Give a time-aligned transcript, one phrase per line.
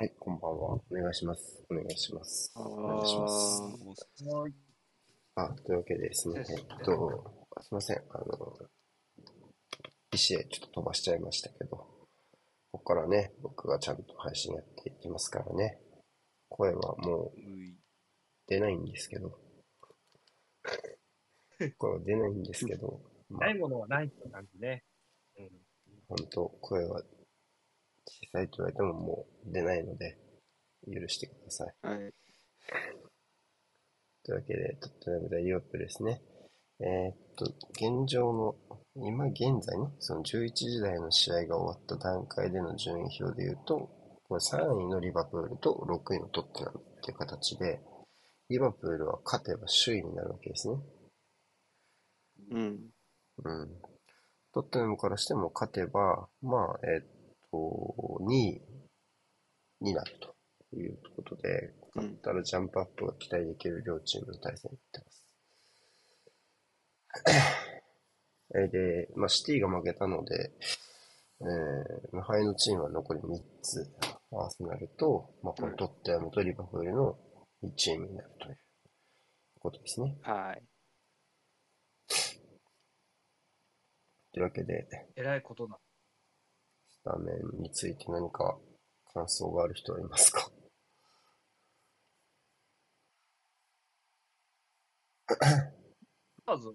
[0.00, 0.58] はい、こんばんは。
[0.58, 1.62] お願いします。
[1.70, 2.50] お願いします。
[2.56, 3.62] お願いします。
[5.34, 7.98] あ、というわけでですね、えっと、すいません。
[8.08, 8.56] あの、
[10.10, 12.08] PCA ちょっと飛ばしちゃいましたけど、こ
[12.72, 15.78] こからね、僕がちゃんと配信やっていきますからね、
[16.48, 17.38] 声はもう
[18.48, 19.38] 出ないんですけど、
[21.76, 24.82] 声は出ないんですけど、まあないものはないって感じね。
[25.36, 25.50] うん。
[26.08, 27.02] 本当声は
[28.10, 30.18] 小さいと言われてももう出ないので、
[30.86, 31.74] 許してください。
[31.82, 32.12] はい。
[34.24, 36.20] というわけで、トッテナム対リオップですね。
[36.80, 38.56] えーっと、現状の、
[38.96, 43.90] 今現在ね、その11時台の試合が終わった段階での順位表で言うと、
[44.28, 47.80] これ3位のリバプールと6位のトッテナムっていう形で、
[48.48, 50.76] リバプールは勝てば首位になるわけですね。
[52.50, 52.90] うん。
[53.44, 53.68] うん。
[54.52, 57.06] トッテナムからしても勝てば、まあ、えーっ
[57.50, 58.62] と、2位
[59.80, 65.26] になるということで、うん勝ったらジャンプアップが期待できる両チームの対戦になってます。
[68.54, 70.52] えーで、まあ、シティが負けたので、
[71.40, 71.46] えー、
[72.12, 73.26] 無敗のチームは残り3
[73.62, 73.90] つ、
[74.32, 77.18] アーセナルと、まあ、このトッテナムとリバプールの
[77.64, 78.58] 2チームになるという
[79.58, 80.16] ことですね。
[80.22, 80.62] はい。
[84.32, 85.78] というわけで、えらいことだ。
[87.02, 88.58] スタメンについて何か
[89.14, 90.50] 感想がある人はいますか？
[96.44, 96.68] まず、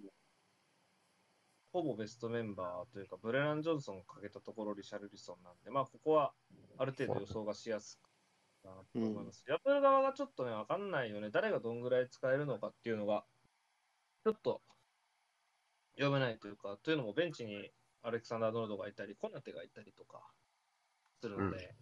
[1.71, 6.33] ほぼベストメンバーというか、ブレナン・ジョンソンをかけたところ、リシャルリソンなんで、まあ、ここは
[6.77, 7.99] ある程度予想がしやす
[8.63, 9.43] くなと思います。
[9.47, 11.29] ヤプル側がちょっとね、わかんないよね。
[11.31, 13.25] 誰がどんぐらい使えるのかっていうのが、
[14.23, 14.61] ちょっと
[15.97, 17.69] 読めないというか、というのもベンチに
[18.05, 20.21] アレクサンダー・ドルドがいたり、コナテがいたりとか
[21.21, 21.73] するので、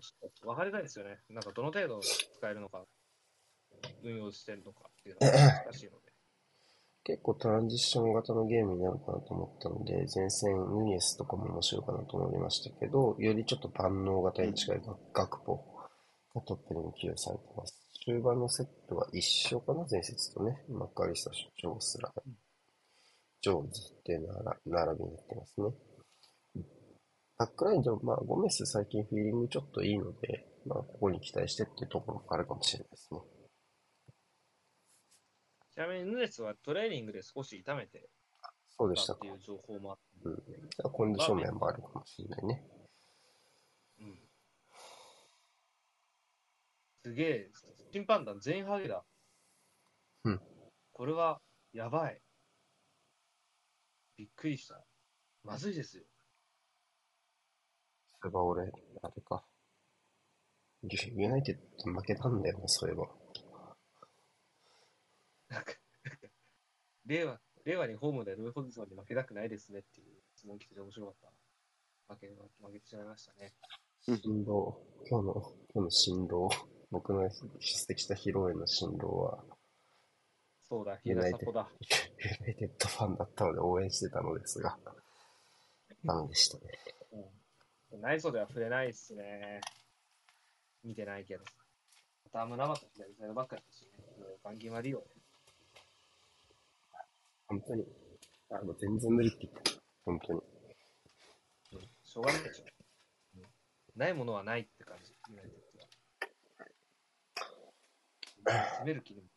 [0.00, 1.18] ちょっと分かりたいですよね。
[1.30, 2.84] なんかどの程度使えるのか、
[4.04, 6.12] 運用してるのかっていうのが難しいので。
[7.06, 15.56] 結構トランジッション型のゲームになるかなと思ったので、前線ヌニエスとかも面白いかなと思いましたけど、よりちょっと万能型に近いガクポ
[16.34, 17.78] がトップでも起用されてます。
[18.04, 20.64] 終盤のセットは一緒かな、前節とね。
[20.68, 22.12] マッカリスタ、ジョースラ、
[23.44, 25.66] ジョーンズっていうなら並びになってますね。
[27.36, 33.20] バックラインでも、まあ、ゴメス最近フィーリングちょっといいので、まあ、ここに期待してっていうところもあるかもしれないですね。
[35.74, 38.08] ちなみにヌネスはトレーニングで少し痛めて
[38.78, 39.36] そうでしたかたって。
[39.36, 40.28] いう情報もあって、
[40.84, 40.90] うん。
[40.90, 42.64] コンディション面もあるかもしれないね。
[44.00, 44.18] うん、
[47.02, 47.50] すげえ、
[47.92, 49.04] 審判団全員ハゲだ。
[50.24, 50.40] うん。
[50.92, 51.42] これは
[51.74, 52.23] やばい。
[54.16, 54.84] びっくりした。
[55.42, 56.04] まずいですよ。
[58.22, 58.62] そういえば俺、
[59.02, 59.44] あれか。
[60.82, 63.08] ユユナイテッド負けたんだよな、そういえば。
[65.48, 65.72] なんか、
[67.06, 71.14] 令和、令和にホームでルーホジソンに負けたくないですねっていう質問来てて面白かっ
[72.08, 72.14] た。
[72.14, 73.52] 負け、負けてしまいましたね。
[74.06, 75.32] 振動、今日の、
[75.74, 76.48] 今日の振動、
[76.90, 79.44] 僕の出席した披露宴の振動は、
[80.66, 80.98] そうだ。
[81.04, 81.62] ユナイテッド
[82.88, 84.78] ファンだったので応援してたのですが、
[86.04, 86.64] ダメでしたね。
[87.92, 88.00] うん。
[88.00, 89.60] 内装では触れないっすね。
[90.82, 91.44] 見てないけど。
[92.24, 93.90] またムナバと左サイドバックだったしね。
[94.42, 95.04] ガンギマリオ。
[97.46, 97.84] 本当に。
[98.50, 99.70] あ、もう全然無理って言った。
[100.06, 100.40] 本当に。
[101.72, 101.80] うん。
[102.02, 102.64] しょうがないでしょ。
[103.36, 103.42] うん、
[103.96, 105.12] ないものはないって感じ。
[105.28, 105.60] ユナイテッ
[108.46, 108.64] ドは。
[108.80, 109.33] 攻める気にも。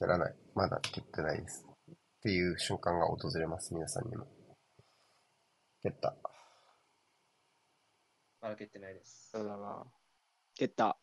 [0.00, 0.34] 蹴らない。
[0.54, 1.66] まだ蹴ってないです。
[1.90, 4.26] っていう瞬間が訪れます、皆さんにも。
[5.82, 6.16] 蹴った。
[8.40, 9.40] まだ蹴ってないですそ。
[9.40, 9.84] うだな。
[10.54, 10.98] 蹴った。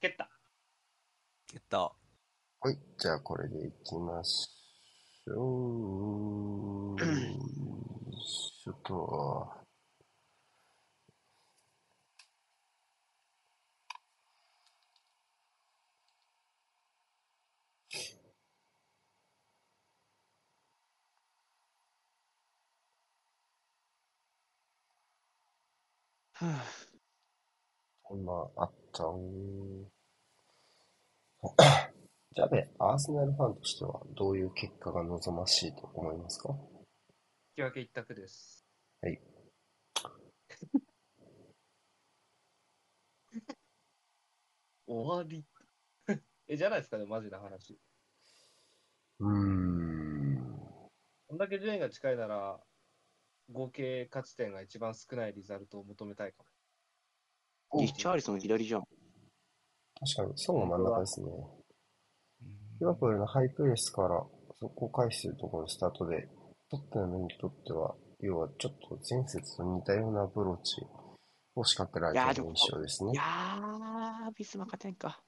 [0.00, 0.30] 蹴った。
[1.48, 1.78] 蹴った。
[1.80, 7.00] はい、じゃあこれでいきましょう。
[7.00, 7.06] よ
[8.12, 9.63] いしょと。
[26.44, 26.64] はあ
[28.10, 29.90] 今あったん。
[32.34, 36.50] じゃあね、アーセナルファンとしてはどういう結果が望ましいと思いますか？
[36.50, 36.56] 引
[37.56, 38.66] き分け一択です。
[39.00, 39.20] はい。
[44.86, 45.44] 終わり。
[46.48, 47.78] え、じゃないですかね、マジな話。
[49.20, 50.90] うーん。
[51.28, 52.60] こんだけ順位が近いなら、
[53.52, 56.44] 合計勝ち点が一番少ないリザルトを求めたいか
[57.72, 57.80] も。
[57.80, 58.82] リッチャーリソン左じゃん。
[60.00, 61.26] 確かに、ソンが真ん中ですね。
[62.80, 64.24] リバプールのハイプレスから
[64.60, 66.28] 速攻回避するところのスタートで、
[66.70, 70.86] トッテナムにとっては、要はちょっと前節と似たようなアプローチ
[71.54, 73.14] を仕掛けられたような印象ですねい。
[73.14, 75.22] やー、ビスマ勝てんか。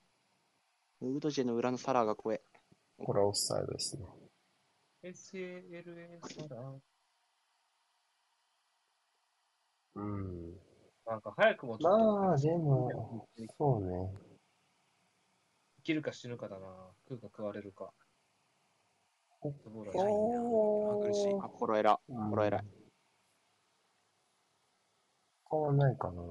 [1.00, 2.42] ウードジェの裏のサラーが怖え。
[2.98, 4.04] これはオフサイドですね。
[5.04, 6.74] SALA サラ
[9.96, 10.52] うん。
[11.06, 13.28] なんか早くもちょっと、まあ、でも、
[13.58, 14.12] そうね。
[15.78, 16.66] 生きるか死ぬかだな。
[17.08, 17.90] 食うか食われるか。
[19.40, 21.98] おフットボー苦しいあ、コロエラ。
[22.08, 22.64] うんこれは偉い
[25.50, 26.22] 変わんないかな。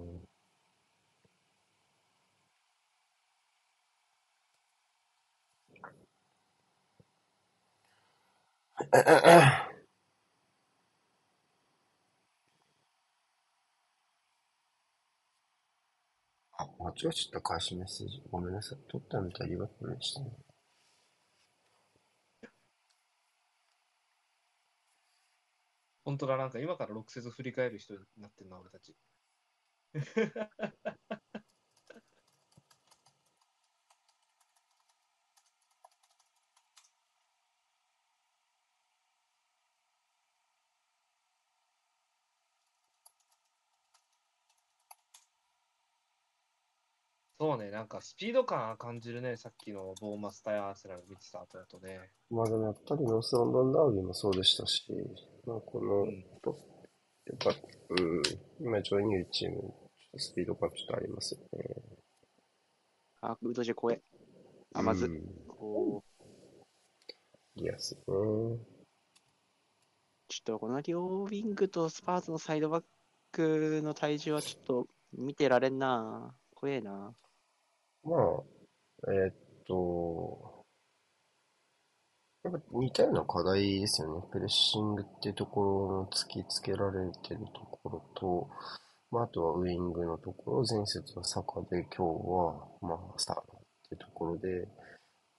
[16.57, 18.21] あ、間違えちゃった返しメッセージ。
[18.29, 18.79] ごめんなさい。
[18.89, 20.31] 撮ったみたいリバプールでしたね。
[26.05, 28.95] 本当だ、なんか今から6節振り返る人になってんな、俺たち。
[47.45, 51.99] そうね、なんかスピード感感じるね、さっきのボーマスタイアーセナル見てた後だとね。
[52.31, 54.83] まあでもやっぱりノースロンドンダービーもそうでしたし、
[55.45, 56.57] まあこの、うんと
[57.27, 57.51] やっぱ、
[57.89, 58.21] うん、
[58.59, 59.71] 今上位にいるチーム、ちょっ
[60.13, 61.75] とスピード感ちょっとありますよね。
[63.21, 64.01] あ、ウードジェ怖え。
[64.73, 66.03] あ、まずう、んこ
[67.57, 68.01] う、いやすね。
[68.07, 68.57] ちょっ
[70.45, 72.83] とこの両ウィングとスパーズのサイドバッ
[73.31, 76.35] クの体重はちょっと見てられんな。
[76.55, 77.13] 怖えな。
[78.05, 79.35] まあ、えーっ
[79.67, 80.65] と、
[82.43, 84.27] やっぱ似たような課題ですよね。
[84.31, 88.49] プレッシングっていうところの突きつけられてるところと、
[89.11, 93.43] まあ、あとはウイングのところ、前節はサカで今日は、まあ、サーっ
[93.89, 94.67] ていうところで、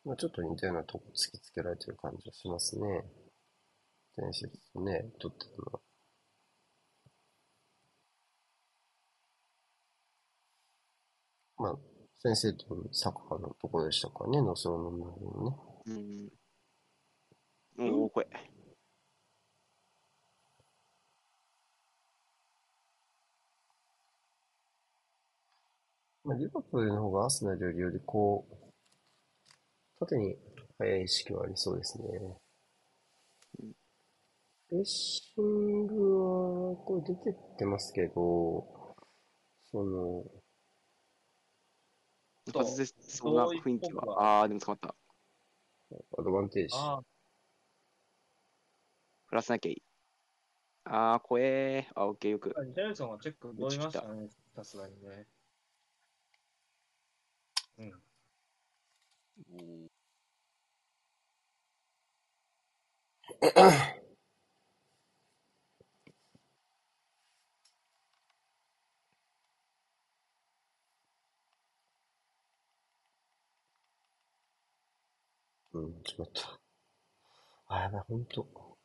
[0.05, 3.05] まあ、ちょっと似たようなとこ突きつけられてる感じがしますね。
[4.17, 5.81] 前節ね、とってのは。
[11.59, 11.77] まあ、
[12.19, 15.57] 先生とサッカーのところでしたからね、ノースロンドンダービーのね。
[17.79, 17.93] うん。
[17.95, 18.57] おお、怖え。
[26.25, 28.57] まあ、リバプールの方がアーセナルよりよりこう、
[30.01, 30.37] 縦に
[30.79, 32.07] 速い意識はありそうですね。
[34.69, 38.67] プレッシングは、これ出てってますけど、
[39.71, 40.25] その、
[42.53, 44.23] 外せそうな雰囲気は。
[44.23, 44.95] ああー、でも捕まった。
[46.19, 46.75] アドバンテージ。
[46.75, 47.03] ああ、
[49.29, 49.83] プラスなきゃいい。
[50.85, 51.89] ああ、怖え。
[51.95, 52.55] あ、オッケー、よく。
[52.65, 55.27] リチャルソンはチェック戻りましたね、さすがにね。
[57.79, 57.93] うん。
[63.41, 64.06] お
[75.77, 76.59] うん、しまった。
[77.69, 78.77] あ、やばい、ほんと。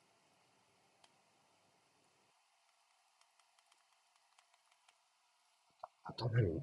[6.04, 6.62] 頭に、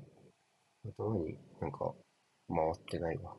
[0.84, 1.94] 頭になんか
[2.48, 3.36] 回ってないわ。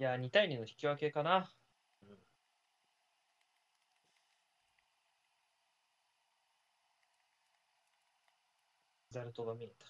[0.00, 1.52] いや、2対2の引き分けかな。
[9.10, 9.86] ザルトが見えた。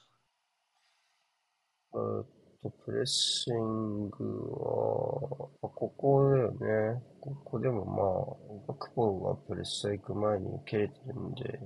[1.95, 2.27] えーっ
[2.61, 6.51] と、プレッシングは、まあここだよ
[6.95, 7.01] ね。
[7.21, 11.61] ここでもまあ、ガクポがプレッシャー行く前に受け入れてるんで、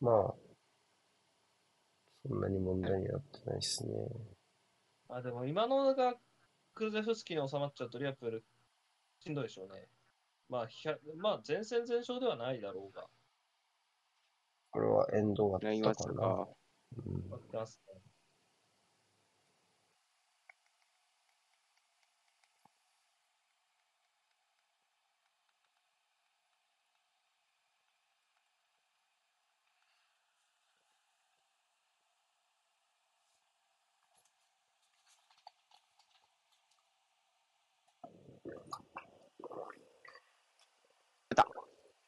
[0.00, 0.34] まあ、
[2.24, 3.90] そんなに問題にはなってないですね。
[5.08, 6.14] あ、でも今のが
[6.78, 8.44] クルゼフスキーに収まっちゃうとリアプール
[9.18, 9.88] しんどいでしょうね。
[10.48, 13.04] まあ、ひゃまあ、全戦全勝ではないだろうが、
[14.70, 16.48] これはエンド終ラインワッツわったか。
[17.04, 18.00] うんますね。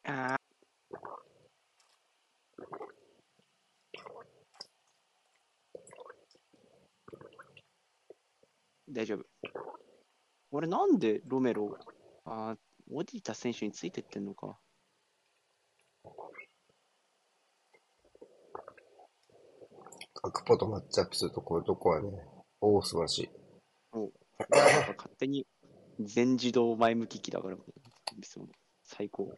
[0.03, 0.41] あー
[9.01, 9.25] 大丈夫。
[10.51, 11.75] 俺なんでロメロ、
[12.23, 12.57] あー
[12.91, 14.59] オディタ選手についてってんのか。
[20.21, 22.09] アクポとマッチアップするとこういうとこはね、
[22.59, 23.29] おお、素晴らしい。
[24.97, 25.47] 勝手に
[25.99, 27.57] 全自動前向き機だから、
[28.83, 29.35] 最高。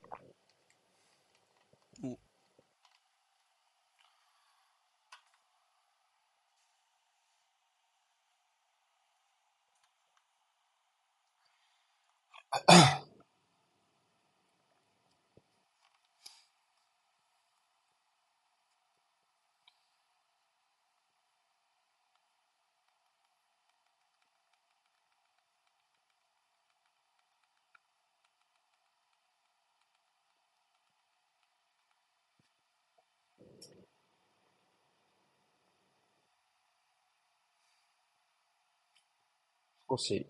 [39.90, 40.28] 少し、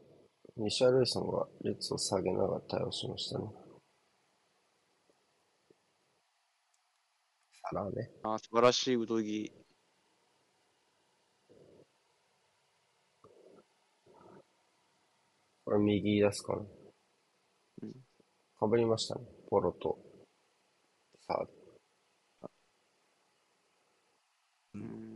[0.56, 3.46] ミシャルイソンが列を下げながら対応しましたね。
[7.70, 8.12] サラーね。
[8.24, 9.52] あー素晴らしいうどぎ。
[15.66, 16.62] これ右出すかな。
[17.84, 17.94] うん
[18.60, 19.22] かぶりましたね。
[19.50, 20.00] ポロと
[21.28, 21.50] サード。
[24.76, 25.13] うん。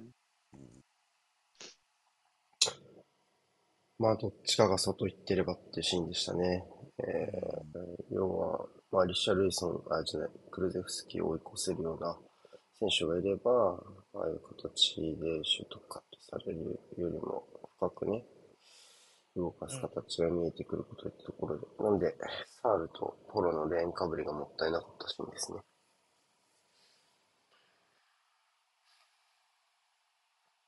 [3.99, 6.63] まあ、どっちかが外行ってればっていうシーンでしたね。
[6.99, 12.17] えー、要は、まあ、リシャルイソン、あ、じゃない、クルゼフスキーを追い越せるような
[12.79, 13.51] 選手がいれば、
[14.13, 17.43] ああいう形でシュートカットされるよりも
[17.77, 18.23] 深くね、
[19.35, 22.15] 動かす形が見えてくることってところで、なんで、
[22.61, 25.59] サールとポロのレーンかぶりがもったいなかったシーンですね。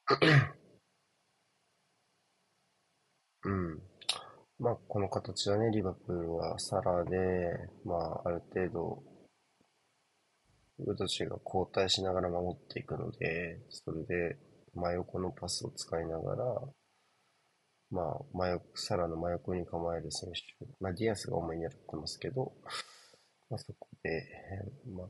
[3.44, 3.82] うん。
[4.60, 7.18] まあ、この形はね、リバプールはサラで、
[7.86, 9.04] まあ、ある程度、
[10.86, 14.38] ウドチが交代しながら守っていくので、それで
[14.76, 16.62] 真横のパスを使いながら、
[17.90, 22.52] まあ、真横、サラの真横に構える選手、まあ、ディアスが主にやってますけど、
[23.50, 24.24] まあ、そこで、
[24.94, 25.08] まあ、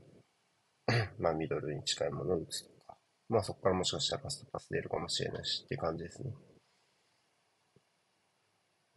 [1.18, 6.34] まあ、ミドルに近いものを打つとか、まあ、そこからもしかしたらラストパス出るかもしれないしって感じですね。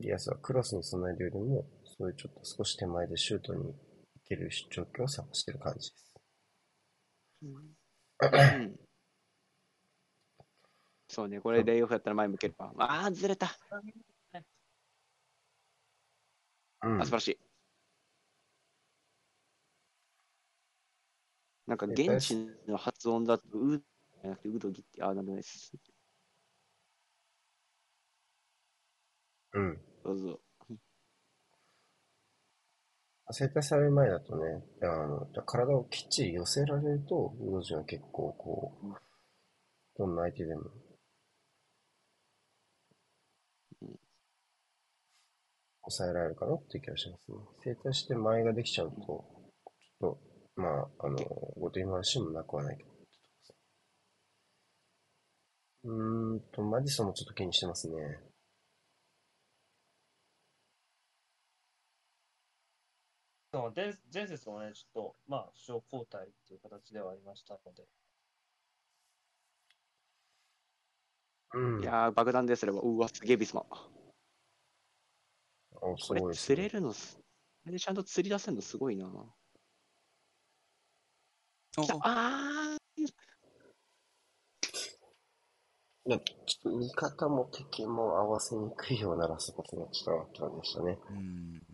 [0.03, 3.75] ディアスはクロスに備えるよりも、そういうちょっと少し手前でシュートに行
[4.29, 6.15] ける状況を探してる感じです。
[7.43, 8.79] うん
[11.09, 12.73] そうね、これレイオフやったら前向けるわ。
[12.79, 13.51] ああ、ずれた。
[16.85, 17.39] うんあ、素晴らしい。
[21.67, 22.35] なんか現地
[22.67, 25.73] の発音だと、うじゃなくて、うどぎって、ああ、なんでもないです。
[29.53, 29.92] うん。
[30.05, 30.41] どうぞ。
[33.31, 38.87] 整体される前だとね、あの、体をきっちり寄せられると、ウドジは結構こう、
[39.97, 40.71] どんな相手でも、
[45.83, 47.39] 抑えられるかなっていう気がしますね。
[47.65, 49.23] 整体して前ができちゃうと、ちょ
[50.13, 50.19] っ
[50.55, 52.91] と、まあ、あの、後手に回るシーンもなくはないけど。
[55.85, 58.32] うーんと、マディソンもちょっと気にしてますね。
[63.59, 67.85] の前前節もね、ちょっと、まあ、負傷交代っていう形ではありましたので、
[71.55, 71.83] うん。
[71.83, 73.65] いやー、爆弾ですれば、うわ、すげえビスマ。
[75.83, 76.57] おすこれごいですね。
[76.57, 77.23] 釣れるのす、こ
[77.67, 79.07] れでちゃんと釣り出せるのすごいな。
[81.79, 82.77] お来たあ
[86.05, 90.99] いや、ちょっと味方も敵も合わせにくいようなラスボスにちょっとなったんでしたね。
[91.11, 91.72] うん。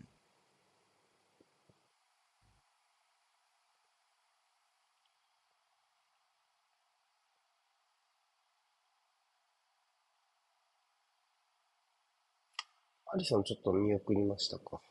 [13.11, 14.83] アリソンちょっと見送りましたか？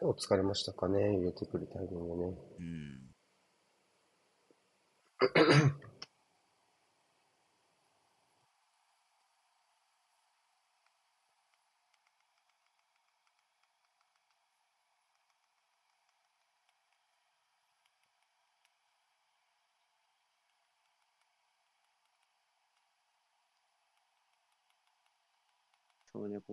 [0.00, 1.16] 今日疲れましたかね？
[1.16, 2.34] 入れてくるタイミングね。
[2.58, 3.14] うん。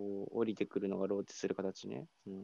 [0.04, 2.10] こう、降りてくるのがローテする形ね。
[2.28, 2.44] うん。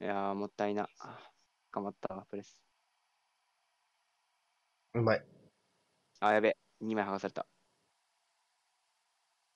[0.00, 0.88] いやー、もったいな。
[1.70, 2.58] 頑張ったわ、プレス。
[4.94, 5.24] うまい。
[6.18, 6.56] あ、やべ。
[6.80, 7.46] 2枚剥がされた。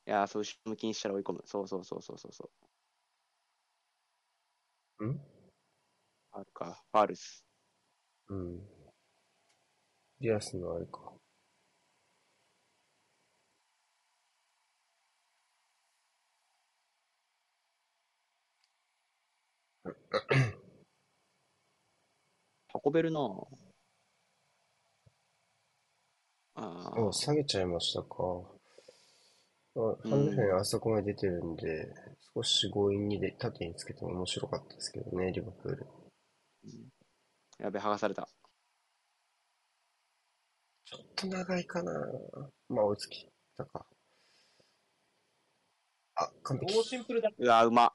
[0.06, 1.42] いやー、そう、後ろ向きにしたら追い込む。
[1.44, 2.50] そうそうそうそうそうそ
[5.00, 5.06] う。
[5.06, 5.14] ん？
[5.14, 6.84] ファールか。
[6.92, 7.44] ファールっす。
[8.28, 8.81] うん。
[10.22, 11.00] ディアスのあれか。
[22.84, 23.46] 運べるなぁ。
[26.54, 28.06] あお、あ、下げちゃいましたか。
[29.74, 31.92] あうんハンデフェンあそこまで出てるんで、
[32.34, 35.86] 少し強引にで縦につけても面白かったですけどね、リバプール。
[37.58, 38.28] やべ、剥がされた。
[40.92, 41.92] ちょっと長いかな。
[42.68, 43.86] まあ追いつきたか。
[46.16, 46.80] あ、完璧ど。
[46.80, 47.92] うシンプルだっうわ、うま。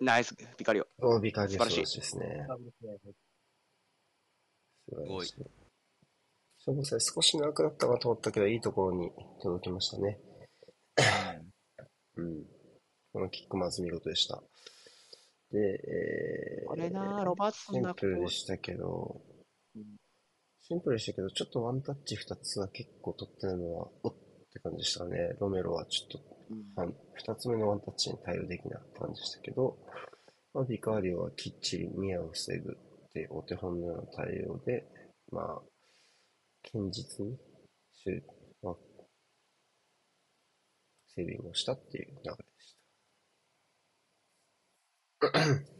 [0.00, 0.86] ナイス、ピカリオ。
[0.98, 2.02] おビカリオ素晴らしいですね。
[2.02, 2.46] すね。
[4.88, 5.34] 素晴らしい。
[6.58, 10.18] そうですね、少し長くなったかと思ったけど、いいところに届きましたね。
[12.16, 12.44] うん。
[13.12, 14.42] このキックまず見事でした。
[15.52, 19.20] で、えー、これなぁ、ロバートソンなシンプルでしたけど
[19.76, 19.84] うん、
[20.66, 24.14] シンプルでしたけど、ちょっとワンタッチ二つは結構取ってるのは、おっ
[24.50, 25.36] て感じでしたね。
[25.38, 26.18] ロメロはちょっと、
[26.50, 29.76] うんあの二つ目のワンタッチに対応できなかった感じでしたけど、
[30.54, 34.86] まあ、ビカーリオはきっちりミアを防ぐってお手本のような対応で、
[35.30, 35.60] まあ、
[36.72, 37.36] 堅実に
[37.92, 38.26] シュート、
[38.62, 38.74] まあ、
[41.08, 42.44] セービングをしたっていう流れで
[45.58, 45.73] した。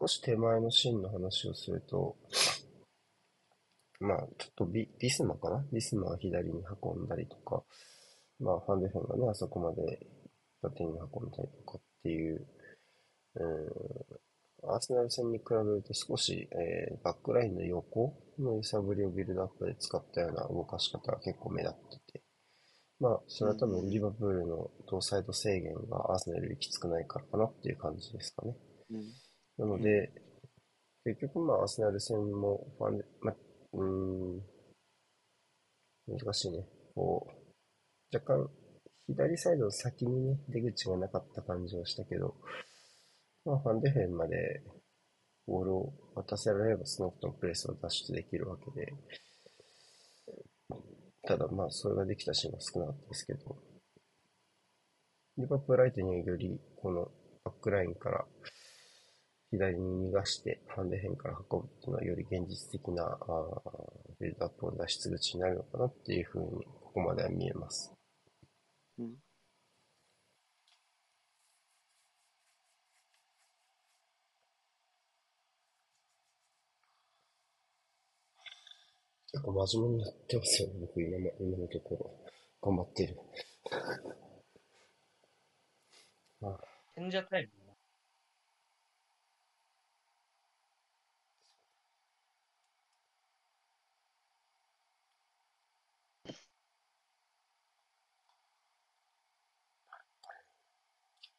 [0.00, 2.16] 少し手前のシーンの話をすると、
[4.00, 5.64] まあ、ちょっとビビスマかな？
[5.72, 7.64] ビスマは左に運んだりとか、
[8.38, 10.06] まあ、ファンデフェンがね、あそこまで
[10.62, 12.46] 縦に運んだりとかっていう、
[13.34, 22.22] うん、アーセナル戦に比べると少し、えーバックラインの横の揺さぶりをビルドアップで使ったような動かし方が結構目立ってて、
[23.00, 28.54] まあ、それは多分リバプールの同サイド制限がアーセナルよりきつくないからかなっていう感じですかね。
[28.92, 29.02] うん
[29.58, 30.12] なので、
[31.04, 33.36] 結局、まあ、アーセナル戦もファンで、まあ、
[33.72, 33.84] うー
[34.36, 34.42] ん、
[36.06, 36.64] 難しいね。
[36.94, 38.50] こう、若干、
[39.08, 42.34] 左サイドの先にね、出口がなかった感じはしたけど、
[43.44, 44.62] まあ、ファンデフェンまで
[45.46, 48.92] ボールを渡せられれば、その人のプレスを脱出できるわけで、
[51.26, 53.56] ただ、まあ、それができたシーンは少なかったですけど、
[55.38, 57.10] リバプール相手にはより、この
[57.44, 58.24] バックラインから、
[59.50, 63.18] 左に逃がして、ファンデヘンから運ぶっていうのはより現実的な、
[64.20, 67.92] ビルドアップの脱出口になるのかなっていうふうに、ここまでは見えます。
[68.98, 69.16] うん
[79.30, 82.10] 結構真面目にやってますよね、僕今の今のところ。
[82.62, 83.16] 頑張ってる。
[86.94, 87.67] 賢者タイム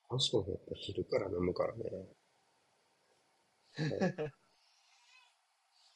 [0.10, 0.16] だな。
[0.16, 1.84] この人もやっぱ昼から飲むからね。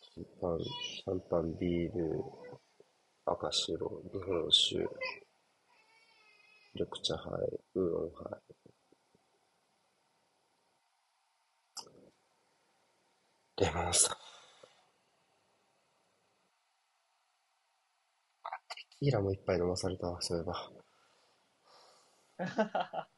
[0.01, 2.23] シャンパン、シャンパン、ビール、
[3.25, 4.87] 赤白、日本酒、
[6.75, 7.31] 緑茶杯、
[7.73, 8.39] ウーロン杯。
[13.57, 14.19] レモンサワー。
[18.43, 20.71] あ、テキーラも一杯飲まされたわ、そういえば。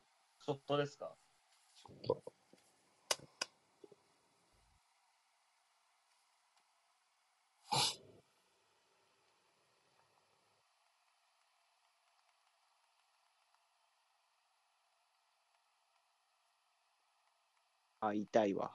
[0.47, 1.15] ショットですか？
[2.03, 2.33] ちょっと。
[18.01, 18.71] あ、痛いわ。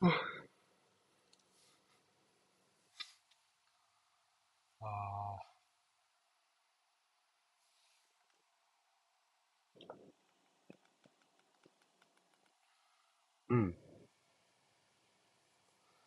[0.00, 0.08] あ
[13.48, 13.74] うん。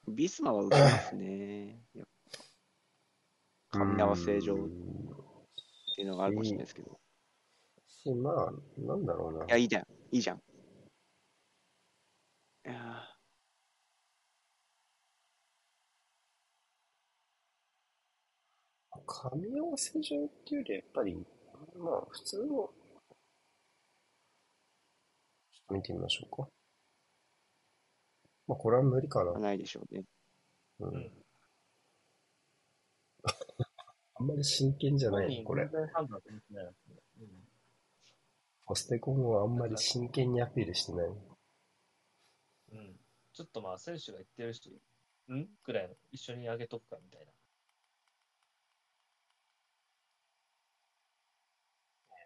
[0.08, 1.82] ビスマは受けますね。
[1.96, 2.08] やっ
[3.72, 4.72] ぱ噛み合わせ上っうん
[5.96, 7.00] ていうのがあるかもしれないですけど。
[7.88, 9.46] し、まあ、なんだろうな。
[9.46, 9.86] いや、いいじゃん。
[10.12, 10.38] いいじゃん。
[10.38, 10.42] い
[12.70, 13.04] や
[19.12, 21.28] 噛み合わせ上っていうより、やっぱり、
[21.78, 22.72] まあ、普通の、ちょっ
[25.68, 26.48] と見てみましょうか。
[28.48, 29.40] まあ、これは無理かなー、。
[29.40, 30.06] ないでしょうね。
[30.80, 30.88] う。
[30.88, 31.12] うんん。
[34.16, 35.72] あんまり真剣じゃない、これ全。
[35.72, 36.96] 然判断できてないですね。
[37.20, 37.48] うん
[38.68, 41.08] ポステコンはあんまり真剣にアピールしてない。
[41.08, 41.12] う
[42.74, 43.00] ん。
[43.34, 44.82] ちょっとまあ、選手が言ってるし、
[45.28, 45.48] ん？
[45.62, 47.34] くらいの、一緒に上げとくかみたいな。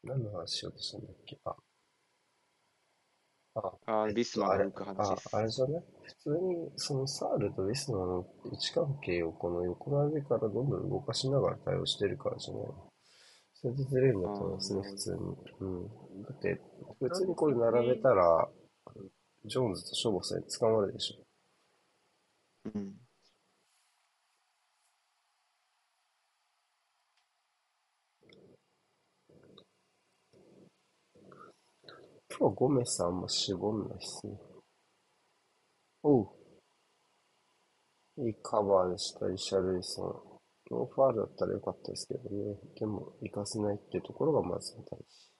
[0.05, 1.55] 何の話しようとしたんだっけあ。
[3.55, 5.29] あ、あービスマが話あで、す。
[5.31, 5.83] あれじゃない？
[6.03, 12.63] 普通に、そのサールとビスマの位置関係をこの横並びからどんどん動かしながら対応してるからじゃない？
[13.53, 15.19] それでずれるんだと思いますね、あー普通に。
[15.61, 15.87] うん。
[16.23, 16.61] だって、
[16.99, 18.49] 普通にこれ並べたら、
[19.45, 22.69] ジョーンズとショボスに捕まるでしょ。
[22.75, 23.04] うん。
[32.37, 34.33] 今日はゴメスあんま絞んないっすね。
[36.03, 36.27] おう。
[38.17, 40.03] いいカバーでした、リシャルリソ
[40.69, 40.75] ン。
[40.75, 42.57] ノーファールだったらよかったですけどね。
[42.77, 45.31] でも、行かせないっていうところがまず大事。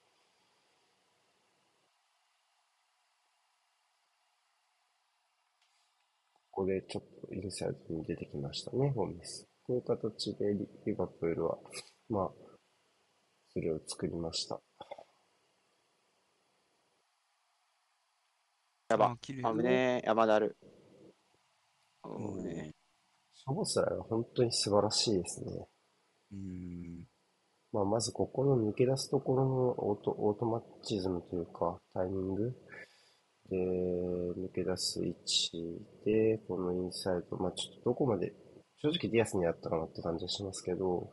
[6.52, 9.46] ここでちょっとインサイドに出てきましたね、ゴメス。
[9.68, 11.58] こういう形でリリバプールは、
[12.08, 12.32] まあ、
[13.52, 14.62] それを作りました。
[18.96, 19.18] やばあ。
[19.20, 20.08] 綺麗危ねえ。
[20.08, 20.58] 山田ある。
[22.04, 22.72] おうんーね。
[23.34, 25.52] ショボスライが本当に素晴らしいですね。
[26.32, 27.04] うん。
[27.74, 32.56] まあ、まずここの抜け出すところのオート、オートマチズムというか、タイミング
[33.50, 33.58] で、
[34.48, 38.34] 抜け出す位置で、このインサイド、まあちょっとどこまで、
[38.78, 41.10] 正直ディアスにあったかなって感じはしますけど、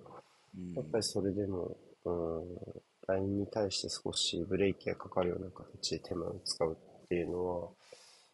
[0.54, 2.42] うんやっぱりそれでも、うん、
[3.08, 6.76] ラインに対して少しブレーキがかかるような形で手間を使う
[7.12, 7.68] っていうのは、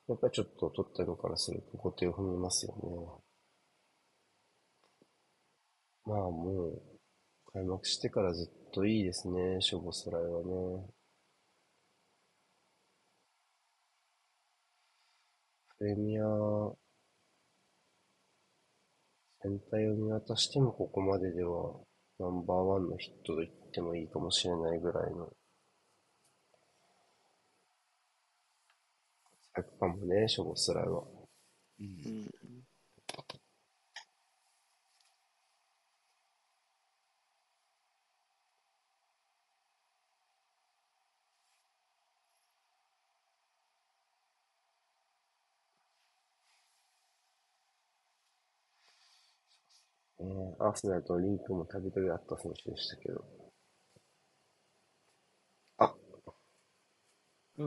[0.06, 2.80] やっぱりちょっと取ったのからすると後手を踏みますよね。
[6.06, 6.82] まあもう、
[7.52, 10.86] 開幕してからずっといいですね、ショボスライはね。
[15.76, 16.22] プレミア
[19.42, 21.80] 全体を見渡してもここまででは
[22.18, 25.30] ナンバーワンのヒットと言ってもいいかもしれないぐらいの
[29.62, 31.04] 活躍かもね、ショボスライは。
[31.80, 32.30] うんうん。
[50.20, 53.24] えーアーセナルとのリンクもたびたびあった選手でしたけど。
[55.78, 55.94] あ、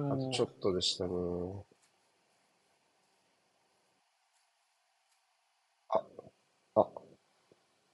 [0.09, 1.11] あとちょっとでしたね。
[5.89, 6.03] あ、
[6.75, 6.81] あ、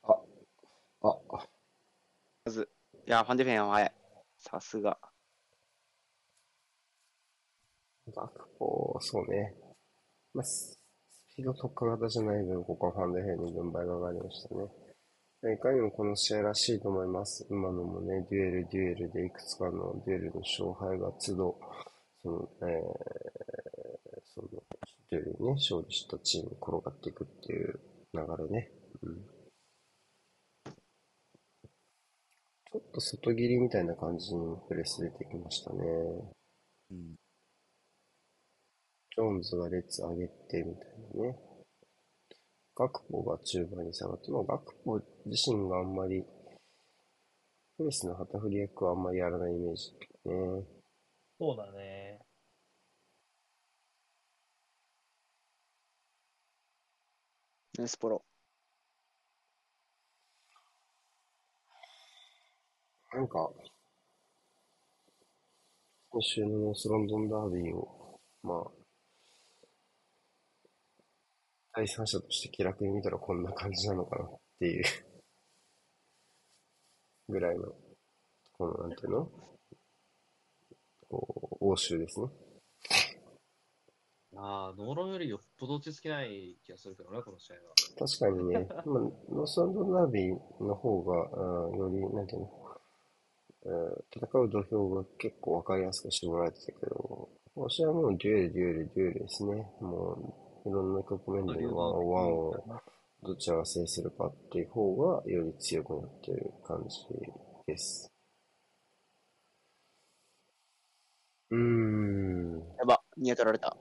[0.04, 0.18] あ、
[1.02, 1.48] あ、あ、
[2.46, 2.68] まず、
[3.08, 3.92] いや、ファンデフェンは早い。
[4.36, 4.98] さすが。
[8.14, 9.56] ガクポ、そうね。
[10.34, 10.78] まあ、ス
[11.34, 15.54] ピード特化型じゃない分、ここはファンデヘイに軍配が上がりましたね。
[15.54, 17.48] いかにもこの試合らしいと思います。
[17.50, 21.60] 今のもね、デュエル、デュエルでいくつかのデュエルの勝敗が都度、
[22.22, 22.70] その、えー、
[24.26, 24.50] その、
[25.12, 27.80] デュエルにね、勝利したチーム転がっていくっていう
[28.14, 28.70] 流れね。
[29.02, 29.37] うん。
[32.72, 35.80] ちょっと外切りみたいな感じにプレス出てきましたね。
[36.92, 37.16] うん
[39.18, 41.36] ジョーンズが列上げてみたいなね。
[42.76, 46.24] ガクポが中盤に下がって、まあ、ガクポ自身があんまり、
[47.78, 49.92] プレスの旗振り役はあんまりやらないイメージ
[50.26, 50.68] ね。
[51.40, 52.20] そうだね。
[57.80, 58.27] ネスポロ。
[63.14, 63.50] なんか、
[66.10, 68.72] 今週のノースロンドンダービーを、まあ、
[71.74, 74.28] 第三者として気楽に見たらこんな感じなのかなっ
[74.60, 74.84] ていう
[77.30, 77.74] ぐらいの、
[78.58, 79.32] この、なんていうの？
[81.10, 82.28] こう、欧州ですね。
[84.36, 87.62] ああ、ノーロンよりよっぽど落ち着きない気がするけどね、この試合は。
[87.98, 92.67] 確かにね、 まあ、ノースロンドンダービーの方が、あーより、なんていうの、
[93.68, 99.56] えー戦う土俵が結構わかりやすく絞られてたけど、私はもうデュエル、デュエル、デュエルですね。
[99.82, 100.34] も
[100.66, 102.56] う、いろんな局面でのワンオワンを
[103.24, 106.98] どちらが制するかっていう方がより強くなってる感じ
[107.68, 108.12] です。
[111.50, 112.60] うーん。
[112.80, 113.76] やば、ニア取られた。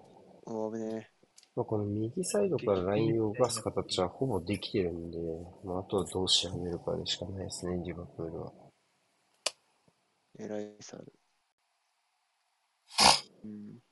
[0.47, 1.11] おー危ね
[1.55, 5.19] まあ、この右サイドからラインを動かす形はほぼできてるんで、
[5.65, 8.66] まあ、あとはどう仕上げるかでしかないですね、リバプールは。
[10.39, 11.13] 偉い猿。
[13.45, 13.86] うん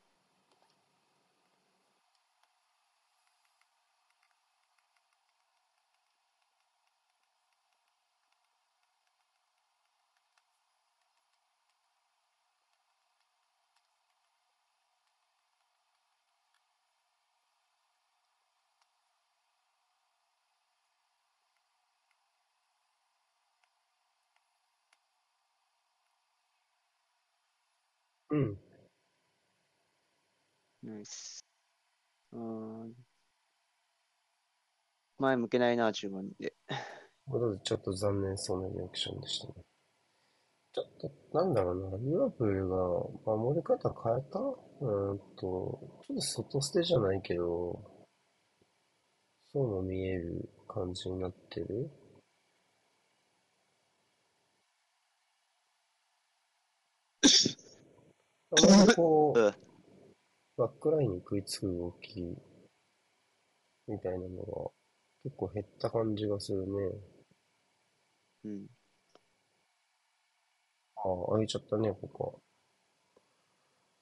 [28.34, 28.58] うん。
[30.82, 31.44] ナイス。
[32.32, 32.94] うーん。
[35.18, 36.52] 前向けないな、中盤で。
[37.30, 39.54] ことでちょっと残念そうなリアクションでしたね。
[40.72, 40.98] ちょっ
[41.30, 42.76] と、なんだろうな、リバプールが
[43.36, 44.40] 守り方変えた？
[44.40, 47.80] うーんと、ちょっと外捨てじゃないけど、
[49.52, 51.88] そうも見える感じになってる？
[58.56, 59.54] あんまりこう、うん
[60.56, 62.20] バックラインに食いつく動き
[63.88, 64.70] みたいなのが
[65.24, 66.72] 結構減った感じがするね。
[68.44, 68.66] うん。
[70.96, 71.00] あ
[71.32, 72.32] あ、開いちゃったね、ここは。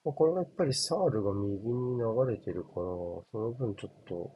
[0.04, 4.30] まあこれがやっぱりサールが右に流れてるから、その分ちょっと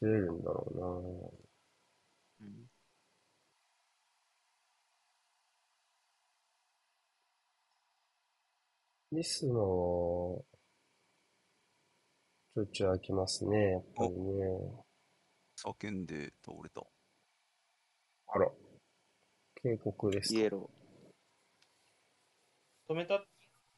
[0.00, 1.45] ずれるんだろうん
[9.16, 9.22] うな。
[9.22, 10.44] リスナーは、
[12.54, 14.84] ちょいちょい開きますね、やっぱりね。
[15.56, 16.82] 叫んで倒れた。
[18.28, 18.50] あら、
[19.62, 20.40] 警告ですか。
[20.40, 20.70] イエロ
[22.88, 23.26] 止めたっ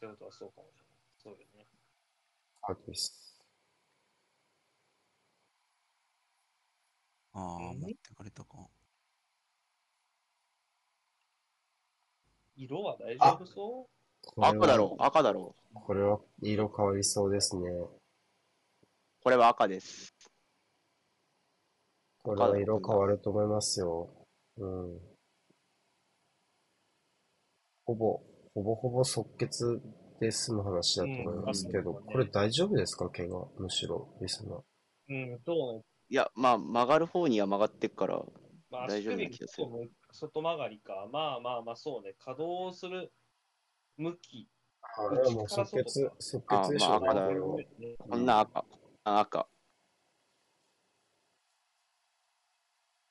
[0.01, 0.97] てことはそうかもしれない。
[1.19, 1.67] そうよね。
[2.63, 3.39] あです。
[7.33, 8.69] ああ、うん持ってかれたか。
[12.57, 13.98] 色は大丈夫そう？
[14.37, 15.75] 赤だろう、赤だろう。
[15.75, 17.71] これは色変わりそうですね。
[19.23, 20.15] これは赤です。
[22.23, 24.09] これは色変わると思いますよ。
[24.59, 24.99] うん。
[27.85, 28.21] ほぼ、
[28.55, 29.81] ほぼほぼ即決
[30.21, 33.09] で済む話だと思いますけど、うんこれ大丈夫ですか？
[33.09, 34.63] 怪我、むしろ、リスナー。
[35.11, 38.23] うん、どういや、まあ、曲がる方には曲がってっから、
[38.71, 41.09] まあ、大丈夫な足首気がするこう外曲がりか。
[41.11, 42.15] まあまあまあ、そうね。
[42.19, 43.13] 稼働する
[43.99, 44.49] 向き。
[44.81, 47.29] あれはもう即決、即決でしょうね、あまあ赤だ
[47.99, 48.65] こんな赤。
[49.05, 49.49] あ赤。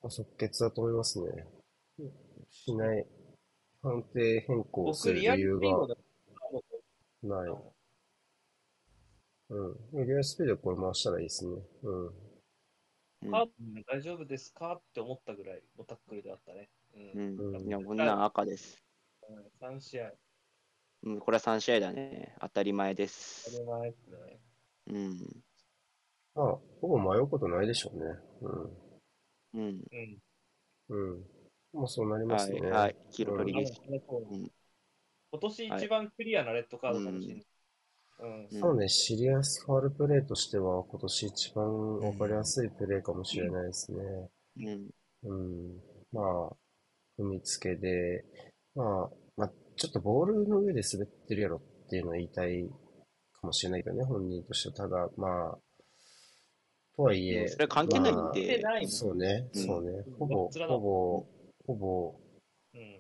[0.10, 1.45] 即決だと思いますね。
[2.50, 3.06] しない、
[3.82, 5.95] 判定変更する理由がで
[7.23, 7.50] ない。
[9.50, 10.06] うん。
[10.06, 11.52] リアルスピードこれ回したらいいですね。
[11.84, 12.08] うん。
[12.08, 12.13] うん
[13.32, 13.47] カー
[13.88, 14.76] 大丈夫ですか？
[14.76, 16.69] って思ったぐらいのタックルであったね。
[16.95, 17.00] う。
[17.00, 17.56] うんん。
[17.56, 18.82] うんいや、こんなん赤です。
[19.60, 20.13] 3試合。
[21.04, 22.36] うん、これは3試合だね。
[22.42, 23.52] 当たり前で当す。
[23.52, 24.40] たり前ですね。
[24.88, 25.44] うん。
[26.36, 28.06] まあ、ほぼ迷うことないでしょうね。
[29.54, 29.62] うん。
[29.62, 29.82] うん。
[29.92, 30.18] うん。
[30.90, 31.26] うん。
[31.74, 32.72] もうそうなりまはい、すね。
[32.72, 32.96] はい。
[33.12, 33.82] 黄色うん取りです。
[33.88, 34.52] ううん
[35.30, 37.46] 今年一番クリアなレッドカードかもしれない。
[38.20, 38.46] うん。
[38.46, 43.98] うんそうね、シリアスファールプレーとしては今年一番わかりやすいプレーかもしれないですね。
[44.58, 44.90] うん。
[45.24, 45.82] うん。
[46.12, 48.24] まあ、踏みつけで、
[48.74, 49.10] まあ、まあ、
[49.78, 52.68] ちょっとボールの上で滑ってるやろっていうのは言いたい
[53.40, 54.90] かもしれないけどね、本人としては。
[54.90, 55.58] ただ、まあ、
[56.96, 60.04] とはいえ、それ関係ないんまあで、ないもんそうね、うんそうね。
[60.18, 61.26] ほぼ、ほぼ、
[61.68, 62.16] ほぼ、
[62.74, 63.00] うん。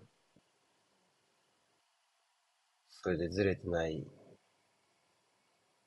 [2.89, 4.05] それでずれてない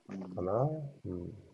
[0.09, 0.69] うんかな。
[1.05, 1.50] うん。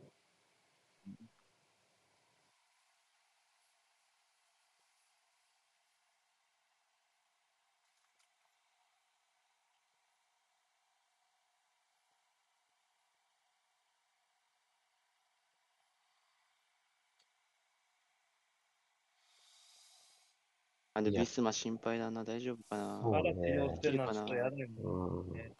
[20.96, 23.00] あのビスマ心配だな、大丈夫かな？
[23.02, 25.34] そうまだ治療してるのはちょっとやるもんうん。
[25.34, 25.52] ね。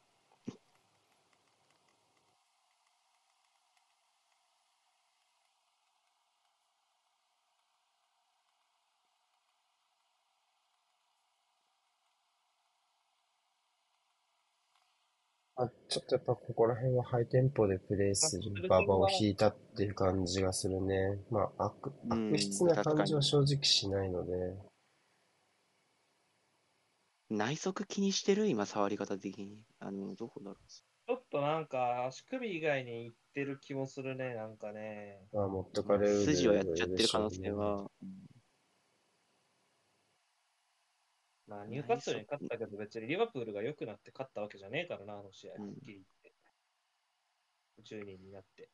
[15.59, 21.19] あ、ちょっとやっぱここら辺はハイテンポでプレイする馬場を引いたっていう感じがするね。
[21.31, 24.33] まあ、悪、うん悪質な感じは正直しないので、
[27.29, 28.47] 内側気にしてる？
[28.47, 29.65] 今、触り方的に。
[29.81, 35.21] あの、どこだろちょっとなんか足首以外にいってる気もするね、なんかね。
[35.33, 35.85] まあ持ってう。
[35.85, 37.51] かれる筋をやっちゃってる可能性。
[37.53, 37.91] は。
[41.49, 45.55] まあ、ニューカッスルに勝ったけど、別にリバプールが良くなって勝ったわけじゃねえからな、あの試合。
[45.55, 46.33] うんはっきり言って。
[47.85, 48.69] 10人になって。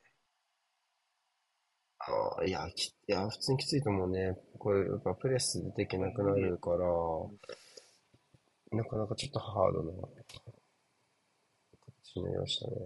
[1.98, 4.38] ああ、いや、き、いや、普通にきついと思うね。
[4.58, 6.78] これ、やっぱプレス出ていけなくなるから、
[8.72, 9.92] なかなかちょっとハードな
[12.02, 12.76] 形になりましたね。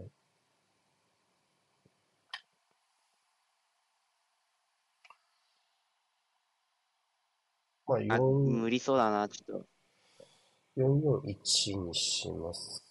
[7.86, 9.66] まあ、あ、4、無理そうだな、ちょっと。
[10.76, 12.84] 441にします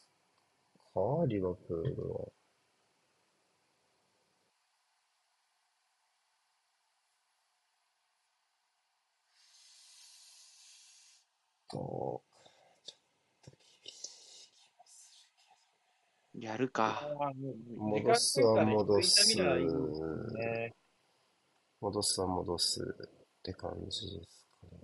[0.93, 2.25] かリバプールは。
[11.69, 12.23] と、
[12.85, 12.97] ちょっ
[13.43, 13.51] と
[13.83, 15.11] 厳しい気もす
[16.39, 17.01] やるか。
[17.77, 19.37] 戻すは戻す。
[21.81, 24.81] 戻すは戻すって感じですかね。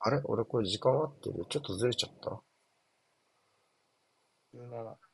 [0.00, 0.20] あれ？
[0.24, 1.46] 俺これ時間合ってる？
[1.48, 2.42] ちょっとずれちゃった
[4.54, 5.11] ？17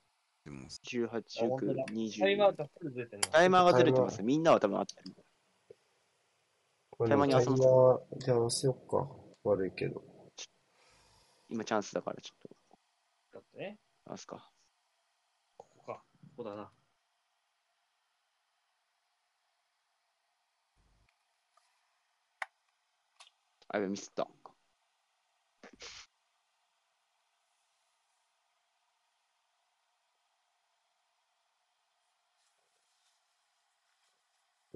[0.49, 3.29] でも、18、あ本当だ19、タイマーがフル出てんの。
[3.29, 4.23] タイマーがずれてます。
[4.23, 5.15] みんなは多分合ってる。
[7.07, 9.07] タイマーに合わせますタイマーで合わせようか。
[9.45, 10.03] 悪いけど。
[11.51, 12.39] 今チャンスだからちょっ
[13.35, 14.51] だってね、と、合わすか？
[15.59, 16.03] ここか。
[16.37, 16.71] ここだな。
[23.69, 24.27] あ、ミスった。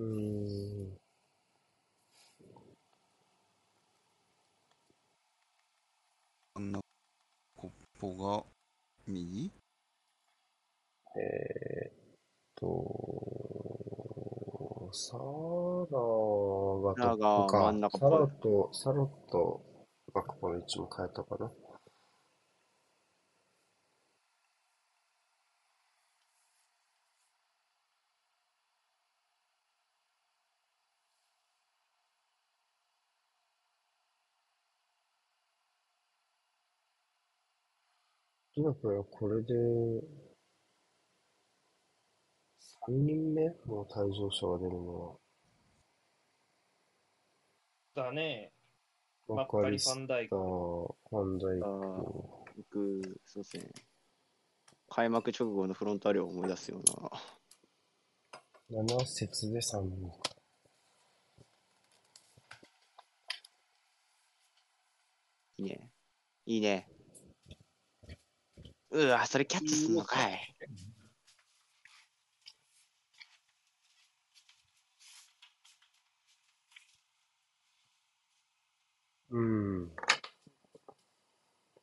[0.03, 0.99] うーん。
[6.57, 6.83] 真ん中、
[7.57, 8.45] コッポが
[9.07, 9.53] 右？
[11.17, 11.93] えーっ
[12.57, 12.67] と、
[14.93, 15.95] サラが
[16.97, 19.63] サラがトップか真ん中っぽいサラと、サラと
[20.13, 21.53] バックポの位置も変えたかな。
[38.55, 39.55] リバプールはこれで、
[42.87, 45.19] 3人目もう退場者が出るの
[47.95, 48.53] だね。
[49.27, 50.37] は、マッカリ、ファンダイク。
[50.37, 51.67] ファンダイあク。
[52.57, 53.73] 僕、そうですね。
[54.91, 56.83] 開幕直後のフロンターレを思い出すよう
[58.75, 58.85] な。
[58.85, 60.17] 7節で3人か。
[65.57, 65.91] いいね。
[66.45, 66.92] いいね。
[68.93, 70.55] うわ、それキャッチすんのかい。
[79.31, 79.91] うん。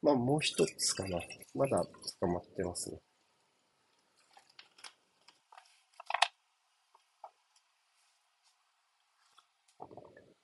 [0.01, 1.19] まあ、もう一つかな。
[1.55, 1.83] まだ
[2.19, 2.99] 捕まってますね。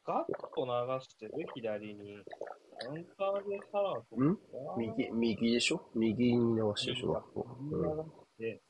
[0.06, 1.32] ガッと流してる？
[1.56, 2.24] 左に。
[2.80, 4.42] カウンターでサラとんか。
[4.78, 5.90] 右、右でしょ？
[5.96, 7.24] 右に流してるでしょ？
[7.60, 8.62] 右に流して、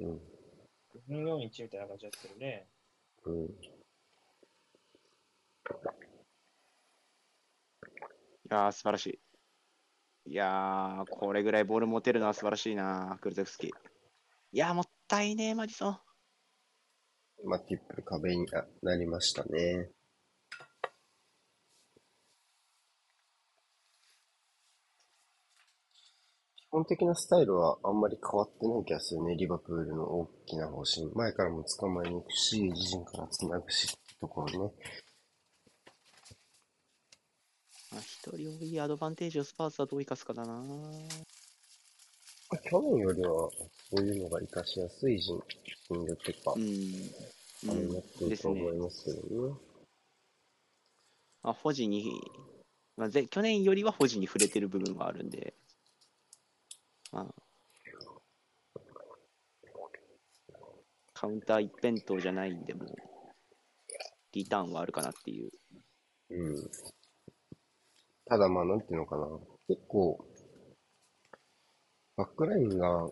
[0.00, 0.20] うん。
[1.10, 2.68] 441みたいな感じやってるね。
[3.24, 3.44] うん。
[3.44, 3.50] うん。
[3.50, 3.52] い
[8.50, 9.18] やー、素晴らしい。
[10.30, 13.70] いやー、これぐらいボール持てるのは素晴らしいな、クルゼフスキー。
[13.70, 13.72] い
[14.52, 15.98] やー、もったいねえ、マディソン。
[17.44, 19.90] まあ、ティップル壁にななりましたね。
[26.56, 29.36] 基本的なスタイルはあんまり変わってない気がするね。
[29.36, 31.06] リバプールの大きな方針。
[31.14, 34.72] 前からも捕まえに行くし、自陣から繋ぐしってところね。
[37.92, 40.64] まあ、一人多いアドバンテージをスパーズはどう生かすかだな。
[42.62, 43.48] 去年よりは、
[43.90, 45.38] そういうのが活かしやすい陣、
[45.88, 46.62] 陣力っていうか、うん。
[47.62, 47.70] うん。
[47.70, 48.60] てるとですね。
[48.60, 49.54] 思いますけどね。
[51.42, 52.20] まあ、保持に、
[52.96, 55.54] まあ、ぜ去年よりは保持に触れてる部分はあるんで、
[57.12, 57.44] まあ、
[61.12, 62.94] カウンター一辺倒じゃないんで、もう、
[64.32, 65.50] リターンはあるかなっていう。
[66.30, 66.70] うん。
[68.26, 69.26] ただまあ、なんていうのかな。
[69.68, 70.26] 結構、
[72.16, 73.10] バックラインが、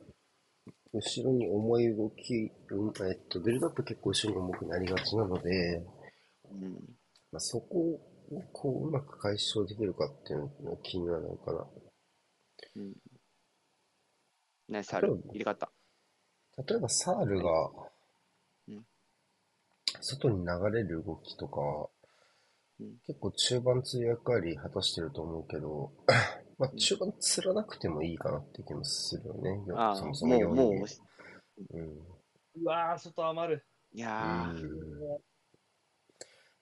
[0.92, 5.84] 後ろに重い動き、うんえっと、ビルドアップ結構後ろに重くなりがちなので、
[6.50, 6.72] うん。
[7.32, 11.66] まあ、そこをこううまく解消できるかっていうのが気になるのかな。
[12.76, 12.92] うん。
[14.68, 15.08] ナイス、ある。
[15.30, 15.70] 入れ替わった。
[16.68, 17.70] 例えばサールが
[18.68, 18.84] うん、
[20.00, 22.01] 外に流れる動きとかうん、
[23.06, 25.92] 結構中盤つ役割果たしてると思うけど、
[26.58, 29.64] まあ中盤つらなくてもいいかなって気もするよね。
[29.66, 31.02] そもう、もそも4もう、人
[31.70, 32.62] うん。
[32.62, 33.66] うわー、外余る。
[33.94, 35.22] いやー、うん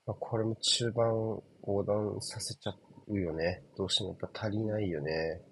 [0.06, 1.06] まあ、これも中盤
[1.62, 2.74] 横断させちゃ
[3.06, 3.62] うよね。
[3.76, 5.42] どうしてもやっぱ足りないよね。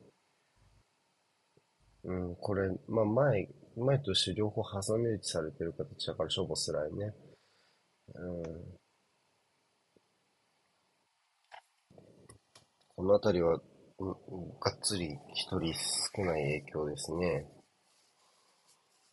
[2.04, 7.14] うん、これ、まあ前、前と後ろ両方挟み撃ちされてる形だから勝負すらいね。
[8.14, 8.42] うん。
[12.98, 17.46] このあたりは、がっつり一人少ない影響ですね。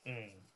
[0.08, 0.50] うん。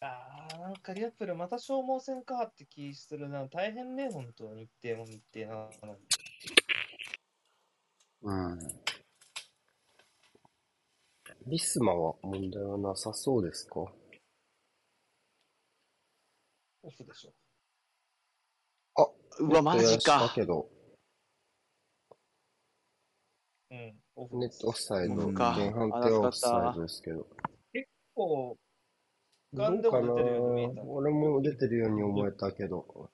[0.00, 3.44] あー、なんかリアプルまた消耗戦かって気するな。
[3.48, 6.00] 大変ね、本当日程も日程なのに。
[8.22, 8.58] うん。
[11.48, 13.80] リスマは問題はなさそうですか？
[16.90, 17.32] オフでしょ。
[19.40, 20.30] うわ、マジか。
[20.34, 20.68] けど、
[23.70, 27.26] うん、オフですネットオフサイド、オフか前半手はオフサイドですけど。
[28.14, 28.58] こ
[29.52, 30.82] う、どガンでうかなも出てるように見えた。
[30.82, 32.84] 俺も出てるように思えたけど。
[32.88, 33.10] そ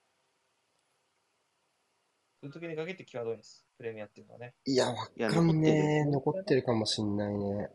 [2.42, 3.66] ういう時に限って際どいんです。
[3.76, 4.54] プレミアっていうのはね。
[4.64, 6.04] いや、わかんねえ。
[6.04, 7.68] 残残ってるかもしんないね。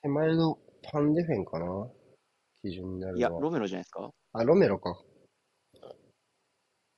[0.00, 1.90] 手前のパンデフェンかな
[2.62, 3.28] 基準になるいや。
[3.28, 4.10] ロメロじゃないですか？
[4.32, 5.00] あ、ロメロか。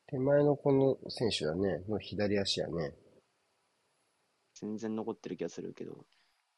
[0.07, 1.85] 手前のこの選手だね。
[1.89, 2.95] の左足やね。
[4.55, 6.05] 全然残ってる気がするけど、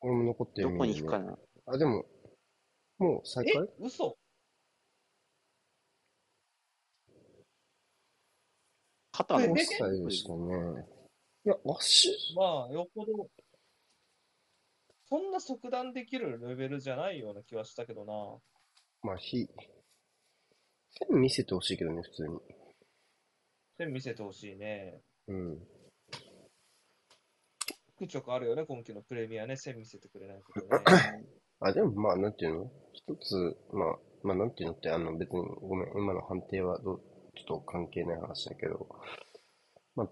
[0.00, 1.38] これも残ってるどこに行くかな？
[1.66, 2.04] あ、でも、
[2.98, 3.52] もう再え？
[3.52, 4.16] 開嘘
[9.12, 10.86] 肩のオフサイドでしたね。
[11.44, 13.28] いや、足、まあ、よっぽど、
[15.08, 18.14] そんな即断できるレベルじゃないような気はしたけどな。
[19.02, 19.48] まあ、ひ、
[20.90, 22.38] 線見せてほしいけどね、普通に。
[23.78, 25.00] 線見せてほしいね。
[25.28, 25.58] うん。
[25.58, 30.68] ちょくちょくあるよね、今季のプレミアね、線見せてくれないことね。
[31.60, 32.70] あ、でもまあ、なんていうの？
[32.92, 37.02] 一つ、まあ、まあ、なんていうのって、あの、別に、ごめん、今の判定はどう、
[37.34, 38.88] ちょっと関係ない話だけど、
[39.96, 40.10] まあ、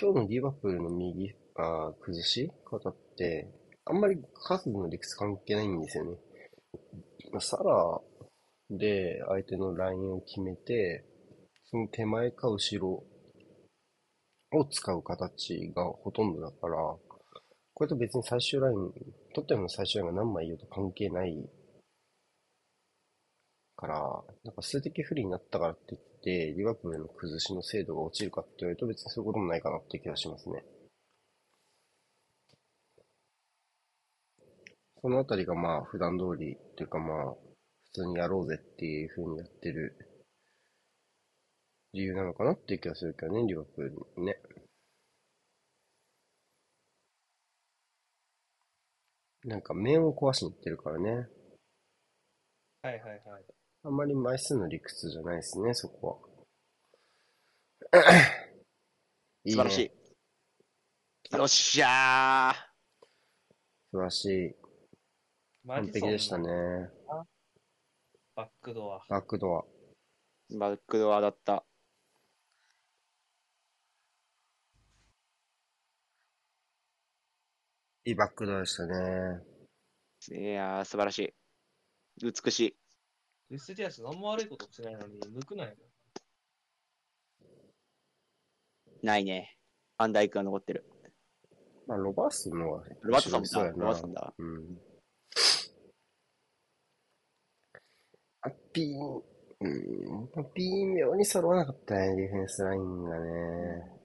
[0.00, 3.48] 今日のリバプールの右、あー崩し方って、
[3.84, 6.16] あんまり数の理屈関係ないんですよね。
[7.40, 8.00] サラ
[8.70, 11.04] で相手のラインを決めて、
[11.70, 13.04] その手前か後ろ
[14.58, 16.76] を使う形がほとんどだから、
[17.74, 18.92] これと別に最終ライン、
[19.34, 21.48] トッテナムの最終ラインが何枚いようと関係ない
[23.76, 30.64] から、なんか数的不利になったからって言って、リバプルの崩しの精度が落ちるかって言われると別にそういうこともないかなって気がしますね。
[35.00, 37.34] そのあたりがまあ普段通りっていうかまあ
[37.92, 39.96] 普通にやろうぜっていう風にやってる
[41.94, 44.36] 理由なのかなっていう気がするけどね、リバプールね。
[49.44, 51.10] なんか面を壊しに行ってるからね。
[51.10, 51.26] はい
[52.82, 53.20] はいはい。
[53.84, 56.20] あんまり枚数の理屈じゃないですね、そこ
[57.92, 58.00] は。
[59.44, 59.78] いいね素晴らし
[61.32, 61.36] い。
[61.36, 62.54] よっしゃ
[63.90, 64.67] 素晴らしい。
[65.68, 66.48] 完璧でしたね。
[68.34, 69.04] バックドア。
[69.10, 69.64] バックドア。
[70.50, 71.62] ーバックドアだった。
[78.06, 79.42] いいバックドアでしたね。
[80.30, 81.34] いやー、素晴らしい。
[82.22, 82.76] 美しい。
[83.50, 85.74] ルイス・ディアス何も悪いことしてないのに抜くなよ。
[89.02, 89.58] ないね。
[89.98, 90.86] ファンダイクが残ってる。
[91.86, 93.48] まあ、ロバースのはロバートソンだ。
[93.48, 94.34] そうやなロバートソンだ。
[94.38, 94.87] うん。
[98.78, 99.22] あ、ピーン。
[99.60, 103.98] うん、微妙に揃わなかったね、ディフェンスラインがね。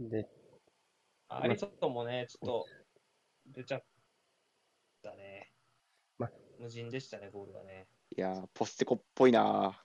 [0.00, 0.28] で、
[1.28, 2.66] アリソンもね、ちょっと
[3.46, 3.84] 出ちゃっ
[5.02, 5.52] たね。
[6.18, 6.28] ま
[6.58, 7.86] 無人でしたね、ゴールがね。
[8.16, 9.80] いやー、ポステコっぽいな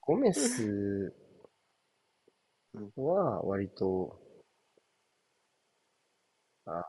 [0.00, 1.12] ゴメス
[2.96, 4.20] は割と、
[6.64, 6.88] あ、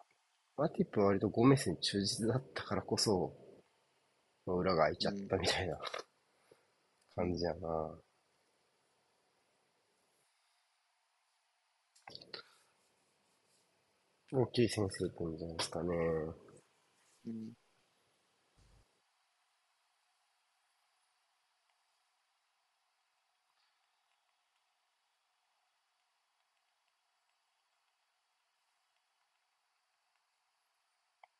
[0.59, 3.33] マティップは割とゴメスに忠実だったからこそ、
[4.45, 5.79] 裏が開いちゃったみたいな
[7.15, 7.97] 感じやな。
[14.33, 15.95] 大きい先生くんじゃないですかね。
[17.25, 17.53] うん。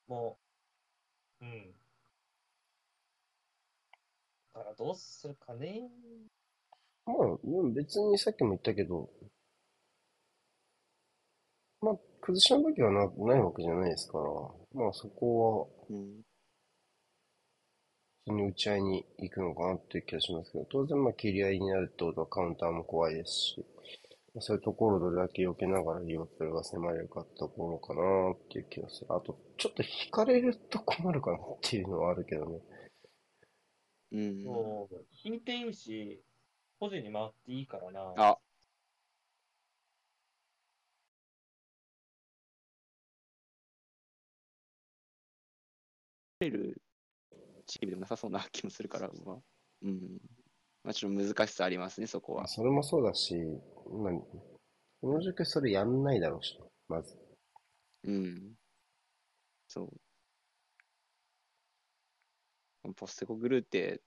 [0.09, 0.37] も
[1.41, 1.73] う、うん。
[4.53, 5.89] だからどうするかね。
[7.05, 9.09] まあ、でも別にさっきも言ったけど、
[11.81, 14.23] まあ、崩しの時はな、ないわけじゃないですから、
[14.73, 16.21] まあそこは、うん。
[18.23, 23.78] 普通に打ち合いに行くのかなっていう気がしますけど、当然まあ切り合いになるってことはカウンターも怖いですし、まあ
[24.39, 28.01] そういうところをどれだけ避けながらリオプルが迫れるかってところかな
[28.31, 29.07] っていう気がする。
[29.09, 32.59] あと、ちょっと引かれると困るかなっていうのはあるけどね。
[34.11, 34.43] うん。
[34.43, 36.21] もう、引いていいし、
[36.79, 38.13] 個人に回っていいからな。
[38.17, 38.37] あ、
[46.39, 46.81] れる
[47.65, 49.37] チームでもなさそうな気もするから、まあ、
[49.83, 50.19] うん。
[50.83, 52.47] まあ、ちょっと難しさありますね、そこは。
[52.47, 53.35] それもそうだし、
[53.91, 54.13] まあ、
[55.01, 56.57] この状況それやんないだろうし、
[56.87, 57.17] まず。
[58.03, 58.53] うん。
[59.67, 59.89] そう。
[62.93, 64.01] ポステコグルーって、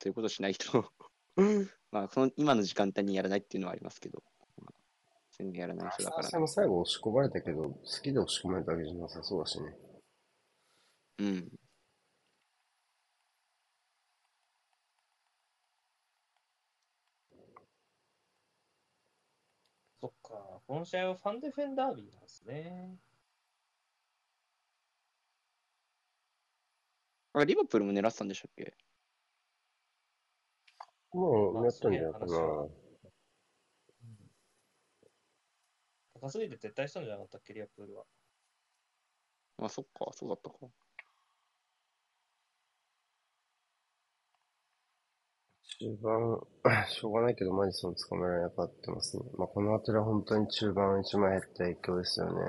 [0.00, 0.92] そういうことしないと
[1.90, 4.22] まあ、その今の時間帯にやらないっていうのはありますけど、
[4.58, 4.74] まあ、
[5.32, 6.40] 全然やらない人だから。
[6.40, 9.76] も最後押し込まれたけど、好きで押し込まれたわけじゃなさそうだしね。
[11.18, 11.58] うん。
[20.00, 22.98] そっか、この試合はファンデフェンダービーなんですね。
[27.32, 28.76] あリバプールも狙ってたんでしたっけ？
[31.12, 32.26] もう、まあやったんじゃないかな。
[36.20, 38.04] 高すぎて撤退したんじゃなかったっけ、リアプールは。
[39.58, 40.58] あ、そっか、そうだったか。
[45.80, 46.40] 中盤、
[46.90, 49.22] しょうがないけど、マジソン捕められなかったますね。
[49.36, 52.42] まあ、このあたりは本当に中盤一枚減った影響ですよね。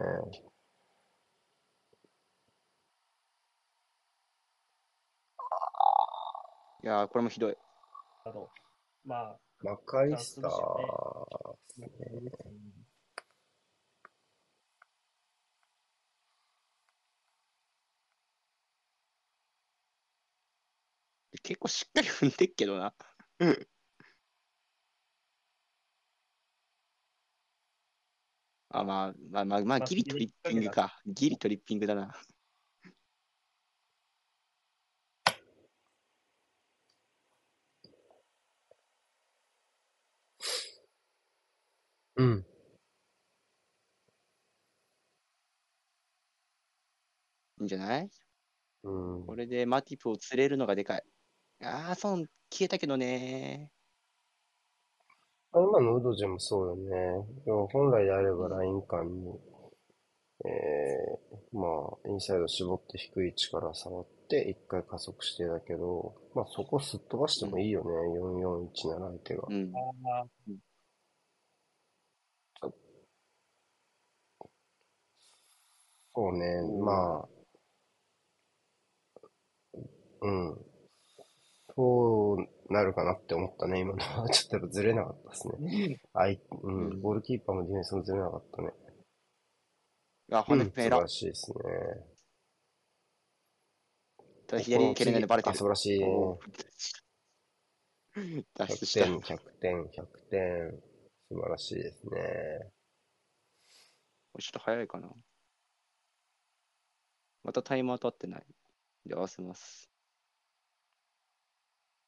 [6.83, 7.57] いやー、これもひどい。
[8.25, 8.49] あの、
[9.05, 10.51] まあ、マカリスター、
[21.43, 22.93] 結構しっかり踏んでっけどな。
[28.71, 30.99] あ、まあ、まあ、まあ、まあ、まあギリトリッピングか。
[31.07, 32.13] ギリトリッピングだな。
[42.15, 42.45] うん。
[47.59, 48.09] いいんじゃない？
[48.83, 49.25] うん。
[49.25, 51.03] これでマティプを釣れるのがでかい。
[51.61, 53.71] ああ、損消えたけどね。
[55.51, 57.27] あ今のウドジェもそうよね。
[57.45, 59.39] 要は本来であればライン間に、
[60.45, 61.67] えー、ま
[62.05, 67.89] あ、インサイド絞って低い位置から触って、一回加速してだけど、まあそこすっ飛ばしてもいいよね。
[68.19, 69.43] 441なら相手が。
[69.49, 69.71] うん。
[72.61, 72.69] あ
[76.15, 77.29] そうね、うんまあ、
[80.21, 80.68] うん。
[82.79, 84.29] なるかなって思ったね、今のは。
[84.29, 86.01] ちょっとやっぱずれなかったですね。
[86.13, 88.73] あい、ううんん、ゴールキーパーもディフェンスもずれなかったね。
[90.31, 91.07] あ、ほんと素晴ら。
[91.07, 91.57] しいですね。
[94.47, 95.57] ただ左に蹴れないのバレてあ、る。
[95.57, 96.05] 素晴らしいね。
[96.05, 96.41] おー
[98.55, 99.05] 脱出100した。
[99.05, 100.83] 点、100点、100点。
[101.29, 102.71] 素晴らしいですね。
[104.39, 105.13] ちょっと早いかな。
[107.43, 108.45] またタイマーと合ってない。
[109.05, 109.89] で、合わせます。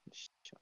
[0.07, 0.60] よし、ちょ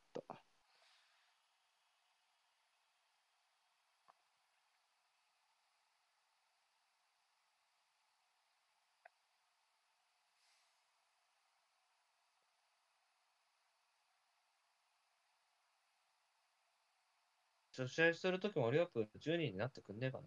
[17.83, 17.87] っと。
[17.87, 20.25] ちょ試合するときもリバプール10人になってくんねえかな。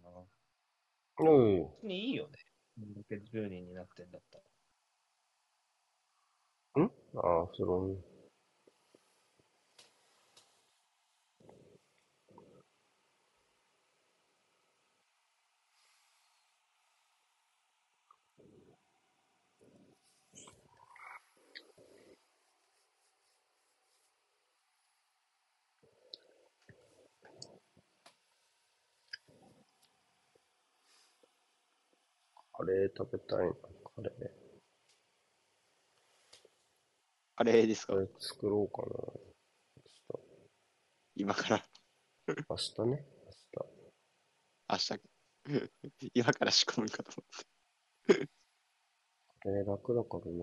[1.19, 1.67] うん。
[1.81, 2.31] 別にいいよね。
[2.75, 4.43] こんだけ10人になってんだったら。
[6.75, 8.12] ああ、その、
[32.63, 33.53] カレー食べたいな、
[33.93, 34.29] カレー。
[37.35, 37.93] あれですか？
[37.93, 40.19] カレー作ろうかな。
[41.15, 41.65] 今から、と
[42.49, 43.05] 明日ね、
[44.69, 45.01] 明日、
[46.15, 47.25] 今から仕込むかと思
[48.07, 48.27] 明日。
[49.41, 50.33] カレー楽だからね。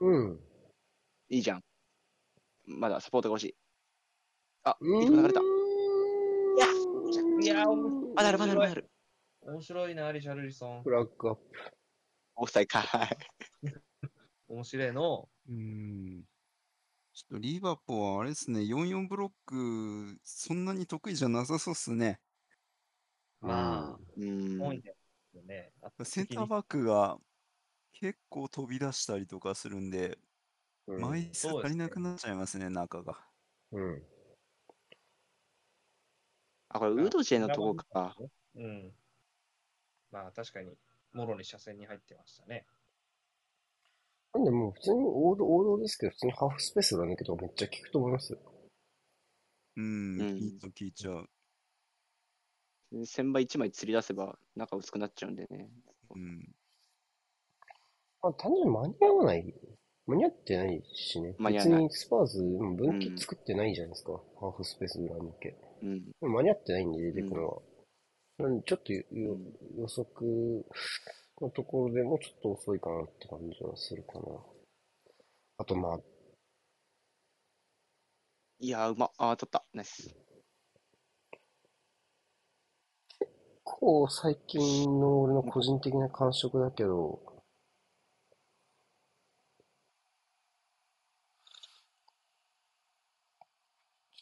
[0.00, 0.34] うん。
[0.34, 0.40] う。
[1.30, 1.64] いいじゃん。
[2.66, 3.56] まだサポートが欲しい。
[4.64, 5.40] あ、ういつも流れた。
[7.40, 8.90] いいやーまだある、まだある、まだある。
[9.42, 10.90] 面白いな、リシャルリソンフ。
[10.90, 11.42] ラッグアップ。
[12.36, 13.16] オフサイかい。
[14.48, 15.28] 面白いの。
[15.48, 16.22] うん。
[17.14, 22.20] ちょっとリーバポーはあれですね、44ブロック、そんなに得意じゃなさそうっすね。
[23.40, 24.82] まあ、う多いんん。
[24.82, 25.72] だよね。
[26.04, 27.16] センターバックが
[27.92, 30.18] 結構飛び出したりとかするんで、
[30.86, 31.00] うん。
[31.00, 33.18] 枚数そうですね足りなくなっちゃいますね、中が。
[33.72, 34.02] うん。
[36.76, 38.16] あ、これ、ウードジェのとこか。
[38.54, 38.92] うん。
[40.10, 40.70] まあ、確かに、
[41.12, 42.66] もろに車線に入ってましたね。
[44.34, 48.38] なんでもう普通に王道、王道ですけど、普通にハーフスペースが抜けとかめっちゃ効くと思いますよ。
[49.76, 51.28] うん、うんいいと聞いちゃう。
[53.06, 55.68] 千倍一枚釣り出せば中薄くなっちゃうんでね。
[56.14, 56.54] うん。
[58.22, 59.54] まあ、単純に間に合わない。
[60.06, 61.34] 間に合ってないしね。
[61.38, 64.12] 間に合わない別にスパーズ、うん分岐うん作ってないじゃないですか。
[64.40, 65.56] ハーフスペース裏抜け。
[65.82, 66.02] うん。
[66.20, 67.62] 間に合ってないんで出てくるのは。
[68.38, 69.04] なんでちょっとよ
[69.78, 70.64] 予測
[71.40, 74.22] のところでもうちょっと遅いかなって感じはするかな。
[75.58, 76.00] あとまあ、
[78.58, 79.10] いやー、うまっ。
[79.18, 79.64] あー、取った。
[79.74, 80.14] ナイス。
[83.64, 87.20] こう最近の俺の個人的な感触だけど、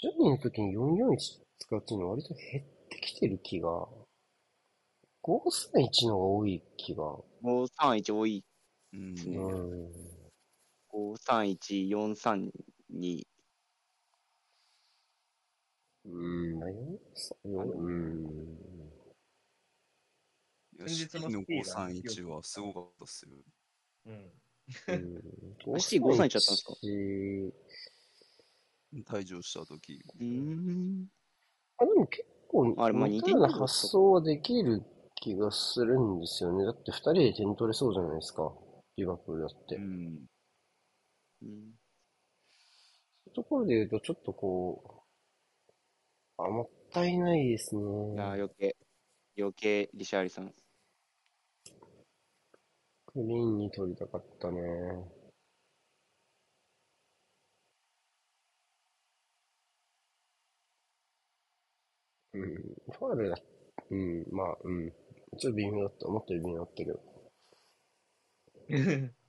[0.05, 3.89] 10人の時に441使うっていうのは割と減ってきてる気が、
[5.23, 8.45] 531の方が多い気が、531多い。
[8.93, 9.91] うんですねうん。
[10.93, 13.27] 531、432。
[16.05, 16.99] うん、まあ、4、
[17.47, 18.47] 4、うん。
[20.87, 23.31] 先日の C のスピーダー531はすごかったっすよ。
[24.07, 24.33] うん。
[24.89, 25.81] うん。
[25.81, 27.53] C 531だったんですか？531
[29.03, 30.01] 退場した時。
[30.21, 31.07] うーん。
[31.79, 34.83] あ、でも結構、あれまあ似たような発想はできる
[35.17, 36.65] 気がするんですよね。
[36.65, 38.53] だって二人で点取れそうじゃないですか。
[38.97, 39.77] リバプールだって。
[39.77, 40.27] そうん。
[41.43, 41.49] うん
[43.27, 45.05] うところで言うと、ちょっとこ
[46.39, 47.83] う、あ、もったいないですね。
[47.83, 47.85] い
[48.17, 48.77] やー、余計、
[49.37, 50.55] 余計、リシャーリさん。
[53.07, 54.61] クリーンに取りたかったね。
[62.35, 62.43] うん、
[62.93, 63.37] ファールだ。
[63.91, 64.93] うん、まあ、うん。
[65.39, 66.07] ちょっと微妙だった。
[66.07, 67.01] 思ったより微妙だったけど。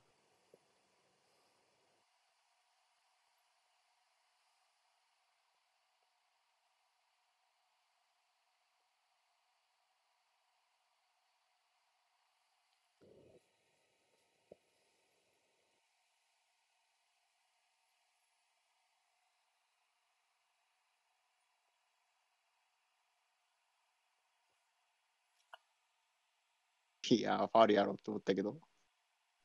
[27.11, 28.57] いやー、ファールやろうと思ったけど。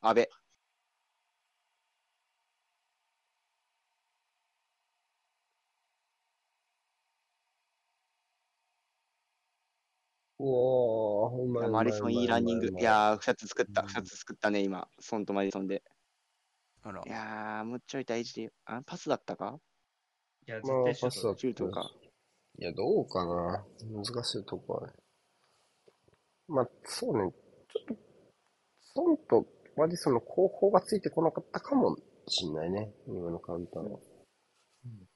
[0.00, 0.20] 阿部。
[0.22, 0.26] う
[10.38, 12.68] おー、ういまマリソンいいランニング。
[12.68, 13.82] いやー、2つ作った。
[13.82, 14.88] うん2つ作ったね、今。
[14.98, 15.82] ソンとマリソンで。
[16.82, 17.10] あらい。
[17.10, 18.52] やー、もうちょい大事で。
[18.64, 19.58] あ、パスだったか？
[20.46, 21.90] いや、まあ、絶対シュートパスだったシュートか。
[22.58, 23.66] いや、どうかな。
[23.92, 24.94] 難しいとこはね。
[26.48, 27.32] まあ、そうね。
[27.72, 27.96] ちょっと、
[28.94, 29.46] 損と
[29.76, 31.96] マディソンの後方がついてこなかったかも
[32.26, 33.98] しんないね、今のカウンターは。
[34.84, 35.08] うん、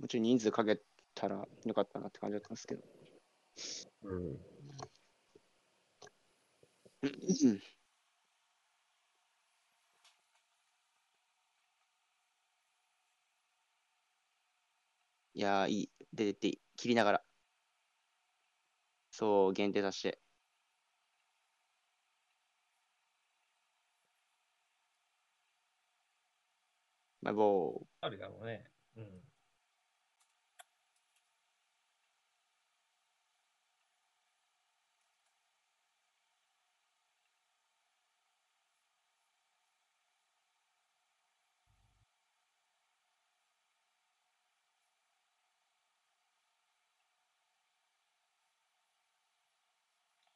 [0.00, 0.24] もちろん。
[0.24, 0.80] 人数かけ
[1.14, 2.54] たらよかったなって感じだったん。
[2.54, 2.82] ですけど。
[4.04, 4.38] うん。
[15.34, 15.90] いやー、いい。
[16.12, 16.60] 出てっていい。
[16.76, 17.31] 切りながら。
[19.12, 20.20] そう、限定させて。
[27.22, 28.64] まあ、もう、あるだろうね。
[28.96, 29.31] うん。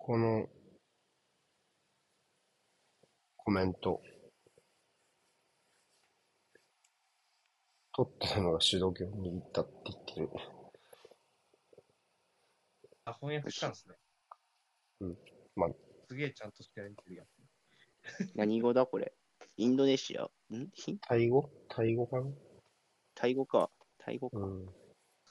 [0.07, 0.47] この
[3.39, 4.01] コメント。
[7.93, 10.31] 取ってるのが主導権を握ったって言ってる。
[13.05, 13.97] あ、翻訳したんですね。
[15.01, 15.17] うん。
[15.57, 15.71] まあ、
[16.09, 17.27] すげえちゃんとしてやってるやん。
[18.37, 19.13] 何語だこれ？
[19.57, 20.23] インドネシア？
[20.23, 20.31] ん？
[21.01, 21.51] タイ語？
[21.69, 22.27] タイ語かな？
[23.17, 23.71] タイ語か。
[23.99, 24.39] タイ語か。
[24.39, 24.67] うん。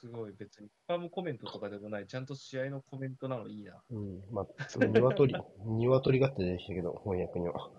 [0.00, 3.82] すごい別に、スパムコメントとかでもない、ちゃんと試合のコメントなのいいな。
[3.90, 4.22] うん。
[4.30, 5.34] まあ、その鶏、
[5.64, 7.70] 鶏がって出てきたけど、翻訳には。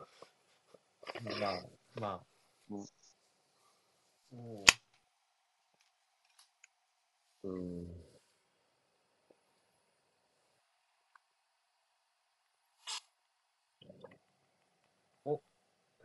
[1.40, 1.64] まあ、
[2.00, 2.26] まあ。
[2.72, 2.86] うん
[4.30, 4.66] おう
[7.44, 8.08] うん。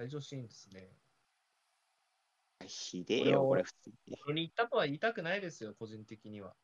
[0.02, 0.90] 退場シーンですね。
[2.66, 4.16] ひでえよ、ここれ普通に。
[4.18, 6.56] これに行ったとは言いたくないですよ、個人的には。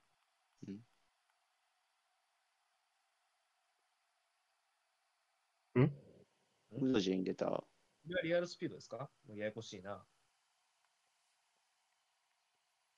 [6.71, 7.47] 無事に出た。
[7.47, 7.67] こ
[8.09, 9.11] れはリアルスピードですか？
[9.27, 10.05] もうややこしいな。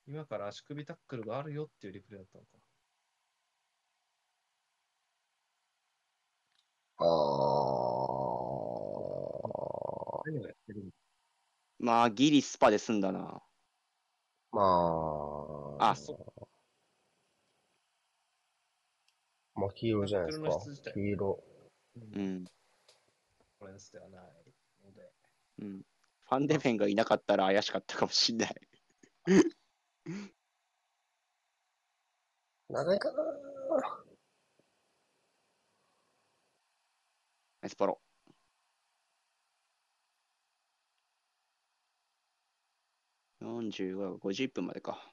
[0.06, 2.50] 今から足首タックルがあるよっていうリプレイだったのか。
[6.98, 7.08] あー。
[10.26, 10.99] 何をやってるんだ
[11.80, 13.42] まあ、ギリスパで済んだな。
[14.52, 15.90] まあ。
[15.90, 16.12] あそ
[19.54, 20.50] まあ、黄色じゃないですか
[20.92, 21.42] 黄色。
[21.96, 22.44] うんうん。
[23.58, 24.22] これではない
[24.84, 25.10] ので。
[25.60, 25.80] うん。
[25.80, 28.54] ファンデフェンがいなかったら怪しかったかもしんない。
[32.68, 33.22] 長いかな
[37.62, 38.00] ナイスパロ。
[43.40, 45.12] 45が51分までか。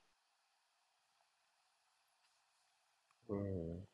[3.29, 3.85] うん。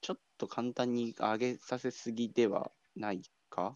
[0.00, 3.74] ちょっと簡単に上げさせすぎではないか？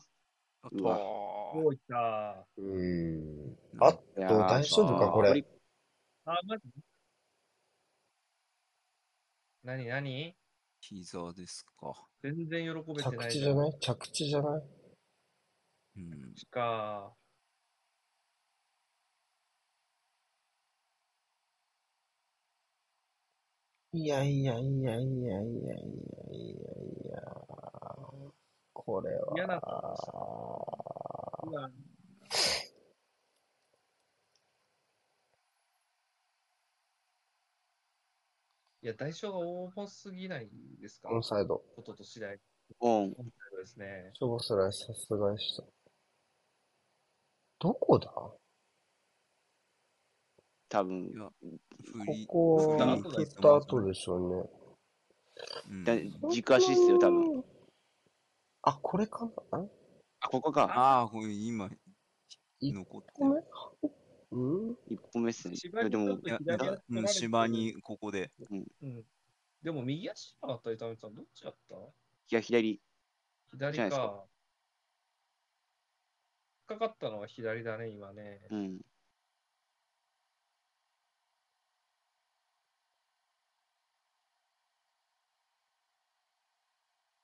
[0.63, 3.49] あうわおーいったうん。
[3.73, 5.45] なあっと、大丈夫か、これ。
[6.27, 6.65] あ、マジ？
[9.65, 10.37] 何何？
[10.81, 11.95] 膝ですか。
[12.23, 13.79] 全然喜べてない着地じゃない？
[13.81, 14.63] 着地じゃない？
[15.97, 16.35] うん。
[16.37, 17.15] しか。
[23.93, 25.74] いやいやいやいやいやいやいやい
[27.11, 27.20] や。
[28.72, 29.32] これは。
[29.34, 29.61] 嫌なう
[31.53, 31.70] わ
[38.82, 40.49] いや、代償が重すぎない
[40.80, 41.11] ですか？
[41.11, 41.62] オンサイド。
[41.74, 42.38] ことと次第
[42.78, 43.12] オン。
[43.12, 44.12] ですね。
[44.14, 45.64] ショボスライさすがでした。
[47.59, 48.09] どこだ？
[48.11, 48.38] こ
[50.71, 51.12] 多分
[52.29, 54.51] こ振りは振った後でしょうね。
[55.71, 55.97] うんだ
[56.31, 57.45] 軸足っすよ、多分。
[58.62, 59.59] あ、これかな？
[59.59, 59.66] あ
[60.21, 60.64] あ、ここか。
[60.64, 61.68] ああ、これ今、
[62.61, 63.41] 一残って個目
[64.33, 64.77] うん？
[64.89, 65.57] 一歩目っすね。
[65.89, 66.18] でも
[66.91, 68.31] うん、芝にここで。
[68.51, 69.05] うん。
[69.62, 71.75] でも右足があったり、ためさん、どっちだった？
[71.75, 71.79] い
[72.31, 72.81] や、左。
[73.51, 74.25] 左か。
[76.66, 78.47] かかったのは左だね、今ね。
[78.51, 78.81] うん。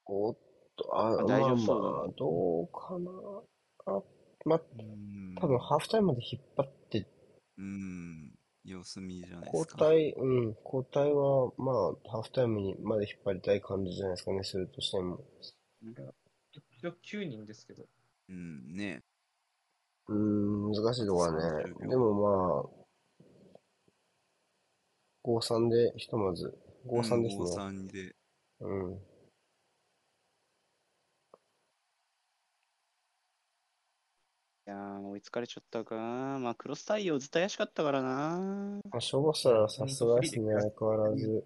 [0.07, 0.37] おっ
[0.77, 1.59] と、あ、あまあ大丈夫？
[1.59, 3.11] そうだまあ、どうかな。
[3.95, 4.03] あ、
[4.45, 5.35] まあ、うん。
[5.35, 7.07] 多分ハーフタイムまで引っ張って、
[7.59, 8.33] うん。
[8.65, 9.85] 様子見じゃないですか。
[9.85, 15.21] 交代、うん、交代は、まあ、ハーフタイムにまで引っ張りたい感じじゃないですかね、するとしても。
[16.79, 17.85] 一応9人ですけど。
[18.29, 19.03] うん、ね。
[20.09, 21.85] うーん、難しいとこはね30。
[21.85, 23.59] 秒でもまあ、
[25.25, 27.45] 5-3でひとまず、5-3ですね。
[27.45, 28.15] 5-3で。
[28.61, 28.99] うん。
[34.67, 36.39] いやー、追いつかれちゃったかな。
[36.41, 38.81] まあ、クロス対応ずっと怪しかったからな。
[38.91, 41.29] まあ、ショボスラはさすがですね、相変わらず。
[41.29, 41.39] ね、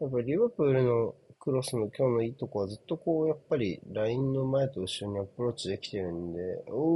[0.00, 6.86] やっぱりリバプールのクロスの今日のいいとこはずっとこう、やっぱりラインの前と後ろにアプローチできてるんで、おーおーおー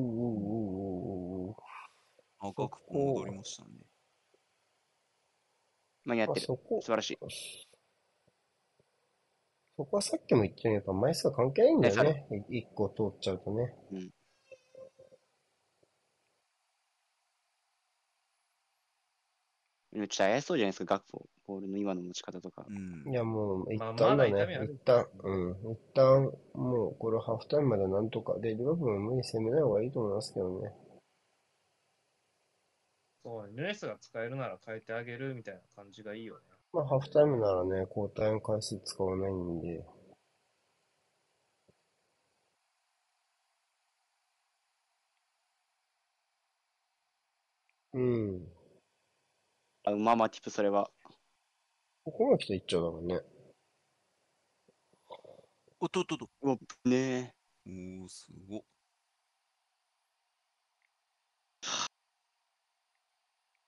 [0.00, 0.48] おー
[0.80, 1.54] おーおー
[2.40, 3.68] ああ、ガクポ戻りましたね。
[6.06, 6.46] 間に合ってる。
[6.46, 7.18] 素、晴らしい。
[9.76, 12.26] そこはさっきも言ったように、やっぱ枚数が関係ないんだよね。
[12.48, 13.74] い一個通っちゃうとね。
[13.92, 14.17] ちょ
[20.04, 21.26] っと怪しそうじゃないですか、ガクポ。
[21.46, 22.66] ボールの今の持ち方とか。
[22.68, 23.14] うんい。
[23.14, 24.58] や、もう、一まあ旦だねまだ痛みあ。
[24.60, 25.72] る一旦、うん。
[25.72, 28.38] 一旦、もう、これハーフタイムまでなんとか。
[28.38, 30.72] で、リバプールも無理に攻めない方がいいと思いますけどね。
[33.24, 36.40] そうね、ヌネスが使えるなら変えてあげるみたいな感じがいいよね。
[36.72, 39.84] まあ、ハーフタイムならね、交代の回数使わないんで。
[47.94, 48.57] うん。
[49.88, 50.90] あ、うままティップ、それは。
[52.04, 53.20] ここまで来たらいっちゃうだろうね。
[55.80, 56.28] おっとっとっと。
[56.42, 57.34] うわ、ね
[57.66, 58.62] おー、すごっ。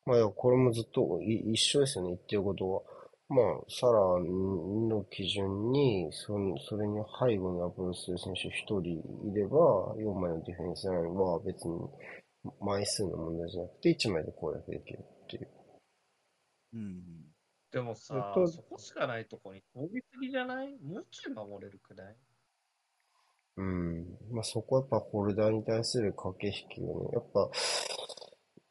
[0.06, 2.82] まあ、いやこれもずっとい一緒ですよね、言ってることは。
[3.28, 6.34] まあ、サラの基準に、そ
[6.68, 11.78] それに背後にアプローチする選手一人いれば、4枚のディフェンスラインは別に
[12.60, 15.59] 枚数の問題じゃなくて、1枚で攻略できるっていう。
[16.72, 17.02] うん。
[17.72, 20.76] でもさえっと、そこしかないとこに攻撃的じゃない？
[20.78, 22.16] もうちょい守れるくない？
[23.56, 24.18] うん。
[24.30, 27.50] まあ、そこはやっぱホルダーに対する駆け引きがね、やっぱ、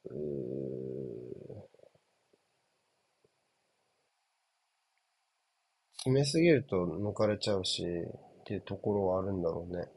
[0.05, 0.19] うー
[5.97, 9.87] 詰めすぎると抜かれちゃうし、っていうところはあるんだろうね。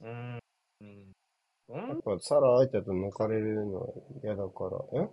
[0.00, 0.08] うん。
[0.08, 0.41] うん。
[1.72, 3.88] うやっんぱサラ相手だと抜かれるのは
[4.22, 4.64] 嫌だか
[4.94, 5.08] ら、え？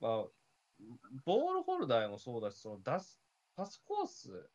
[0.00, 0.26] まあ、
[1.24, 3.22] ボールホルダーもそうだし、その出す、
[3.56, 4.50] パスコース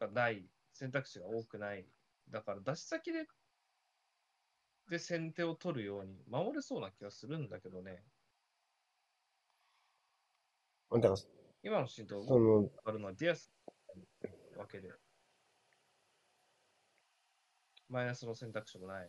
[0.00, 1.86] がない、選択肢が多くない。
[2.30, 3.26] だから出し先で、
[4.88, 8.02] で先手を取るように守れそうな気がするんだけどね。
[10.90, 11.14] だから、
[11.62, 12.16] 今のシーンと
[12.84, 13.52] あるのはディアス
[14.56, 14.90] わけで、
[17.88, 19.08] マイナスの選択肢もない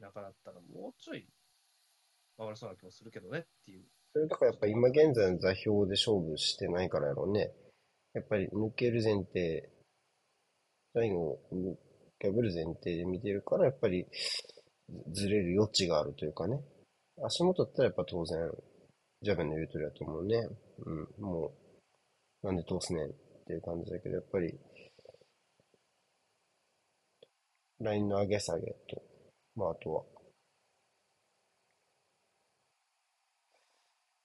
[0.00, 1.26] 中だったら、もうちょい
[2.36, 3.84] 守れそうな気もするけどねっていう。
[4.12, 7.52] それだからやっぱ今現在の座標で勝負してないからやろうね。
[8.14, 9.70] やっぱり抜ける前提、
[10.94, 11.38] ラインを
[12.20, 14.06] 破る前提で見てるから、やっぱり
[15.12, 16.60] ずれる余地があるというかね。
[17.24, 18.38] 足元だったらやっぱ当然、
[19.22, 20.36] ジャベンの言う通りだと思うね。
[20.84, 21.54] うん、も
[22.42, 23.12] う、なんで通すねんっ
[23.46, 24.58] ていう感じだけど、やっぱり、
[27.82, 29.02] ラインの上げ下げと、
[29.56, 30.04] まああとは、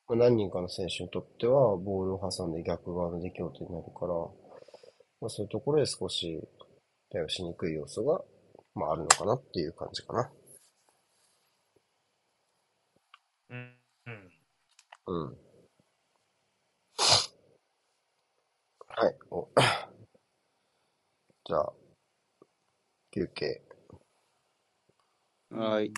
[0.10, 4.14] まあ、何人かの選手にとっては、ボールを挟んで逆側の出来事になるから、
[5.22, 6.42] まあ、そういうところで少し
[7.12, 8.22] 対応しにくい要素が、
[8.76, 10.32] まあ、あるのかなっていう感じかな。
[13.50, 13.78] うん。
[14.08, 14.32] うん。
[15.08, 15.38] うん。
[18.90, 19.16] はい。
[19.32, 19.48] お
[21.46, 21.74] じゃあ、
[23.12, 23.62] 休憩。
[25.50, 25.92] はい。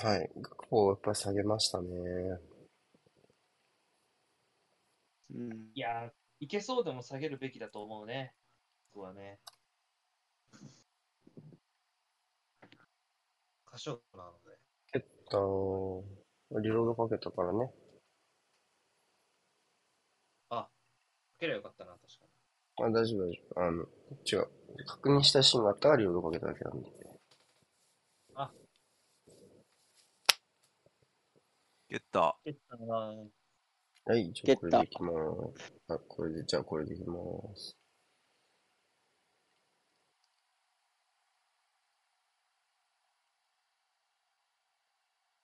[0.00, 0.30] はい。
[0.36, 1.88] 学校をやっぱり下げましたね。
[5.34, 5.70] うん。
[5.74, 8.34] いやー、いけそうでも下げるべきだと思うね。
[8.94, 9.38] 僕はね。
[13.64, 14.58] 過小なので。
[14.94, 16.04] えっと、
[16.60, 17.70] リロードかけたからね。
[20.50, 20.70] あ、か
[21.38, 22.21] けりゃよかったな、確かに。
[22.82, 23.60] あ、大丈夫、大丈夫。
[23.62, 23.82] あの、
[24.30, 24.48] 違う。
[24.86, 26.90] 確認したいシーンがあったからリロードかけただけなんで。
[31.88, 32.94] ゲッタえっとな
[34.06, 35.12] はい、じゃあこれでいきま
[35.56, 35.72] す。
[35.88, 37.16] あ、これで、じゃあこれでいきま
[37.54, 37.76] す。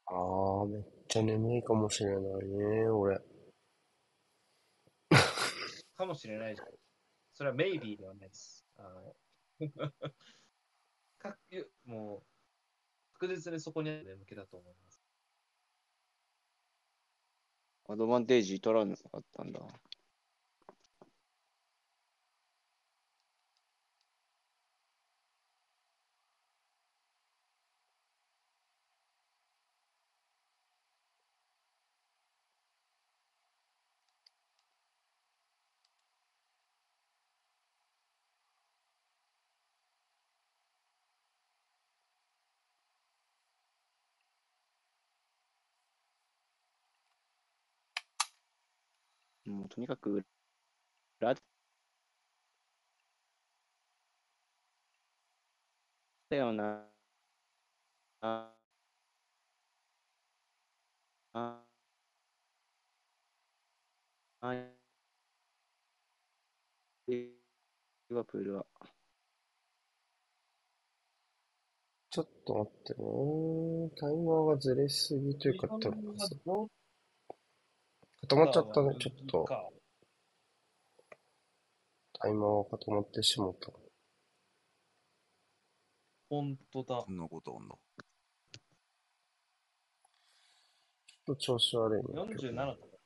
[0.06, 3.20] あー、めっちゃ眠いかもしれないね、俺。
[5.98, 6.77] かもしれないじゃん。
[7.38, 8.66] それはメイビーではないです。
[8.76, 9.14] あの
[11.18, 11.38] か
[11.84, 12.22] もう、
[13.20, 15.00] 確実にそこにある眠気だと思います。
[17.86, 19.60] アドバンテージ取らなかったんだ。
[49.48, 50.22] もうとにかく
[51.20, 51.40] ラジ
[56.30, 56.88] だよな。
[58.22, 58.58] あ
[61.34, 61.68] あ
[64.40, 64.78] はい
[67.08, 67.32] リ
[68.10, 68.66] バプールは。
[72.10, 73.90] ちょっと待ってね。
[73.96, 76.14] タイマーがずれすぎというか、多分。
[78.28, 78.94] 固まっちゃったね。
[79.00, 79.46] ちょっと
[82.20, 83.72] タイマーが固まってしまった。
[86.28, 87.10] 本当だそ。
[87.10, 87.74] んなことあんだ。
[91.24, 92.20] ちょっと調子悪いね。
[92.20, 92.98] 47とか。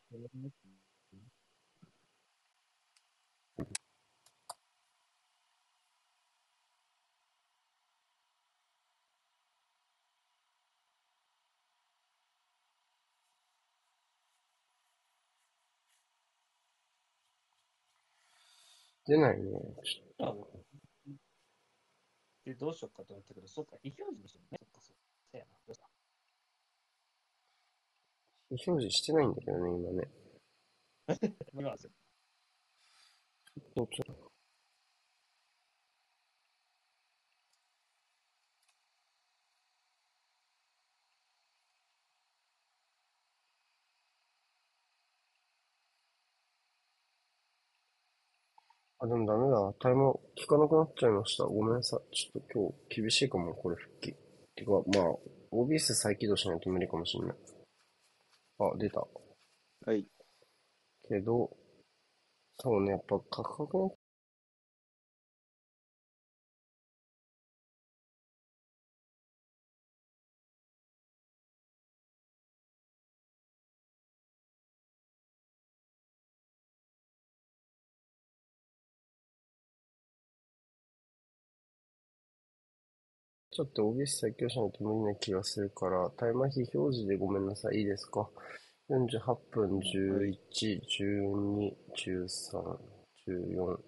[19.06, 19.50] 出ないね。
[19.82, 20.34] ちょっあ
[22.44, 24.58] で、どうしようかと思ったけど、そうか、非表示にしてもね。
[24.60, 24.96] そっか、そう。
[25.30, 25.50] そうやな。
[25.66, 25.86] どうした
[28.50, 30.08] 非表示してないんだけどね、今ね。
[31.54, 31.90] 今ですよ。
[33.74, 34.31] ちょっと
[49.02, 49.74] あ、でもダメだ。
[49.80, 51.42] タイマー効かなくなっちゃいました。
[51.42, 52.16] ごめんなさい。
[52.16, 54.14] ちょっと今日厳しいかも、これ復帰。
[54.54, 55.16] てか、まあ、
[55.50, 57.36] OBS 再起動しないと無理かもしれない。
[58.60, 59.00] あ、出た。
[59.00, 60.06] はい。
[61.08, 61.50] けど、
[62.58, 63.96] そうね、やっぱ価格の
[83.52, 84.34] ちょっと動しない
[84.72, 87.80] と無理な気がするから、タイマー非表示でごめんなさい。
[87.80, 88.30] いいですか
[88.88, 92.78] ?48 分、11、12、13、
[93.28, 93.78] 14。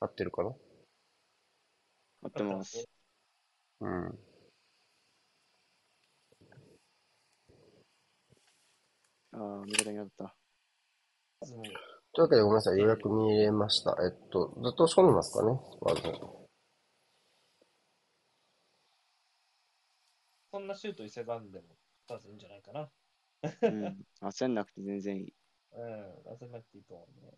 [0.00, 0.48] 合ってるかな？
[0.48, 2.82] 合ってます。
[3.80, 4.18] うん。
[9.32, 10.34] ああ、味方になった。
[11.42, 12.78] というわけでごめんなさい。
[12.78, 13.94] 予約見れました。
[14.02, 15.60] えっと、ずっと仕込んでますかね？
[15.82, 16.43] まず。
[20.54, 21.64] そんなシュート伊勢がんでも、
[22.08, 22.88] まずいいんじゃないかな。
[23.42, 23.98] うん。
[24.22, 25.34] 焦んなくて全然いい。
[25.72, 27.32] うん、焦んなくていいと思うね。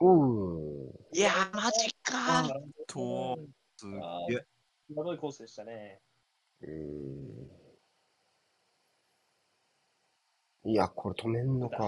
[0.00, 1.18] うーん。
[1.18, 2.52] いやー、マジかー。
[2.86, 3.38] と
[3.78, 3.96] すげ
[4.34, 4.44] え。
[4.88, 6.02] 際どいコースでしたね。
[6.60, 6.68] うー
[10.68, 10.70] ん。
[10.72, 11.78] いや、これ止めんのか。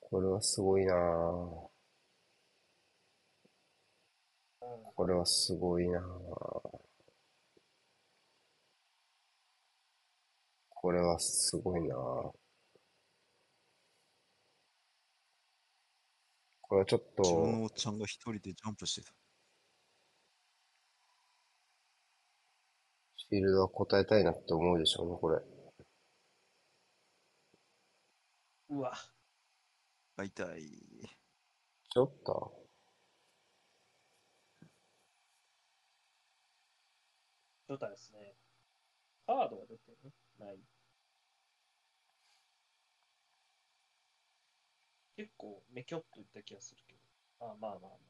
[0.00, 0.94] これはすごいな
[4.96, 6.00] これはすごいな
[10.80, 12.34] これはすごいなこ
[16.70, 19.12] れはちょっ自分と、のおっちゃんが一人でジャンプしてた。
[23.28, 25.42] フィールドは答えたいなって思うでしょうね、これ。
[28.70, 28.94] うわ、
[30.16, 30.62] 会いたい。
[31.90, 32.54] ちょっと
[37.68, 38.34] 状態ですね。
[39.26, 39.89] カードが出てる
[40.40, 40.60] ない。
[45.14, 47.00] 結構、めきょっといった気がするけど。
[47.38, 48.09] まあまあまあま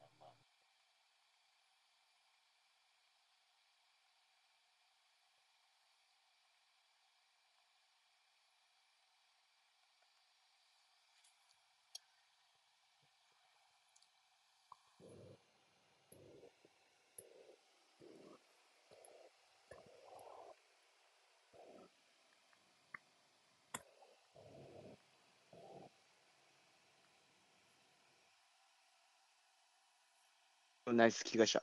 [30.91, 31.61] ナイス気がした。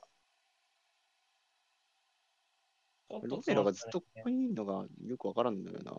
[3.09, 5.93] ちょっとロメロがずっとここにいるのがよくわからんのよな。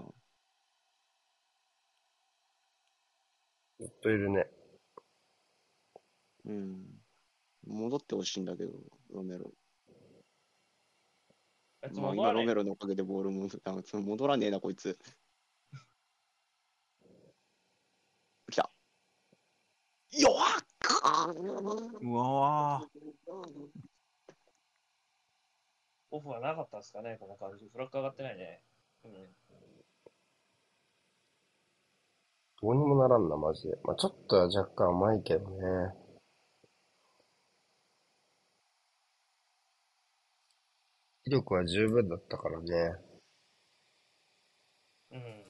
[3.80, 4.46] ずっといるね。
[6.44, 7.00] うん。
[7.66, 8.72] 戻ってほしいんだけど、
[9.10, 9.52] ロメロ。
[11.94, 13.48] まあ、今ロメロのおかげでボールも
[14.02, 14.98] 戻らねえな、こいつ。
[18.50, 18.70] 来た。
[20.12, 20.69] 弱っ
[22.03, 22.82] うわ
[26.12, 27.68] オフはなかったですかね、この感じ。
[27.72, 28.61] フラッグ上がってないね。
[29.05, 29.12] うん。
[32.62, 33.78] どうにもならんな、マジで。
[33.84, 35.95] まあ、ちょっとは若干甘いけどね。
[41.24, 42.97] 気力は十分だったからね。
[45.12, 45.49] うん。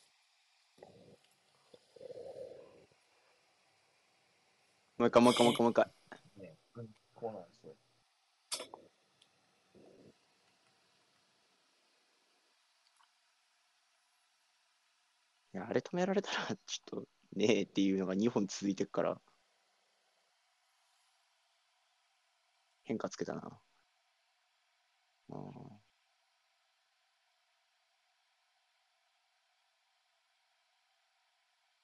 [5.01, 5.90] もう一回、もう一回、もう一回、もう一回。
[6.36, 7.74] ね、うん、こうなんですよ。
[15.55, 19.18] いや、あれ止められたら、ちょっと、ねえっていうのが2本続いてるから。
[22.84, 23.59] 変化つけたな。
[25.30, 25.80] うん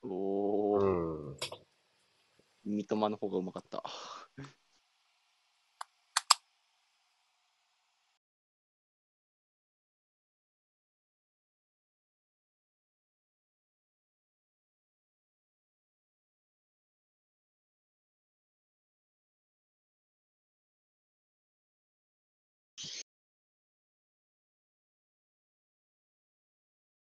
[0.03, 1.56] おうー、ん。
[2.67, 3.83] 三笘の方がうまかった。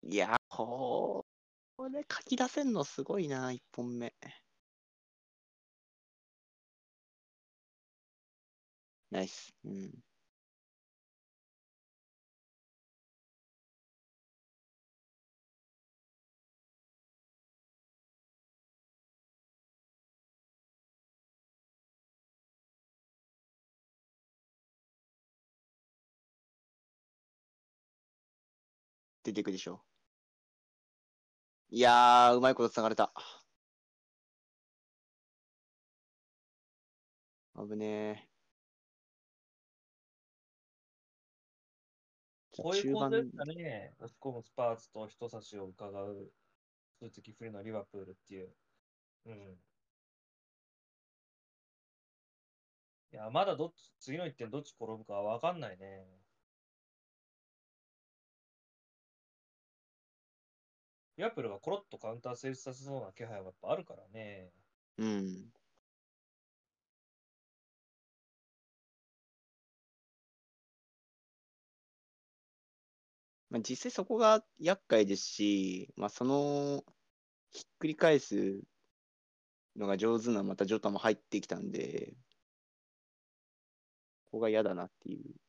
[0.04, 1.26] いや、こ
[1.92, 4.14] れ書き出せんのすごいな、1本目。
[9.16, 9.54] ナイス。
[9.64, 9.92] うん。
[29.24, 29.84] 出てくでしょ。
[31.70, 33.12] いやー、うまいこと繋がれた。
[37.56, 37.86] 危ね
[38.32, 38.35] え。
[42.58, 46.34] こういう中盤構図ですかね、押し込むスパーツと人差しを伺う
[47.00, 48.56] 数的不利のリバプールっていう。
[49.26, 49.62] うん。
[53.12, 56.06] いや、まだどっち、次の一点どっち転ぶかわかんないね。
[61.18, 64.54] リバプールがコロッとカウンター成立させそうな気配はやっぱあるからね。
[64.98, 65.54] うん。
[73.56, 76.84] まあ、実際そこが厄介ですし、まあ、その
[77.54, 78.62] ひっくり返す
[79.78, 82.18] のが上手なまたジョタも入ってきたんで、
[84.26, 85.45] ここが嫌だなっていう。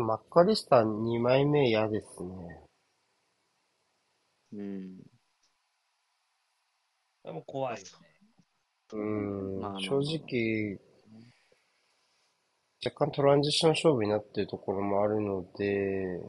[0.00, 2.60] マッカリスター2枚目嫌ですね。
[4.52, 4.96] うん。
[7.22, 8.14] でも怖いよね。
[8.92, 10.78] うんまあまあまあ正直、
[12.84, 16.20] 若干トランジション勝負になってるところもあるので、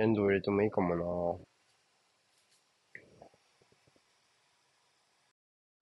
[0.00, 1.40] エンド入れてもいいかも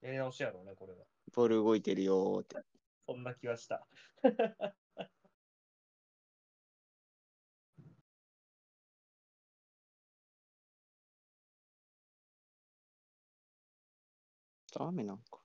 [0.01, 1.16] やり直しやろうね、これは。
[1.33, 2.57] ボール動いてるよーって。
[3.07, 3.87] そんな気はした。
[14.73, 15.36] ダメなんか。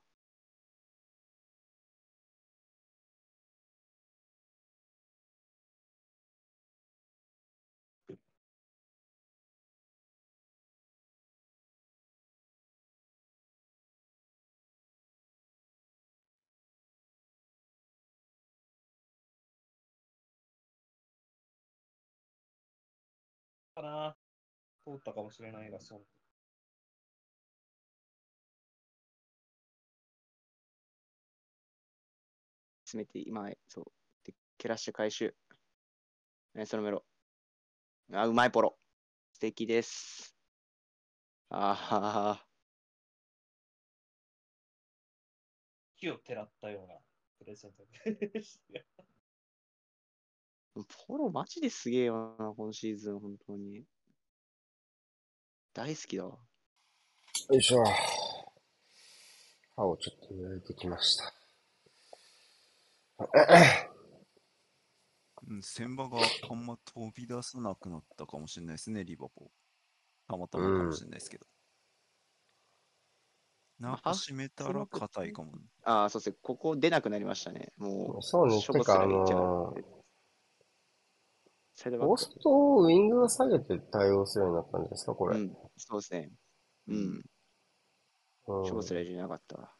[23.83, 24.17] な。
[24.85, 26.05] 通ったかもしれないが、そう。
[32.85, 33.85] 詰めて、今、そう。
[34.23, 35.35] で、蹴らして回収。
[36.53, 37.05] ナイスロメロ。
[38.13, 38.77] あ、うまいポロ。
[39.33, 40.35] 素敵です。
[41.49, 42.45] あはは。
[45.97, 46.95] 木をてらったような
[47.39, 49.12] プレゼントでした。
[51.07, 53.83] ポロマジですげえよな、今シーズン、本当に。
[55.73, 56.31] 大好きだわ。
[57.49, 57.55] な。
[57.55, 57.83] よいしょ。
[59.75, 61.33] 歯をちょっと抜いてきました。
[65.45, 66.17] うん、千葉が
[66.49, 69.49] あんま飛び出さなくなったかもしれないですね、リバポー。
[70.27, 71.45] たまたまかもしれないですけど。
[73.79, 75.63] 中閉めたら硬いかもね。
[75.83, 76.37] ああ、そうですね。
[76.41, 77.73] ここ出なくなりましたね。
[77.77, 79.73] もう、そうね、ショボてか、あスラいっちゃうの
[81.75, 85.37] サイドバックポストをウィングが下げて対応するようになったんですか、これ。
[85.37, 86.31] うん、そうですね。
[86.87, 86.95] うん。
[86.95, 87.23] うん
[88.65, 89.71] ショボスライじゃなかったわ。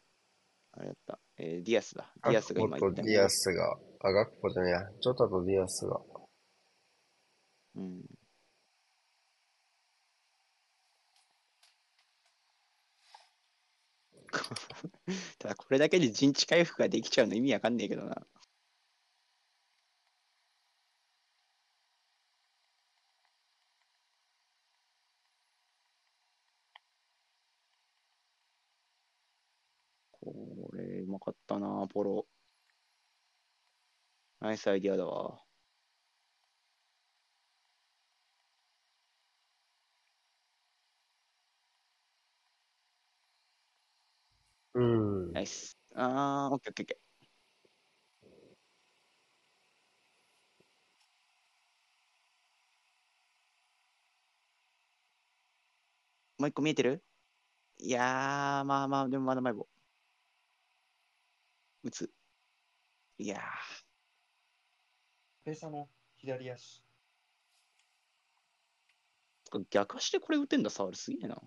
[0.72, 1.18] あれだった。
[1.36, 2.10] えーディアスだ。
[2.24, 6.00] ディアスが今言ったディアスが、あ、ガクポじゃねえや、ジョタとディアスが。
[7.76, 8.04] うん。
[15.38, 18.26] ただこれだけで陣地回復ができちゃうの意味わかんねえけどな。
[30.24, 32.26] これうまかったな、ポロ。
[34.40, 35.40] ナイスアイディアだわ。
[44.74, 45.32] うん。
[45.32, 45.76] ナイス。
[45.94, 47.04] あー、オッケーオッケーオッケー。
[56.38, 57.02] もう一個見えてる？
[57.78, 59.68] いやー、まあまあ、でもまだ前棒。
[61.84, 62.10] 打つ。
[63.18, 63.40] いや
[65.44, 66.82] ペーサーの左足。
[69.52, 71.36] ー、逆足でこれ打てんだ、サウルすげえな。
[71.36, 71.42] だ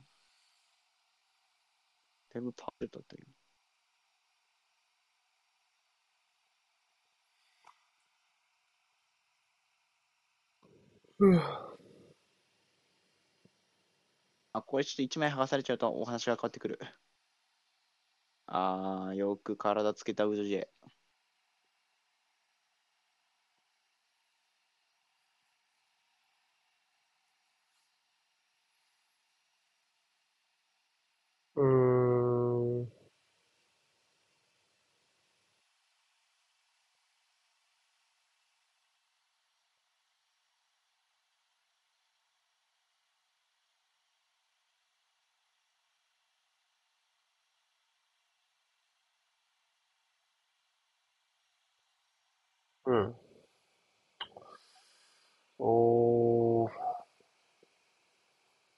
[2.39, 3.31] いぶパーフェクトだったけど。
[14.53, 16.79] あ、これちょっと一枚剥がされちゃうとお話が変わってくる。
[18.47, 20.67] ああ、よく体つけたウドジェ。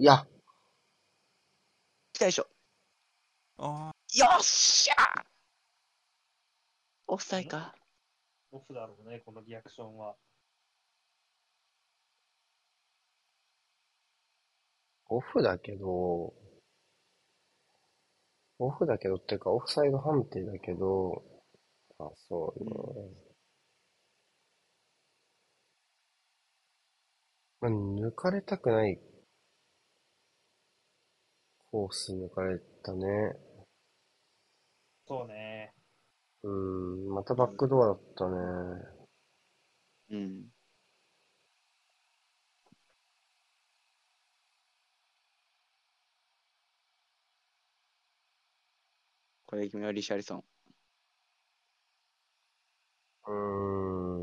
[0.01, 0.25] いや、
[2.13, 2.47] 来たでしょ。
[3.57, 5.23] あよっしゃー
[7.07, 7.75] オフサイか。
[8.51, 10.15] オフだろうね、このリアクションは。
[15.09, 16.33] オフだけど、
[18.59, 21.23] オフだけどっていうか、オフサイド判定だけど、
[21.99, 22.71] あ、そうね。
[27.61, 28.99] まあ、抜かれたくない
[31.71, 33.05] コース抜かれたね。
[35.07, 35.73] そうね。
[36.43, 38.37] うん、またバックドアだったね。
[40.11, 40.43] うん。
[49.45, 50.43] これ君はリシャリソン。
[53.27, 54.18] うーん。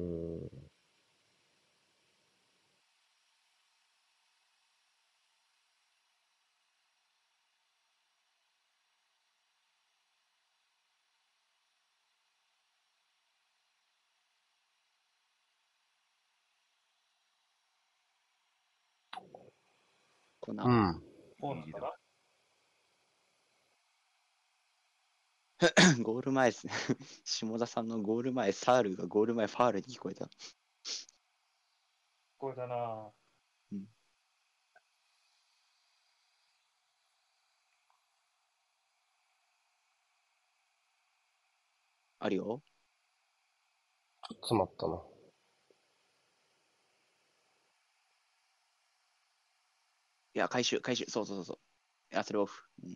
[20.56, 20.64] な。
[20.64, 21.02] うん。
[21.40, 21.92] こうなんだな。
[26.02, 26.72] ゴール前ですね。
[27.24, 30.28] 下田さんのゴール前、サールがゴール前ファールに聞こえた。
[32.38, 33.12] これだな。
[42.18, 42.62] あるよ。
[44.42, 45.15] 詰まったな。
[50.36, 51.04] いや、回収、回収。
[51.08, 51.58] そうそうそうそう。
[52.12, 52.62] いや、それオフ。
[52.84, 52.86] う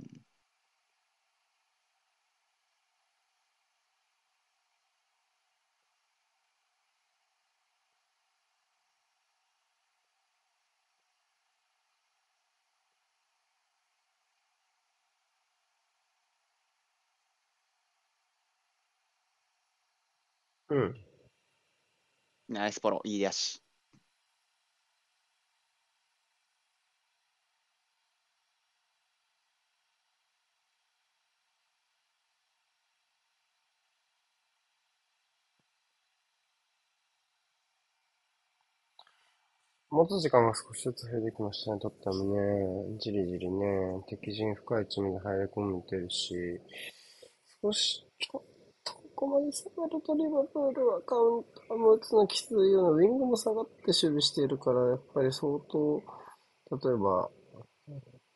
[20.74, 21.10] ん、うん。
[22.48, 23.62] ナイスポロ、いい出し。
[39.90, 42.98] 持つ時間が少しずつ増えてきましたね、とってもね。
[42.98, 46.34] じりじりね、敵陣深い位置まで入り込めてるし、
[47.60, 48.42] 少し、ちょっ
[48.84, 56.02] とここまで下がるとリバプールはカウンターも打つのきついような、ウィングも下がって守備しているから、やっぱり相当、
[56.70, 57.30] 例えば、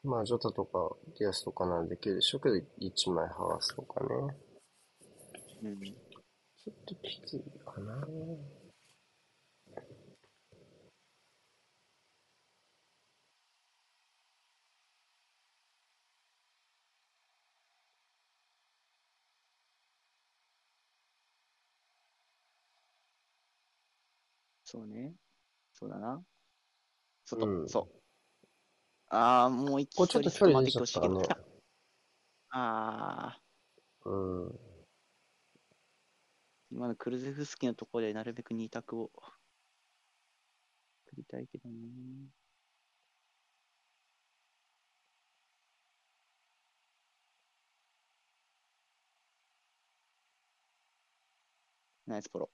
[0.02, 4.09] まあ、ジョタとかディアスとかならできるでしょうけど、一枚剥がすとかね。
[5.62, 5.81] うん。
[5.81, 8.06] ちょっときついかな。
[24.74, 25.14] そうね。
[25.72, 26.20] そうだな。
[27.24, 28.02] 外、うんそう。
[29.09, 31.22] ああ、もう一これちょっと距離出ちゃったね。
[32.51, 33.40] あ あ、
[34.05, 34.16] う
[34.48, 34.60] ん。
[36.72, 39.12] 今のクルゼフスキのところでなるべく二択を
[41.06, 41.76] 取りたいけどね。
[52.09, 52.51] ナイスポロ。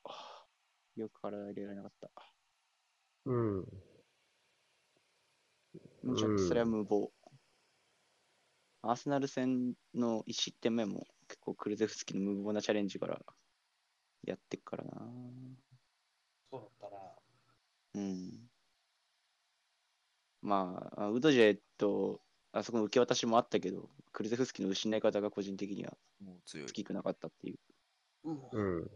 [0.97, 2.11] よく体入れられなかった。
[3.27, 3.59] うん。
[3.59, 3.65] うん
[6.17, 7.11] ちょっとそれは無謀。
[8.83, 13.21] アーセナル戦の1失点目も結構クルゼフスキの無謀なチャレンジから
[14.27, 14.91] やってっからな。
[16.51, 17.03] そうだったな。
[17.95, 18.51] うん。
[20.43, 22.21] まあ、ウドジェと
[22.53, 25.93] あそこの受け渡しもあったけど、クルゼフスキの失い方が個人的には
[26.25, 26.73] もう強い好。
[26.73, 27.59] きくなかったっていう。
[28.25, 28.41] うん。
[28.53, 28.91] うん。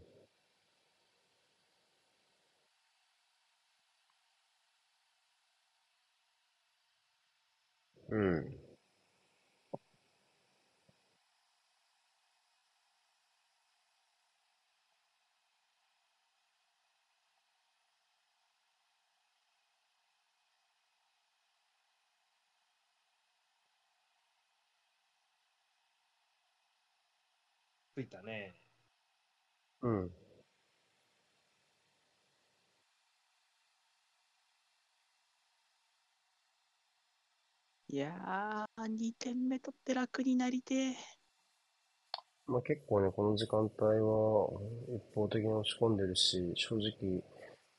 [27.95, 28.53] ついたね。
[29.81, 30.24] うん。
[37.95, 40.95] いやー、2点目取って楽になりてえ。
[42.45, 44.49] まあ結構ね、この時間帯は
[44.97, 47.23] 一方的に押し込んでるし、正直、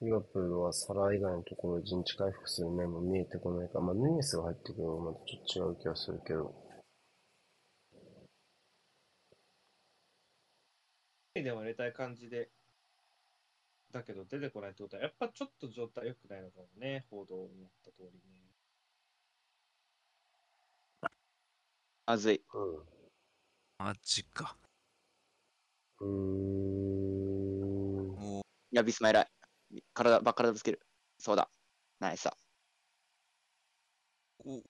[0.00, 6.54] リバプールはサラ以外のところで陣地回復する面も見えてこないから、まあヌニエスが入ってくるのはまたちょっと違う気がするけど。
[11.34, 12.48] でも入れたい感じで。
[13.92, 18.55] だけど出てこないってことは、やっぱちょっと状態良くないのかもね、報道を思った通りね。
[22.06, 22.40] まずい。
[23.78, 24.56] マジか。
[26.00, 26.08] うん。
[26.08, 28.14] うーん。
[28.14, 29.82] もう、いや、ビスマ偉い。
[29.92, 30.80] 体、ばっ体ぶつける。
[31.18, 31.50] そうだ。
[31.98, 32.36] ナイスだ。
[34.44, 34.62] お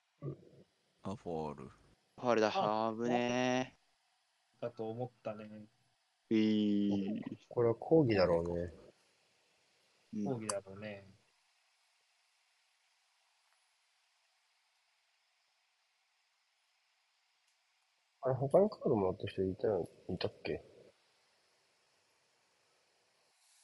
[1.02, 1.64] あ、フォール。
[1.64, 2.48] ファールだ。
[2.54, 3.76] ああぶね
[4.58, 5.68] だと思ったね。
[6.30, 6.34] え。
[6.34, 8.72] ういこれは抗議だろうね。
[10.14, 10.24] ー。
[10.24, 11.04] 抗議だろうね。
[18.26, 20.60] あれ、他にカードもらった人いたよ、いたっけ？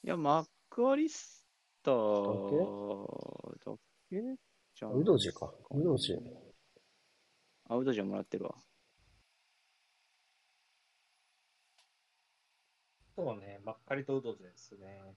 [0.04, 1.44] いや、マックアリス
[1.82, 1.94] ター
[3.66, 3.76] だ
[4.08, 4.20] け？
[4.76, 4.92] じゃん。
[4.92, 5.52] ウドジェか。
[5.72, 6.18] ウドジェ。
[7.70, 8.54] あ、ウドジェもらってるわ。
[13.16, 15.16] そうね、まっかりとうどじですね。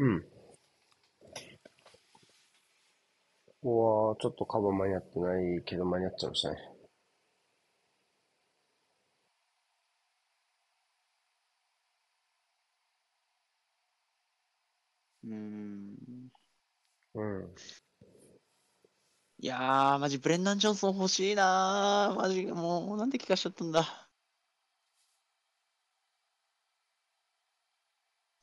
[0.00, 0.26] うん。
[3.68, 6.56] ここはちょっとカバー間に合ってないけど間に合っちゃいましたね。
[15.24, 16.30] うーん。
[17.14, 17.54] うん。
[19.40, 22.14] いやー、マジブレンダン・ジョンソン欲しいなー。
[22.14, 24.08] マジ、もう、なんで怪我しちゃったんだ。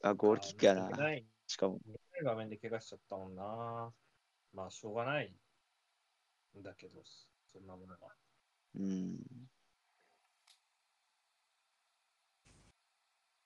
[0.04, 0.90] あ、ゴールキックやな。
[0.90, 1.26] ない。
[1.48, 1.80] しかも。
[2.14, 3.92] ない場面で怪我しちゃったもんな。
[4.56, 5.36] まあ、しょうがない。
[6.58, 7.04] んだけど、
[7.52, 8.08] そんなものが。
[8.76, 9.18] うん。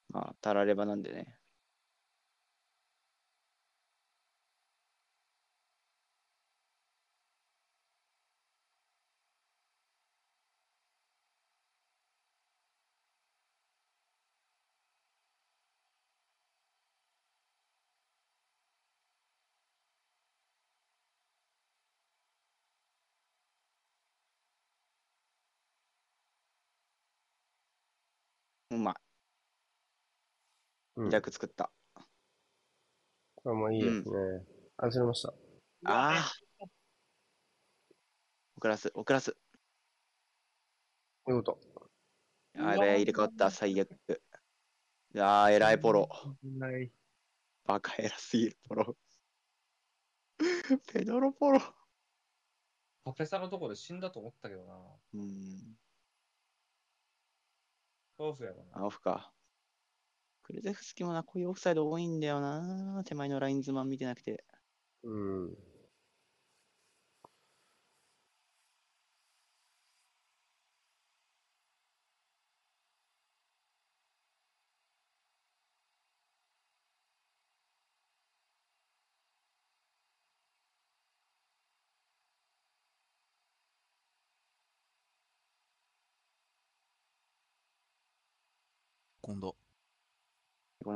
[0.10, 1.39] まあ、たらればなんでね。
[28.80, 28.96] まい。
[30.98, 31.10] うん。
[31.10, 31.72] 逆作った。
[31.96, 34.46] あ、まあいいですね。
[34.78, 35.30] あ、ずれました。
[35.86, 36.34] ああ。
[38.58, 39.38] 遅らす、遅らす。
[41.26, 41.58] 見事。
[42.58, 43.90] あれ、入れ替わった、最悪。
[45.18, 46.10] ああ、偉いポロ。
[46.44, 46.92] ない。
[47.66, 48.98] バカ偉すぎる、ポロ。
[50.92, 51.60] ペドロポロ。
[53.04, 54.76] パフェサのとこで死んだと思ったけどな。
[55.14, 55.78] うん。
[58.20, 58.80] オフやろな。
[58.80, 59.34] あ、オフか。
[60.44, 63.04] クルゼフスキもな、こういうオフサイド多いんだよな。
[63.06, 64.44] 手前のラインズマン見てなくて。
[65.04, 65.69] うん。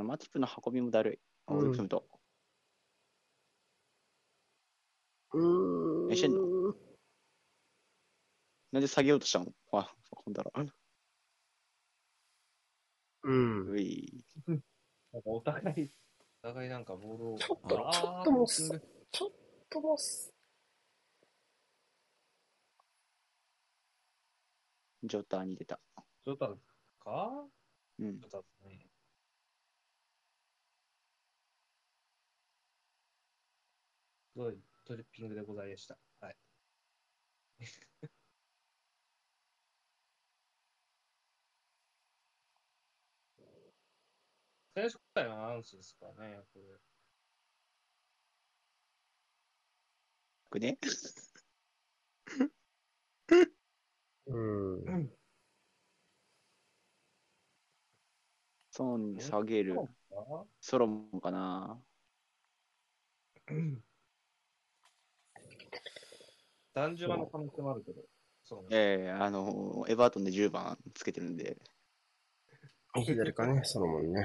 [0.03, 1.19] のマティプの運びもだるい。
[1.47, 2.05] あ、うん追い込むと。
[5.33, 6.07] うーん。
[6.09, 6.75] 何してんの？
[8.71, 9.45] なんで下げようとしたの？
[9.71, 10.51] あ、ほんだら。
[13.23, 13.71] うん。
[13.71, 14.25] うい。
[14.47, 15.91] なんかお互い、
[16.43, 17.37] お互いなんかボールを。
[17.37, 19.31] ちょっと、ちょっともうすピッチング、ちょっ
[19.69, 20.33] ともうす、
[25.03, 25.79] ジョターに出た。
[26.25, 26.47] ジョタ
[27.03, 27.45] か？
[27.99, 28.27] うんジ。
[28.27, 28.87] ョタですね。
[34.35, 35.97] ごいトリッピングでございました。
[36.21, 36.35] はい。
[44.75, 46.65] 選手交代のアナウンスですからね、これ。
[50.49, 50.77] くね？
[54.27, 55.11] うん。
[58.71, 59.75] ソンに下げる。
[60.59, 61.79] ソロモンかな。
[66.73, 68.01] 男女の可能性もあるけど、
[68.43, 68.67] そうね。
[68.71, 71.57] ええあの、エバートンで10番つけてるんで。
[72.95, 74.23] 左かね、ソロモンね。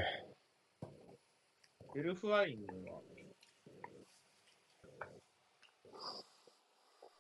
[1.95, 3.01] ベルフワインは、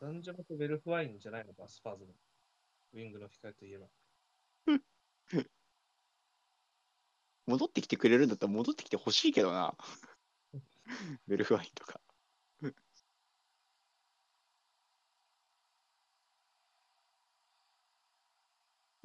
[0.00, 2.12] 男女とベルフワインじゃないのか、スパーズの。
[2.94, 3.86] ウィングの控えといえば。
[7.46, 9.76] 戻ってきてくれるんだったら戻ってきてほしいけどな。
[11.26, 12.00] ベルフワインとか。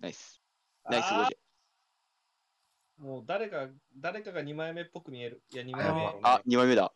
[0.04, 0.44] ナイス。
[0.84, 1.38] ナイスゴジ
[2.98, 5.42] もう誰か、誰かが2枚目っぽく見える。
[5.54, 5.78] いや、2ェ。
[5.78, 6.94] 枚目あ、2枚目だ。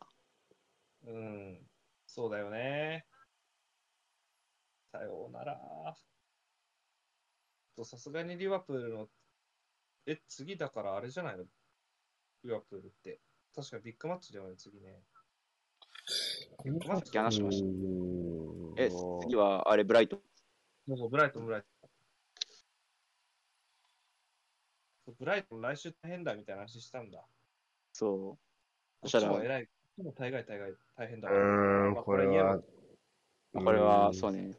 [1.05, 1.65] うん。
[2.05, 3.05] そうだよね。
[4.91, 5.57] さようなら。
[7.77, 9.07] とさすがにリバプールの、
[10.05, 11.45] え、次だからあれじゃないの？
[12.43, 13.21] リバプールって。
[13.55, 15.01] 確かビッグマッチだよね、次ね。
[16.65, 17.65] ビッグマッチ話しました。
[17.65, 18.89] うんえ、
[19.21, 20.19] 次はあれ、ブライトン？
[20.89, 21.69] そうそう、ブライトン、ブライトン。
[21.71, 21.89] そう
[25.19, 27.25] ブライトン、来週大変だみたいな話したんだ。
[27.93, 28.19] そう。
[28.29, 28.39] こ
[29.03, 29.65] そしたらっちも偉い。
[29.65, 31.35] こっちも大概大概大変だうー
[31.89, 32.59] ん、まあこれは、
[33.53, 34.57] これは、うんそうね。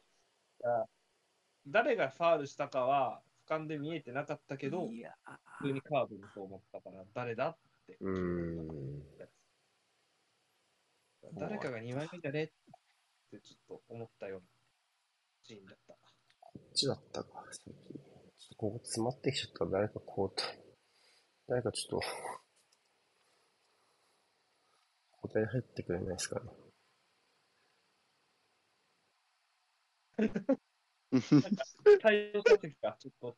[1.66, 5.14] 誰がファールしたかは俯瞰で見えてなかったけど、いや
[5.60, 7.56] 普通にカードにそう思ったから、誰だっ
[7.86, 7.96] て。
[8.00, 9.02] うーん。
[11.34, 12.46] 誰かが2枚目じゃねっ
[13.30, 14.46] てちょっと思ったような
[15.42, 15.92] シーンだった。
[15.94, 15.98] こ
[16.58, 18.07] っちだったか、さっき。
[18.58, 20.58] ここ詰まってきちゃったら誰か交代。
[21.48, 22.06] 誰かちょっと、
[25.22, 26.50] 交代入ってくれないですかね。
[32.02, 33.36] 対応した時か、ちょっと。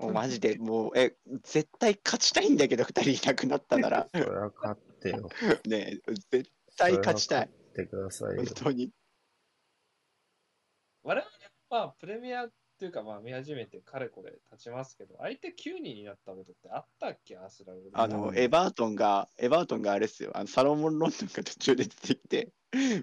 [0.00, 4.08] もうマジで、もう、え、絶対勝ちたいんだけど、二人いなくなったなら。
[4.12, 5.28] それは勝ってよ。
[5.64, 7.46] ねえ絶対勝ちたい。
[7.46, 8.90] 勝ってくださいよ本当に。
[11.08, 11.24] 我々は、
[11.70, 20.32] まあ、プレミアっていうか、まあ、見始めてかれこれ経ちますけど、相手9人になったことってあったっけ、アーセナルであの、エバートンが、エバートンがあれっすよ。
[20.34, 22.52] あのサロモン・ロンドンが途中で出てきて、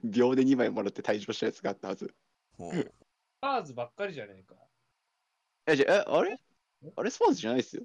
[0.03, 2.13] 秒で2枚もらって退場したやつがあったはず。
[2.59, 2.91] ス
[3.41, 4.53] パーズばっかりじゃねえか。
[5.65, 6.37] え、じゃあ、え、あれ？
[6.95, 7.81] あれスパーズじゃないっすよ。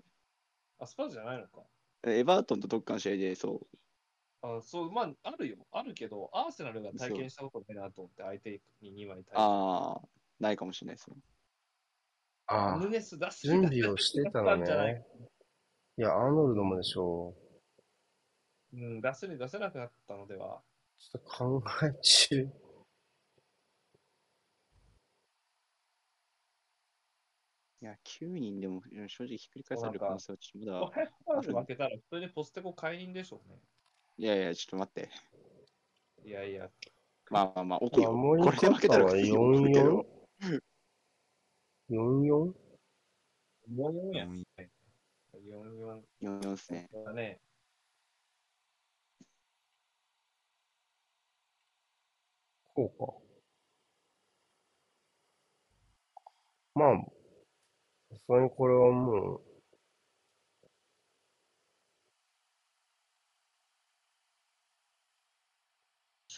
[0.78, 1.62] あ、スパーズじゃないのか。
[2.06, 3.79] えエバートンとどっかの試合で、そう。
[4.42, 5.56] あそう、まあ、あるよ。
[5.70, 10.08] あるけど、アーセナルが体験したことないなと思って、相手に2枚対ああ、
[10.38, 11.16] ないかもしれないですね。
[12.46, 15.04] ああヌ、ネス出す準備をしてたのね。
[15.98, 17.34] いや、アーノルドもでしょ
[18.72, 20.56] うん、出すに出せなくなったのでは。
[20.56, 21.02] う。
[21.02, 22.50] ちょっと考え中。
[27.82, 30.78] いや、9人でもうん正直ひっくり返される可能性はちょっとまだ。
[30.80, 33.58] ホワイトハウス負けたら、普通にポステコ解任でしょうね。
[34.20, 35.10] いやいや、ちょっと待って。
[36.26, 36.68] いやいや、
[37.30, 38.12] まあまあまあ、OK よ。
[38.12, 40.06] これで負けたら方は普通に怒るけど
[41.88, 42.54] 44?44?
[43.70, 44.26] 4-4や。
[44.26, 44.44] うん
[45.32, 46.90] 4-4 4-4ですね。
[46.92, 47.40] だね。
[52.74, 53.14] こうか。
[56.74, 56.96] まあ、
[58.10, 59.49] さすがにこれはもう、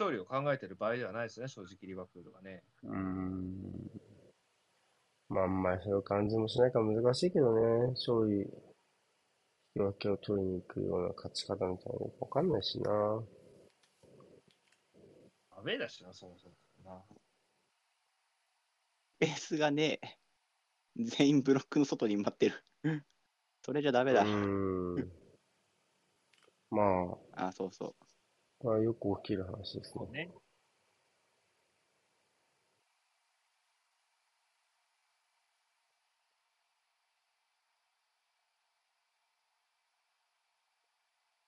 [0.03, 2.65] 勝利を考えてる場合ではないですね、正直リバプールはね。
[2.83, 3.91] うーん。
[5.29, 7.93] まあ、あんまりそういう感じもしないから難しいけどね。
[7.93, 8.47] 勝利、引
[9.75, 12.91] き分けを取りに行くような勝ち方みたいなのわかんないしな。
[15.53, 16.55] アウェーだしな、そもそも
[16.85, 17.01] な。
[19.21, 20.01] ベースがね、
[20.97, 22.65] 全員ブロックの外に待ってる。
[23.65, 24.23] それじゃダメだ。
[24.23, 25.13] うーん。
[26.71, 28.12] まあ、あ、そうそう。
[28.63, 30.27] これはよく起きる話ですね。
[30.27, 30.31] ね。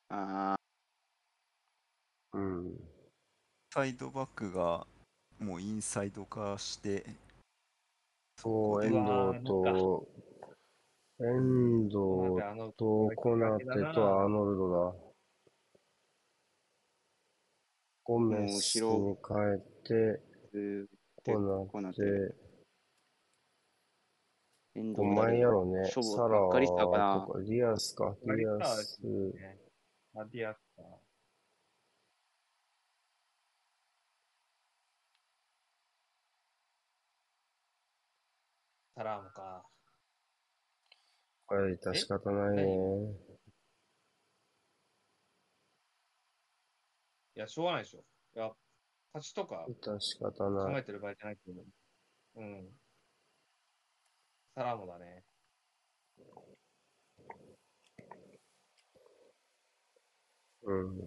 [0.08, 0.56] あ
[2.32, 2.80] うん。
[3.72, 4.84] サイドバックが
[5.38, 7.04] もうインサイド化して、
[8.38, 10.08] そう、遠藤と、
[11.20, 13.64] 遠藤あのとコナテ
[13.94, 15.03] とアーノルドだ。
[18.04, 20.86] ゴメスに変えて、ー、
[21.24, 22.02] コナテコナテ、
[24.76, 25.88] 遠藤5枚やろね。
[25.88, 29.00] サラばっかりしたかなとか、ディアスか、ディアス。
[30.32, 30.82] ディアスか。
[38.96, 39.64] サラームか。
[41.46, 43.23] これ致し方ないね。
[47.36, 48.04] いや、しょうがないでしょ。
[48.36, 48.52] いや、
[49.12, 50.80] 勝ちとか致し方考ない。
[50.80, 51.62] えてる場合じゃないけど。
[52.36, 52.68] うん。
[54.54, 55.24] サラームだね。
[60.62, 60.98] うん。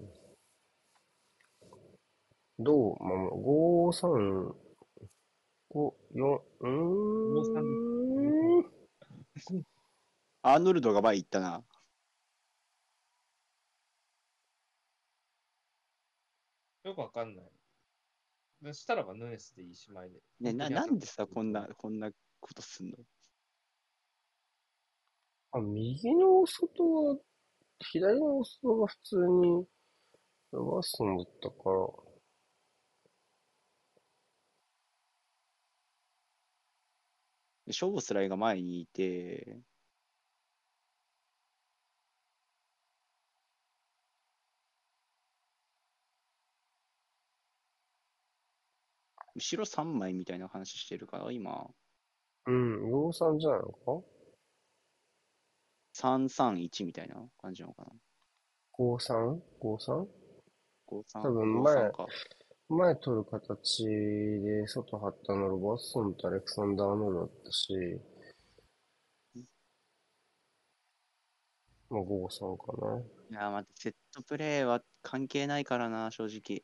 [2.60, 3.04] どう？
[3.04, 4.54] まあ、5、3、
[5.70, 6.70] 5、4、うー
[8.62, 8.72] ん。
[10.41, 11.64] アーノルドが前行ったな。
[16.88, 17.46] よくわかんない。
[18.62, 20.22] でしたらばヌネスでいいしまいで。
[20.40, 22.10] ね、な、なんでさ、こんな、こんな
[22.40, 22.98] ことすんの？
[25.52, 27.18] あ、右の外は、
[27.80, 29.68] 左の外が普通に、
[30.54, 31.56] ワッソンだったか
[37.68, 39.60] ら、ショボスライが前にいて、
[49.38, 51.70] 後ろ3枚みたいな話してるから、今、
[52.48, 54.04] うん、養蚕じゃないのか
[55.96, 57.92] ？331みたいな感じなのかな。
[58.80, 60.08] ?53?53?
[60.90, 62.08] 53多分前53か。
[62.70, 67.74] 前取る形で外張ったのはワッソンとアレクサンダー・アーノだったし、
[71.90, 73.02] まあ53かな。
[73.30, 76.64] いや、待って、セットプレーは関係ないからな、正直。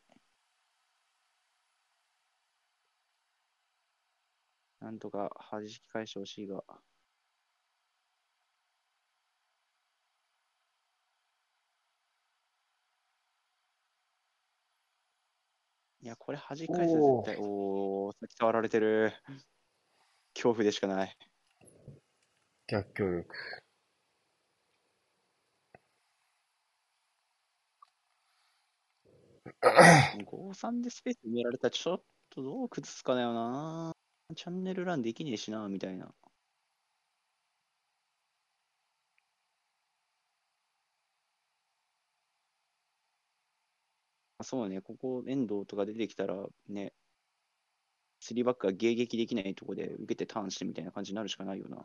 [4.84, 6.62] なんとか弾き返してほしいが。
[16.02, 17.42] いや、これ弾き返すよ、絶対。
[17.42, 19.14] おー、先触られてる。
[20.34, 21.16] 恐怖でしかない。
[22.66, 23.34] 逆境力。
[30.26, 33.94] 5-3でスペース埋められたらちょっとどう崩すかだよな。
[34.34, 36.14] チャンネルランできねえしな、みたいな。
[44.42, 46.92] そうね、ここ、遠藤とか出てきたら、ね、
[48.20, 51.82] スリーバックが迎撃できないとこで受けてターンしてみたいな感じになるしかないよな。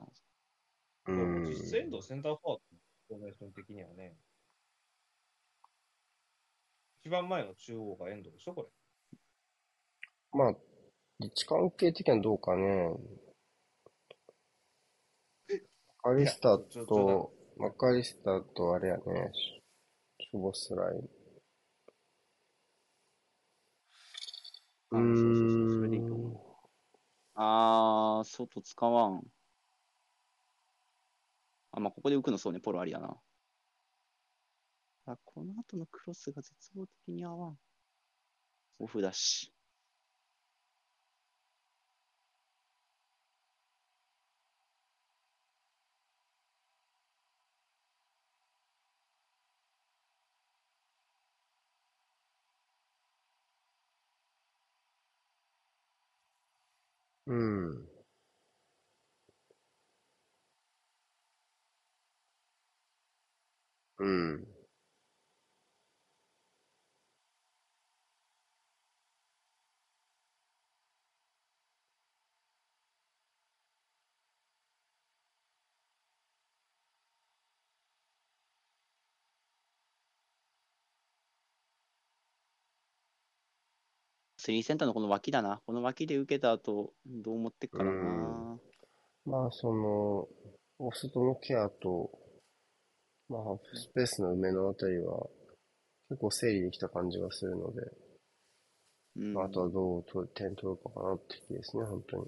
[1.08, 1.46] うん。
[1.46, 2.64] 実際遠藤センターフォワード、
[3.10, 4.16] フォーメーション的にはね。
[7.02, 8.70] 一番前の中央が遠藤でしょ、これ。
[10.32, 10.56] まあ、
[11.22, 12.94] 位置関係的にはどうかね。
[16.04, 19.04] マカリスタと、マカリスタとあれやね、
[20.20, 21.10] シュボスライ。
[24.92, 26.38] うーあそうそうそうそれでいいとん。
[27.36, 29.24] あー、外使わん。
[31.72, 33.18] あ、まあ、ここで浮くのそうね、ポロありだな。
[35.06, 37.60] あ、この後のクロスが絶望的に合わん。
[38.80, 39.52] オフだし。
[57.30, 57.90] うん。
[64.00, 64.49] うん。
[84.40, 85.62] スリーセンターのこの脇だな。
[85.66, 87.92] この脇で受けた後、どう持ってっかな。
[87.92, 88.62] うん
[89.26, 90.30] まあ、その、
[90.80, 92.10] オフ外のケアと、
[93.28, 93.42] まあ、
[93.74, 95.28] スペースの埋めのあたりは、
[96.08, 97.82] 結構整理できた感じがするので、
[99.18, 102.24] うんまあ、あとはどう取点取るかかなって気ですね、本当に。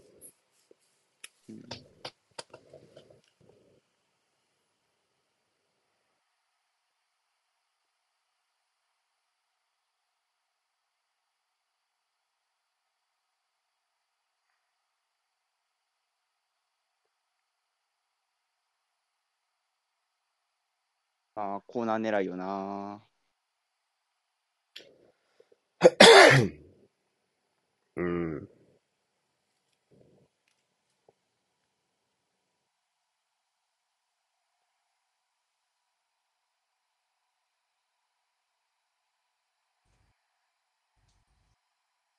[1.47, 1.90] うん
[21.43, 23.01] あーコーナー狙いよな。
[27.95, 28.47] うん。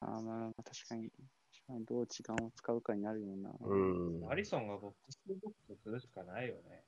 [0.01, 1.23] あーまあ、確かに、確
[1.69, 3.53] かにどう時間を使うかになるよな。
[3.61, 3.77] う
[4.25, 4.29] ん。
[4.29, 6.83] アリソンがボックスとボックスするしかないよね。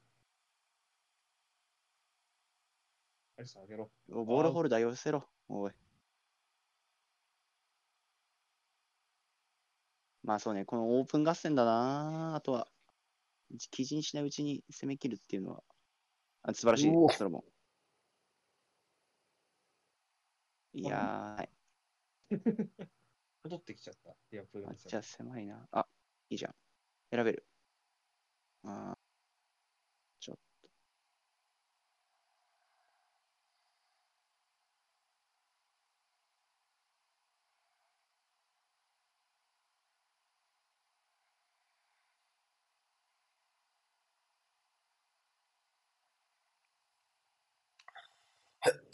[3.36, 3.90] アリソンあげろ。
[4.10, 5.28] おボールホルダー寄せろ。
[5.48, 5.72] おい。
[10.22, 12.34] まあそうね、このオープン合戦だな。
[12.36, 12.68] あとは、
[13.70, 15.62] 記事にしないうちに攻め切るっていうのは、
[16.42, 17.44] あ素晴らしいおー、ソロモ
[20.74, 20.78] ン。
[20.78, 22.38] いやー、
[23.44, 24.16] 戻ってきちゃった。
[24.32, 25.68] リアプールめっちゃ狭いな。
[25.72, 25.86] あ、
[26.30, 26.54] いいじゃん。
[27.10, 27.46] 選べる。
[28.64, 28.96] あ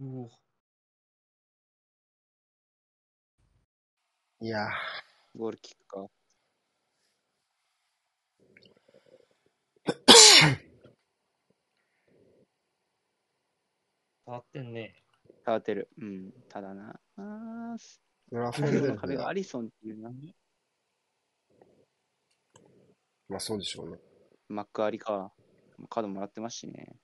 [0.00, 0.28] お
[4.40, 4.68] いや
[5.36, 6.08] ゴールキックか。
[14.26, 15.02] 変わってんね。
[15.44, 15.88] 変わってる。
[15.98, 16.32] うん。
[16.48, 17.00] ただな。
[17.16, 20.10] あーー、ラフォ最後の壁がアリソンっていうな。
[23.28, 23.98] まあそうでしょうね。
[24.48, 25.32] マックアリか。
[25.88, 26.96] カードもらってますしね。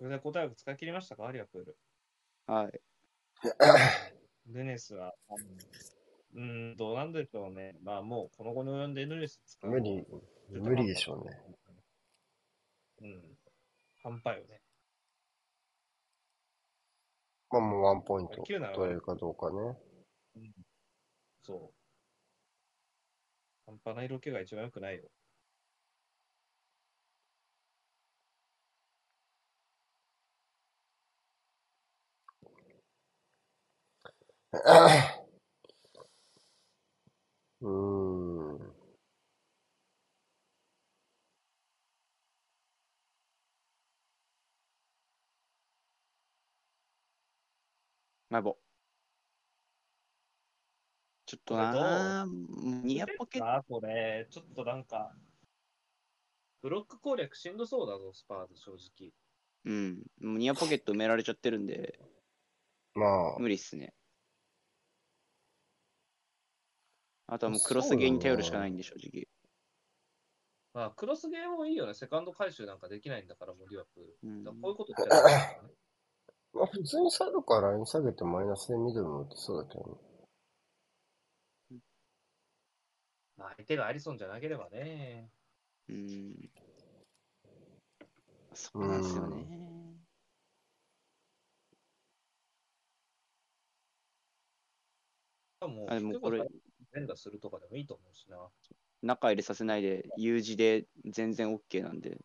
[0.00, 1.30] これで答えを使い切りましたか？
[1.30, 1.76] リアプール。
[2.46, 2.80] はい。
[4.46, 5.14] ヌネスは、
[6.32, 7.76] うん、うんどうなんでしょうね。
[7.82, 10.06] まあもうこの後に及んでヌネス使う無理、
[10.48, 11.38] 無理でしょうね。。
[13.02, 13.38] うん。
[14.02, 14.62] 半端よね。
[17.50, 19.78] まあもうワンポイント9なら取れるかどうかね。
[21.42, 21.74] そう。
[23.66, 25.10] 半端な色気が一番良くないよ。
[34.52, 38.72] うーん。
[48.28, 48.58] マイボ。
[51.26, 55.14] ちょっとなー、ニアポケット、あ、これ、ちょっとなんか、
[56.60, 59.12] ブロック攻略しんどそうだぞ、スパーズ、正直。
[59.64, 62.00] うん、もうニアポケット埋められちゃってるんで、
[62.94, 63.94] まあ、無理っすね。
[67.30, 69.28] あとはもうクロスゲーに頼るしかないんで、正直。
[70.74, 71.94] まあ、クロスゲームもいいよね。
[71.94, 74.16] セカンド回収なんかできないんだから、もうリワプール。
[74.24, 75.60] うんだからこういうことってやらね
[76.52, 80.00] まあ普通にサイドからライン下げてマイナスでミドルも打ってそうだけど
[81.70, 81.80] ね。
[83.36, 85.30] まあ相手がアリソンじゃなければね。
[85.88, 86.50] うん。
[88.54, 89.60] そうなんですよね。
[95.60, 96.42] もう、あでもこれ
[96.92, 98.36] 連打するとかでもいいと思うしな。
[99.02, 102.18] 中入れさせないで、U 字で全然 OK なんで、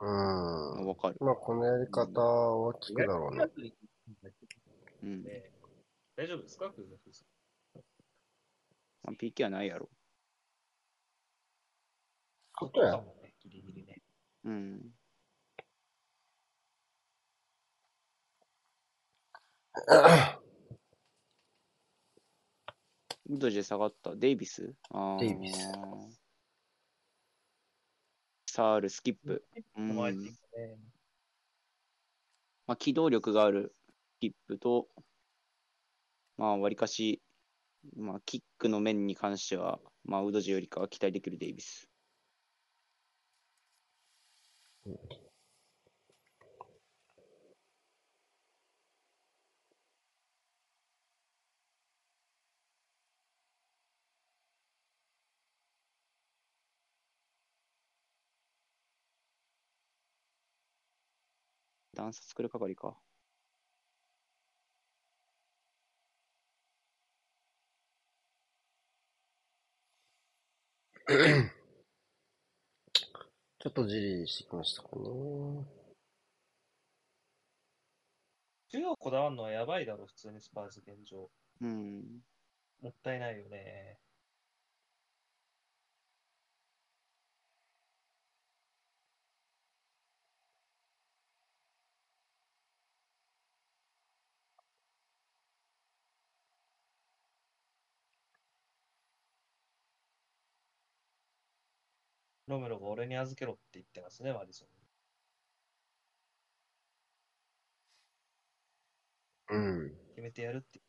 [0.00, 0.86] うん。
[0.86, 1.16] わかる。
[1.20, 3.46] まあこのやり方は効くだろうね。
[5.02, 5.24] うん。
[6.16, 7.26] 大丈夫ですかクズフさん
[9.02, 9.88] まあ、PK はないやろ。
[12.54, 14.02] ことやかもね、ギリギリね。
[14.44, 14.90] うん。
[23.32, 24.16] ウドジェ下がった。
[24.16, 24.74] デイビス？
[25.20, 25.70] デイビス
[28.46, 29.44] サール、スキップ。
[29.76, 29.96] うん
[32.66, 33.72] まあ、機動力がある
[34.16, 34.88] スキップと、
[36.36, 37.22] まあ、わりかし、
[37.96, 41.88] まあ、キックの面に関しては、まあ、ウドジェよりかは期待できるデイビス。
[62.00, 62.96] 段差作る係か。
[73.58, 75.02] ちょっとじりしてきましたかね。
[78.68, 81.30] 中央こだわるのはやばいだろ、普通にスパーズ現状。
[81.60, 82.22] うん。
[82.80, 83.98] もったいないよね。
[102.50, 104.68] ロメロが俺に預けろって言ってますね、マディソン。
[109.56, 109.90] うん。
[110.10, 110.80] 決めてやるって。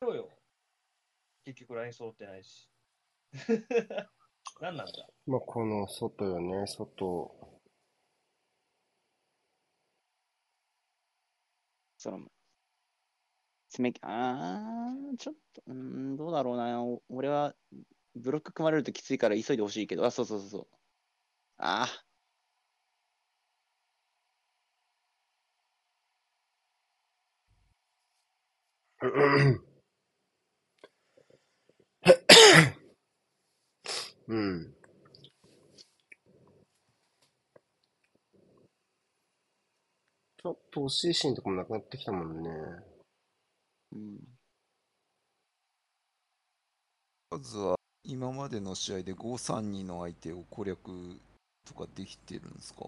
[0.00, 0.28] そうよ。
[1.44, 2.68] 結局ライン揃ってないし。
[4.60, 4.92] 何なんだ
[5.26, 7.34] まあこの外よね、外。
[11.96, 12.30] その、
[13.70, 16.82] 詰め、あー、ちょっと、うーん、どうだろうな。
[16.82, 17.54] お俺は、
[18.16, 20.66] ブロック組まれるときついから急いでほしいけど、あ、そうそうそうそう。
[21.58, 29.08] あー、
[34.28, 34.74] うん。
[40.36, 42.50] ちょっと惜しいシーンとかもなくなってきたもんね。
[43.92, 44.18] うん。
[47.30, 47.77] まずは
[48.08, 50.80] 今までの試合で5-3-2の相手を攻略
[51.64, 52.86] とかできてるんですか？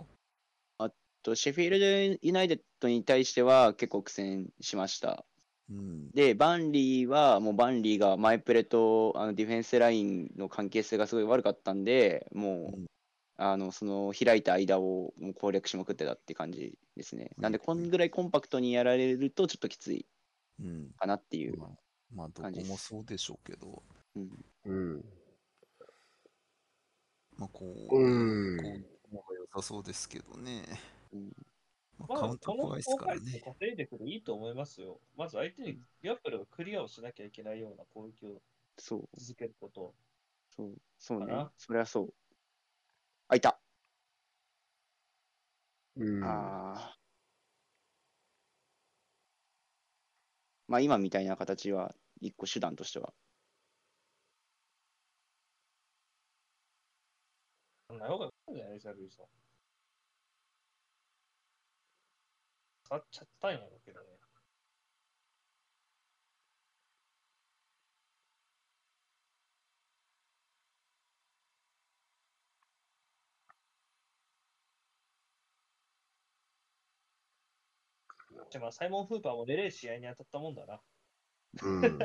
[1.22, 1.84] と、シェフィールド
[2.22, 5.26] ユナイテッドに対しては結構苦戦しました。
[5.70, 6.10] うん。
[6.12, 12.86] で、バンリーは、もうバンリーがマイプレとあのディフェンスラインの関係性がすごい悪かったんで、もう、うん
[13.42, 17.30] あのその開いた間をもう攻略しまくってたって感じですね。
[17.38, 20.06] なんで、こんぐらいコンパクトにやられるとちょっときつい
[20.62, 20.90] うん。
[20.98, 21.58] かなっていう。
[21.58, 21.68] まあ、
[22.14, 23.82] まあ、どこ感じですもそうでしょうけど、
[24.16, 24.30] うん、
[24.64, 25.04] うん。
[27.36, 30.64] まあ、こう、うんこういうのが良さそうですけどね。
[31.12, 31.32] うん
[31.98, 33.42] まあ、まあ、カウント怖いですからね。
[33.44, 35.00] 稼いでくるいいと思いますよ。
[35.16, 38.40] まず相手にヤップルがクリアをしなきゃいけないような攻撃を
[38.78, 39.94] そう、続けること。
[40.56, 41.46] そう、そうね。
[41.58, 42.14] それはそう。
[43.28, 43.60] あ、いた。
[45.96, 46.24] うん。
[46.24, 46.96] ああ。
[50.68, 53.12] まあ、今みたいな形は一個手段としては。
[57.90, 59.26] そんな方がいいんじゃないリサルイソン。
[62.84, 64.06] 使っちゃったんやろうけどね。
[78.52, 80.80] じゃあまあサイモン・フーパーも出れる試合に当たったもんだな。
[81.64, 81.98] うん。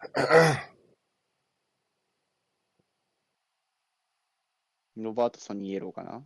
[4.96, 6.22] ロバートソンにイエローかな？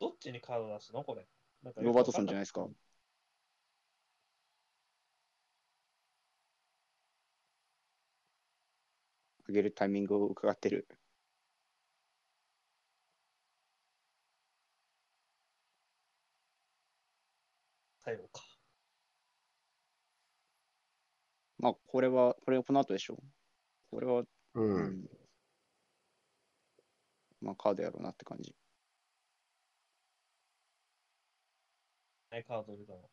[0.00, 1.04] どっちにカード出すの？
[1.04, 1.26] これ。
[1.62, 2.66] なんかよロバートソンじゃないですか。
[9.48, 10.88] 上げるタイミングを伺ってる。
[18.04, 18.42] 最後か。
[21.58, 23.22] まあ、これは、これはこの後でしょ
[23.92, 24.26] これは、う。
[24.54, 25.21] うんん。
[27.42, 28.54] まあ、カードやろうなって感じ。
[32.32, 33.08] ね、カード入れたの。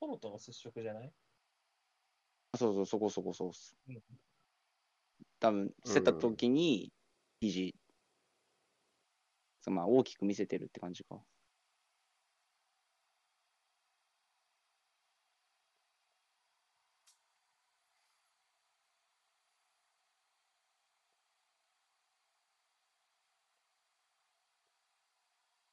[0.00, 1.14] ポロとの接触じゃない？
[2.52, 4.02] あそうそう、そこそこそうっすうん。
[5.40, 6.90] 多分、捨てた時に、
[7.40, 7.74] 肘、
[9.60, 11.24] そうまあ、大きく見せてるって感じか。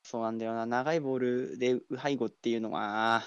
[0.09, 0.65] そうなんだよな。
[0.65, 3.21] 長いボールで背後っていうのは、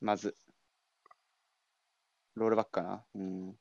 [0.00, 0.34] まず、
[2.36, 3.04] ロールバックかな。
[3.16, 3.58] うん。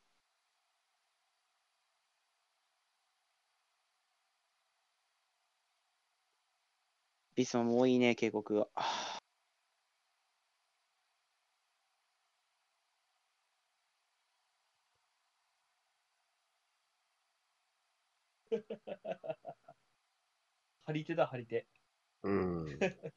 [7.35, 8.67] ビスマも多いね、警告が。
[20.85, 21.67] 張り手だ、張り手。
[22.23, 22.65] うん。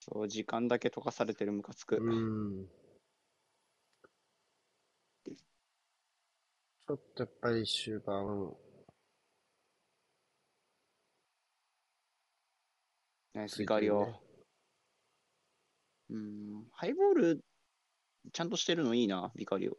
[0.00, 1.96] そう、時間だけ溶かされてるムカつく。
[1.96, 2.68] うん。
[6.86, 8.54] ちょっとやっぱり終盤、
[13.34, 14.20] ナイスついて光をるね。
[16.10, 17.44] うん、ハイボール、
[18.32, 19.76] ちゃんとしてるのいいな、ビカリオ。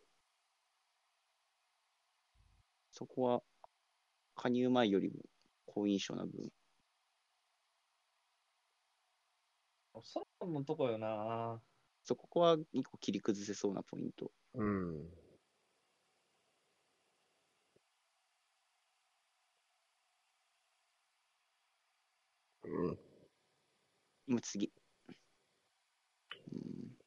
[2.91, 3.43] そこは、
[4.35, 5.15] 加入前よりも
[5.65, 6.51] 好印象な分。
[10.03, 11.61] ソロモンのとこよな。
[12.03, 14.31] そこは一個切り崩せそうなポイント。
[14.53, 15.09] うん。
[22.63, 23.04] うん。
[24.27, 24.71] 今次。
[26.51, 26.97] うん、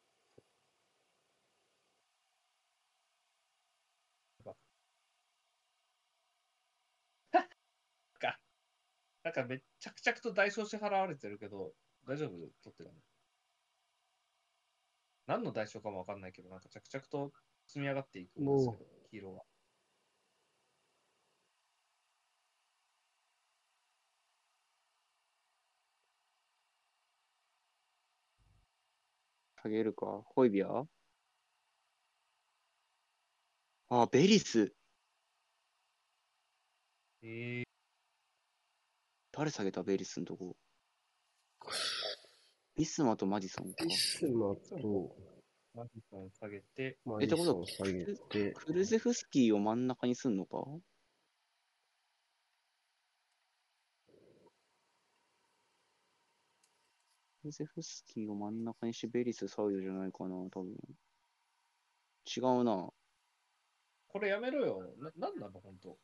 [9.24, 11.72] なんかめっちゃくちゃと代償支払われてるけど、
[12.06, 12.30] 大丈夫？
[12.30, 12.94] 取ってるの
[15.26, 17.32] 何の代償かもわかんないけど、なんか着々と
[17.66, 19.42] 積み上がっていくんですけど、黄色が。
[29.68, 30.22] 下げるか。
[30.34, 30.84] ホイビア？
[33.90, 34.72] あ、ベリス。
[37.22, 37.64] えー、
[39.30, 39.82] 誰下げた？
[39.82, 40.56] ベリスのとこ。
[42.76, 43.84] ビスマとマジソンか？
[43.84, 45.14] ビスマと
[45.74, 50.64] マジソン下げて、えってことソン下げて、クルゼフスキーを真ん中にすんのか？
[57.48, 60.74] クルゼフスキーを真ん中にしてベリスサイドじゃないかな、多分。
[62.26, 62.90] 違うな。
[64.10, 64.94] これやめろよ。
[64.98, 65.60] な、なんなの？
[65.60, 65.98] 本当。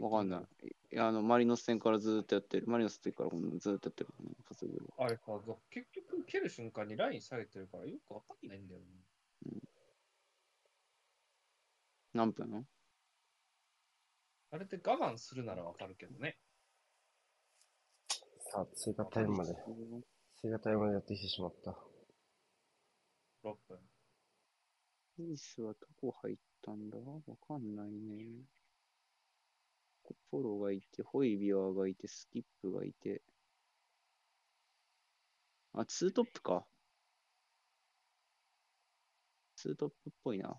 [0.00, 0.66] わかんない。
[0.66, 2.66] いや、あの、マリノス戦からずーっとやってる。
[2.66, 4.10] マリノスってからずーっとやってる。
[4.48, 8.86] パスブルあれか、結局蹴る瞬間にライン下げてるからよくわかんないんだよね。
[12.14, 12.66] 何分
[14.50, 16.38] あれで我慢するならわかるけどね。
[18.40, 19.54] さあ、追加タイムまで、
[20.40, 21.76] 追加タイムまでやってきてしまった。
[23.42, 23.78] 6分。
[25.18, 26.98] ベリスはどこ入ったんだ？
[26.98, 27.04] わ
[27.46, 28.44] かんないね。
[30.04, 33.20] コポロがいて、ホイビアがいて、スキップがいて。
[35.74, 36.64] あ、ツートップか。
[39.56, 40.56] ツートップっぽいな。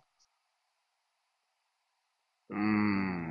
[2.49, 3.28] うーん。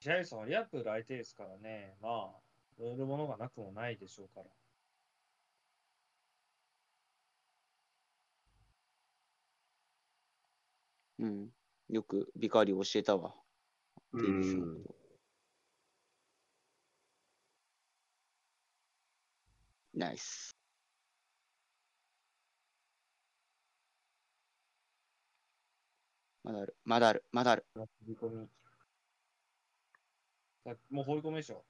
[0.00, 2.40] シャイさんはリアプール相手ですからね、まあ、
[2.78, 4.46] 乗るものがなくもないでしょうから。
[11.20, 11.48] うん。
[11.88, 13.34] よくビカーリー教えたわ。
[14.12, 14.84] うん。
[19.94, 20.61] ナイス。
[26.44, 27.66] まだある、まだある、まだある。
[27.74, 28.48] 放り込み。
[30.64, 31.64] さもう放り込みでしょ。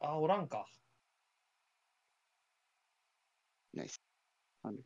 [0.00, 0.66] あ、おらんか。
[3.72, 4.02] ナイス。
[4.62, 4.82] なんで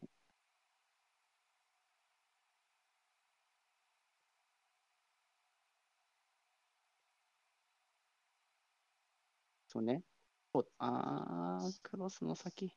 [9.68, 10.02] そうね。
[10.54, 12.76] おあー、クロスの先。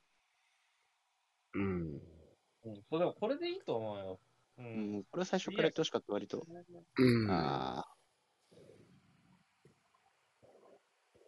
[1.54, 2.15] うん。
[2.66, 4.20] うん、そうでもこれでいいと思うよ。
[4.58, 4.62] う。
[4.62, 6.46] うんん、これ最初からやってほしかった、割と。
[6.98, 7.32] うん。
[7.32, 7.96] ああ。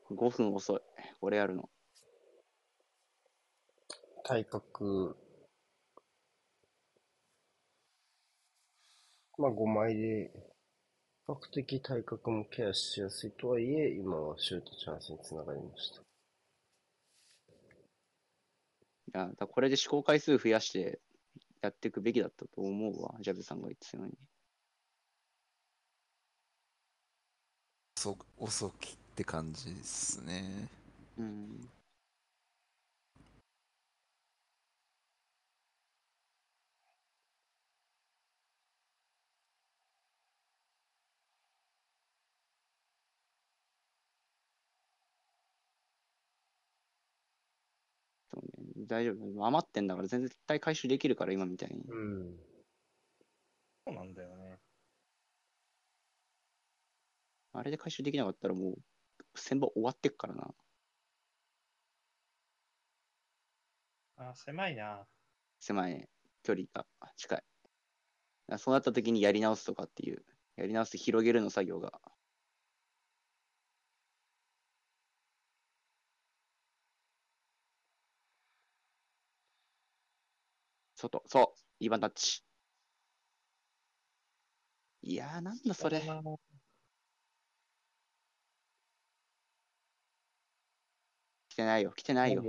[0.09, 0.80] 5分遅い。
[1.19, 1.69] これやるの。
[4.23, 5.15] 体格、
[9.38, 10.31] まあ5枚で、
[11.27, 16.01] 比較的体格もケアしやすいとはいえ、今はシュートチャンスにつながりました。
[16.01, 16.03] い
[19.14, 20.99] や、だこれで試行回数増やして
[21.61, 23.15] やっていくべきだったと思うわ。
[23.21, 24.13] ジャブさんが言ってたように。
[27.97, 30.69] 遅遅きって感じですね。
[31.17, 31.69] うん。
[48.86, 49.45] 大丈夫。
[49.45, 51.82] 余ってんだから全然絶対回収できるから、今みたいに。
[51.88, 52.38] うん。
[53.86, 54.60] そうなんだよね。
[57.54, 58.76] あれで回収できなかったらもう、
[59.36, 60.54] 戦場終わってっからな。
[64.18, 65.08] あ、狭いな。
[65.60, 66.08] 狭い
[66.44, 66.86] 距離が
[67.16, 67.44] 近い。
[68.58, 70.24] そうなった時にやり直すとかっていう、
[70.56, 71.99] やり直す広げるの作業が。
[80.98, 82.44] 外、そう、2番タッチ。
[85.03, 86.02] いやー、なんだそれ。
[91.49, 92.44] 来てないよ、来てないよ。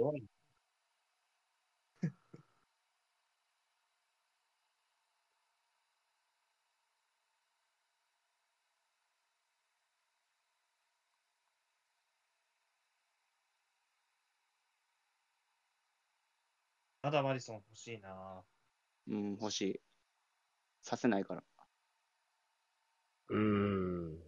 [17.09, 18.44] 弱いまだマリソン欲しいな。
[19.09, 19.80] うん、欲しい。
[20.82, 21.43] させないから。
[23.30, 24.18] うん。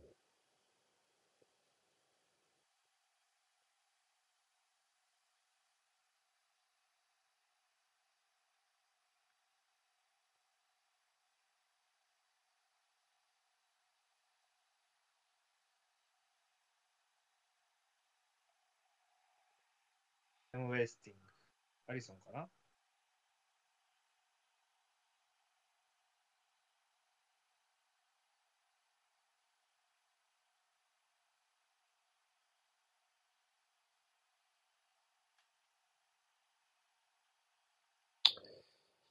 [20.53, 21.31] エム・ウェイスティング。
[21.89, 22.49] アリソンかな？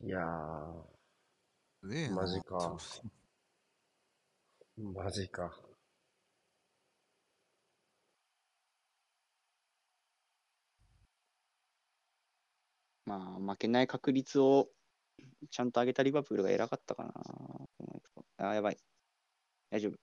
[0.09, 0.23] いやー、
[1.83, 2.75] すげえなマジか
[4.75, 5.51] マジか。
[13.05, 14.69] まあ、負けない確率を
[15.51, 17.13] ちゃんと上げたリバプールが偉かったかな。
[18.49, 18.77] あ、やばい。
[19.69, 19.93] 大丈夫。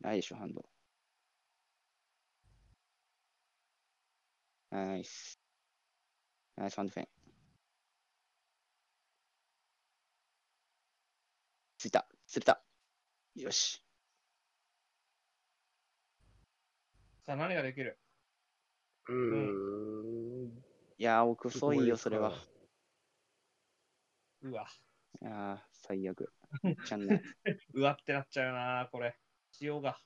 [0.00, 0.64] ないでしょ、ハンド。
[4.70, 5.38] ナイス。
[6.56, 7.15] ナイスハンドフェン。
[11.78, 12.06] ついた。
[12.26, 12.62] 釣れた。
[13.34, 13.82] よし。
[17.24, 17.98] さあ、何ができる？
[19.08, 19.16] うー
[20.48, 20.64] ん。
[20.98, 22.32] いやー、僕遅いよ、それは。
[24.42, 24.66] うわ。
[25.20, 26.32] いやー、最悪。
[26.86, 27.22] ちゃんね。
[27.74, 29.18] うわってなっちゃうな、これ。
[29.60, 30.00] 塩が。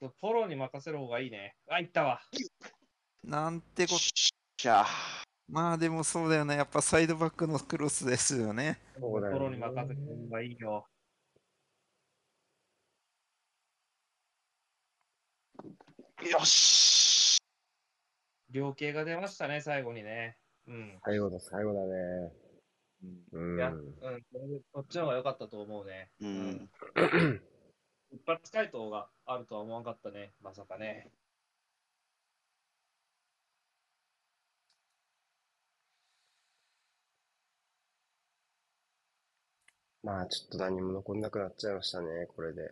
[0.00, 1.56] フォローに任せる方がいいね。
[1.68, 2.20] あ、いったわ。
[3.24, 3.96] なんてこ
[4.58, 5.25] じゃあ。
[5.48, 6.56] まあでもそうだよね。
[6.56, 8.80] やっぱサイドバックのクロスですよね。
[8.98, 10.86] そうだよねフォローに任せる方がいいよ。
[16.30, 17.38] よし
[18.50, 20.36] 量刑が出ましたね、最後にね。
[20.66, 20.98] うん。
[21.04, 22.32] 最後だ、最後だね。
[23.32, 23.58] うんうん。
[23.58, 23.94] いや、うん、
[24.72, 26.10] こっちの方が良かったと思うね。
[26.20, 26.70] うん。
[28.10, 31.10] 一発回答があるとは思わなかったね、まさかね。
[40.06, 42.70] まあ、ちょっと何も残んなくなっちゃいましたね、これで。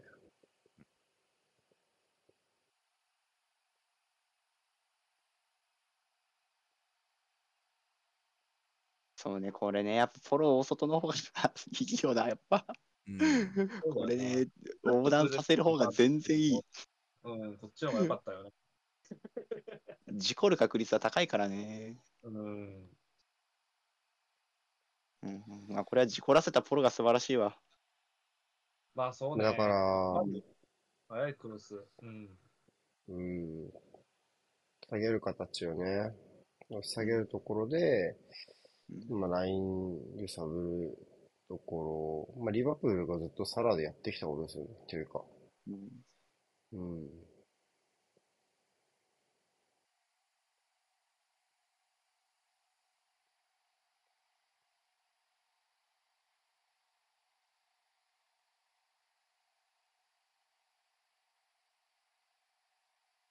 [9.16, 11.18] そうね、これね、やっぱフォロー大外の方がい
[11.80, 12.64] いよな、やっぱ。
[13.08, 13.18] うん。
[13.92, 14.46] これね、
[14.84, 16.60] 横断させる方が全然いい。
[17.24, 18.52] うん、こっちの方が良かったよね。
[20.14, 21.96] 事故る確率は高いからね。
[22.22, 22.88] うん。
[25.24, 27.56] うんうん、まあ、これは事故らせたポロが素晴らしいわ。
[28.94, 29.44] まあそうね。
[29.44, 30.22] だから、
[31.08, 31.74] 早いクロス。
[32.02, 32.28] うん。
[33.08, 33.22] う
[33.66, 33.70] ん。
[34.88, 36.14] 下げる形をね、
[36.82, 38.16] 下げるところで、
[39.10, 41.08] うんまあ、ライン揺さぶる
[41.48, 45.24] ところ、まあ、リバプールがずっとサラでやってきたことですよね、というか。
[45.68, 46.04] うん
[46.72, 47.08] うん。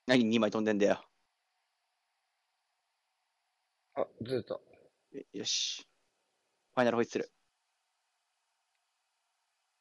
[0.06, 1.02] 何2枚飛んでんだよ。
[3.94, 4.60] あ、ずれた。
[5.14, 5.86] えよし。
[6.74, 7.30] ファイナルホイッスル。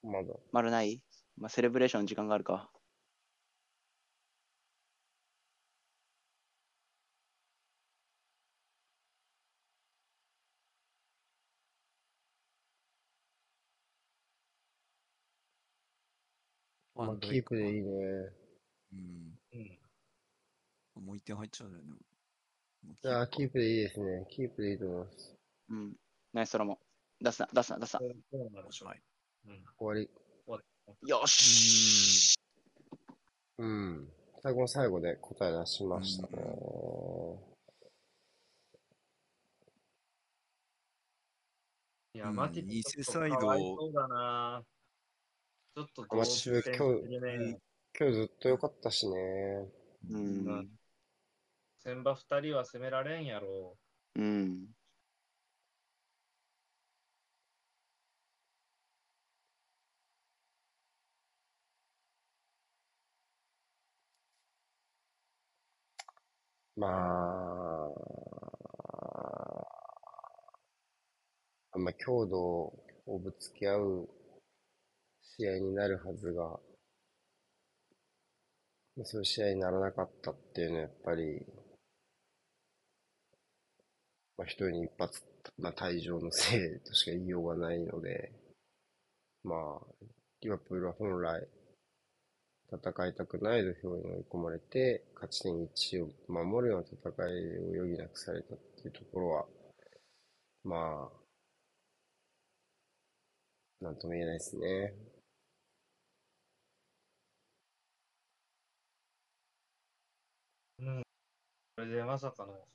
[0.03, 0.33] まだ。
[0.51, 1.01] 丸ない？
[1.37, 2.69] まあ、セレブレーションの時間があるか。
[16.95, 17.87] まあ、キープでいいね。
[18.93, 19.22] うん。
[21.03, 21.07] うん。
[21.07, 21.84] もう一点入っちゃうよね。
[21.84, 24.25] もういやー、キキープでいいですね。
[24.30, 25.35] キープでいいと思います。
[25.69, 25.93] うん。
[26.34, 26.77] ナイストラモン。
[27.21, 27.99] 出すな、出すな、出すな。
[27.99, 28.89] そうなんでしょう。
[28.89, 29.01] はい
[29.47, 29.63] うん。
[29.77, 30.09] 終
[30.47, 30.59] わ
[31.05, 32.35] よし
[33.57, 34.09] うん。
[34.41, 36.43] 最後の最後で答え出しましたね。
[42.15, 44.63] いや、うんマティ偽ちょっとサイドかわいそうだな。
[45.75, 46.49] ちょっと今日。
[47.95, 49.15] 今日ずっと良かったしね。
[50.09, 50.69] ううん
[51.85, 51.89] ん。
[51.89, 53.77] 先場二人は攻められんやろ
[54.15, 54.68] うん。
[66.76, 67.89] まあ、
[71.73, 72.38] あんま強度
[73.05, 74.10] をぶつけ合う
[75.22, 76.60] 試合になるはずが、
[79.03, 81.45] そういう試合にならなかったっていうのはやっぱり、
[84.38, 85.23] まあ、一人に一発、
[85.57, 88.31] まあ、退場のせい としか言いようがないので、
[89.43, 90.05] まあ、
[90.41, 91.47] リバプールは本来、
[92.72, 99.47] 戦いたくない土俵に追い込まれて、勝ち点1を守るような戦いを余儀なくされたっていうところは、
[100.64, 101.23] まあ、
[103.84, 104.95] なんとも言えないですね。
[110.80, 111.03] うん。
[111.76, 112.72] これでまさかの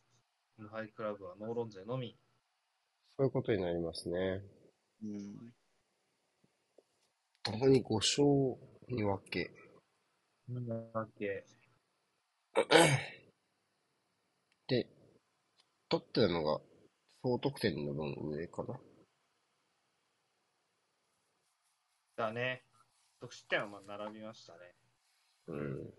[0.59, 2.19] 無敗クラブはノーロン勢のみ。
[3.17, 4.43] そういうことになりますね。
[5.05, 5.55] うん。
[7.45, 8.25] ここに5勝
[8.89, 9.51] に分け。
[10.49, 11.45] だっけ？
[14.67, 14.87] で、
[15.89, 16.61] 取ってるのが
[17.23, 18.81] 総得点の分上かな。
[22.17, 22.65] だね。
[23.21, 24.75] 得失点はまあ並びましたね。
[25.47, 25.95] うん。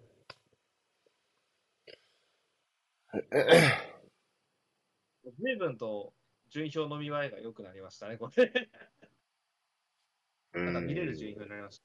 [5.24, 6.14] 随分と
[6.50, 8.52] 順位表の見栄えが良くなりましたね、これ。
[10.54, 11.82] なんか見れる順位表になりまし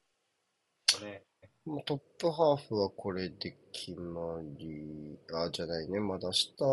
[0.87, 1.25] たね。
[1.65, 6.01] もうトップハーフはこれで決まり、あ、じゃないね。
[6.01, 6.65] まだ下、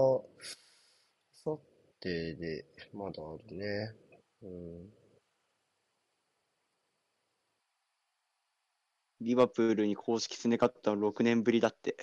[1.44, 1.58] さ
[2.00, 3.96] てで、まだあるね。
[4.42, 4.90] うん。
[9.22, 11.96] リバプールに公式戦で勝ったの6年ぶりだって。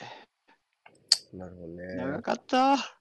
[1.33, 2.23] なるほど長ね。
[2.23, 2.98] かった。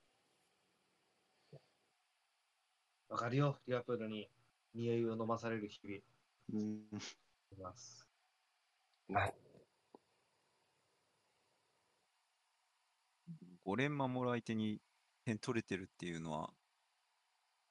[3.08, 4.28] わかるよ、リバプールに
[4.74, 6.00] 匂いを飲まされる日々
[6.52, 6.82] うん。
[7.52, 8.06] います。
[9.08, 9.32] まあ、
[13.66, 14.80] 5連守る相手に
[15.24, 16.50] 点取れてるっていうのは、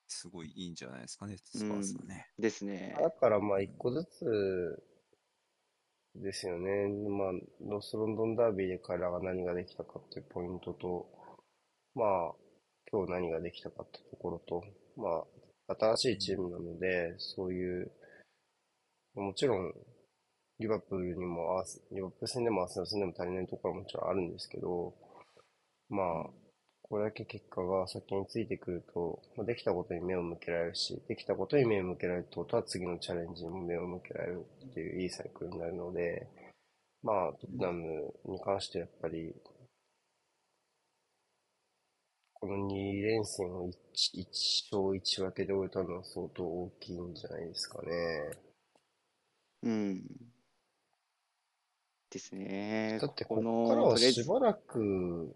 [0.08, 2.28] すごいいいんじゃないですかね、スパーズはね。
[2.40, 2.96] ですね。
[3.00, 4.84] だからまあ一個ずつ
[6.16, 6.88] ですよね。
[6.88, 7.32] まあ、
[7.62, 11.08] ノースロンドンダービーで彼らが何ができたかっていうポイントと、
[11.94, 12.34] まあ、
[12.92, 14.64] 今日何ができたかってところと、
[14.98, 15.24] ま
[15.70, 17.92] あ、新しいチームなので、そういう、
[19.16, 19.74] もちろん、
[20.60, 24.94] リバプールにも、リバプール戦でもアーセナ戦でも足りないところはもちろんあるんですけど、
[25.90, 26.30] まあ、
[26.90, 36.28] これだけ結果が先についてくると、まあできたことに目を向けられるし、できたことに目を向けられるってことは次のチャレンジにも目を向けられるっていういいサイクルになるので、
[37.04, 39.36] まあ、トッテナムに関してやっぱり、
[42.40, 43.74] この2連戦を 1,
[44.14, 44.26] 1
[44.72, 47.90] 勝1分けで終えたのは相当大きいんじゃないですかね。
[49.64, 50.04] うん。
[52.12, 53.00] ですね。
[53.02, 55.36] だってこここからはしばらく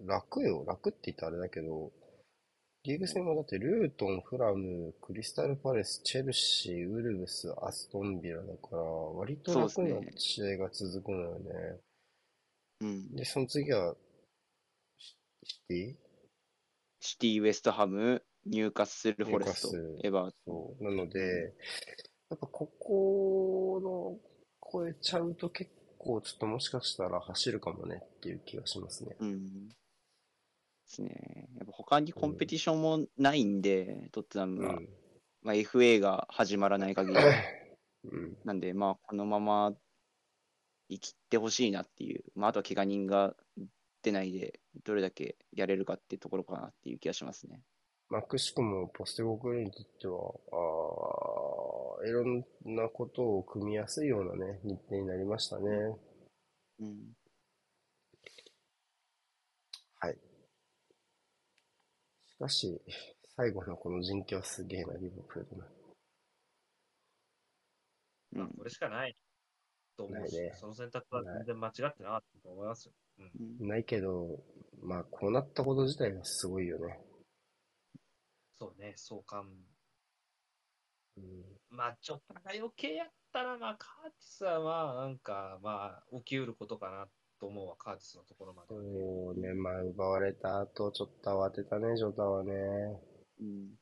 [0.00, 0.64] 楽よ。
[0.66, 1.90] 楽って言ったらあれだけど、
[2.84, 11.50] リーグ戦はだってルートン、フラム、クリスタルパレス、チェルシー、ウルブス、アストンビラだから、割と楽な試合が続くのよね。
[12.82, 13.16] うん。
[13.16, 13.94] で、その次は、
[15.44, 15.94] シシティ？
[17.00, 20.84] シティ、ウエストハム、ニューカッスル、フォレストエバートそう。
[20.84, 21.54] なので、
[22.30, 24.18] やっぱここの
[24.72, 29.16] 超えちゃうと結構ちょっともしかしたら走るかもねっていう気がしますね。
[29.20, 29.68] うん。
[29.68, 29.74] で
[30.86, 31.48] すね。
[31.56, 34.74] やっぱ他にコンペティションもないんで、トッテナムは。
[34.74, 34.88] うん。
[35.42, 37.18] まあ、FA が始まらない限り。
[38.10, 38.36] うん。
[38.44, 39.74] なんで、まあ、このまま
[40.90, 42.24] 生きてほしいなっていう。
[42.34, 43.34] まあ、あとは怪我人が
[44.04, 47.62] 出ないで、どれだけやれるかっていうところかなっていう気がしますね。
[48.10, 52.44] まあ、くしくもポステゴクルにとっては、あーいろん
[52.76, 55.64] なことを組みやすいようなね、日程になりましたね。
[56.80, 57.16] うん。
[60.00, 60.18] はい。
[62.26, 62.82] しかし、
[63.36, 65.64] 最後のこの陣形はすげえな、リバプールの。
[68.44, 68.50] うん。
[68.50, 69.16] これしかない
[69.96, 72.92] と思うし、ねその選択は全然間違ってなかったと思いますよ。
[73.18, 73.30] うん、
[73.60, 74.42] うんないけど、
[74.82, 76.98] まあ、こうなったこと自体がすごいよね。
[78.58, 79.46] そうね、相関。
[81.16, 81.24] うん
[81.70, 87.06] まあ、ちょっと余計やったら、まあ、カーティスはまあ、なんか、まあ、起きうることかな
[87.40, 88.88] と思うわ、カーティスのところまではね。
[88.88, 92.52] そうね、まあ、奪われた後、ちょっと慌てたね、ジョタはね。
[93.40, 93.74] うん。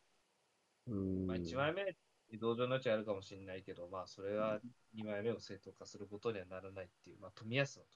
[0.86, 1.26] うん。
[1.26, 1.96] まあ、1枚目、
[2.30, 4.58] 移動上の余地あるかもしれないけど、まあ、それは
[4.96, 7.88] 2枚目を正当化することにはならないっていう、まあ、富安のと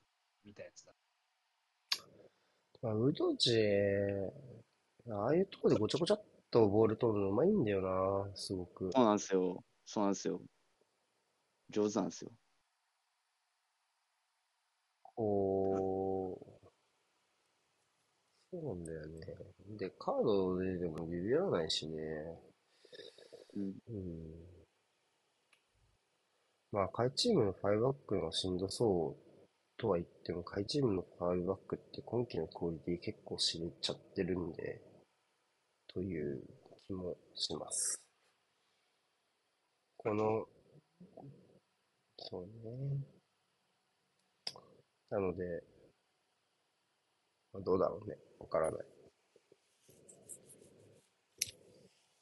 [0.44, 0.92] 見たやつだ。
[2.86, 6.22] まあ、ウドジェ、ああいうとこでごちゃごちゃっ
[6.52, 8.92] とボール取るのうまいんだよな、すごく。
[8.94, 9.64] そうなんですよ。
[9.84, 10.40] そうなんですよ。
[11.70, 12.30] 上手なんですよ。
[15.02, 16.68] こう、
[18.52, 19.20] そうなんだよね。
[19.76, 21.96] で、カードででもビビらないしね。
[23.56, 23.74] うん。
[23.88, 24.46] うん。
[26.70, 29.25] まあ、下位チームの5バックがしんどそう
[29.78, 34.80] とは言っても、下位チームの5バックって今季のクオリティ結構知れちゃってるんで、
[35.88, 36.42] という
[36.86, 38.00] 気もします。
[39.96, 40.46] この、
[42.18, 43.06] そうね。
[45.10, 45.62] なので、
[47.64, 48.16] どうだろうね。
[48.38, 48.86] わからない。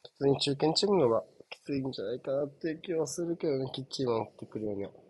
[0.03, 5.04] 普通に中堅チームの方がきついんじゃないかなっていう気はするけどね、きっちり守ってくるようには。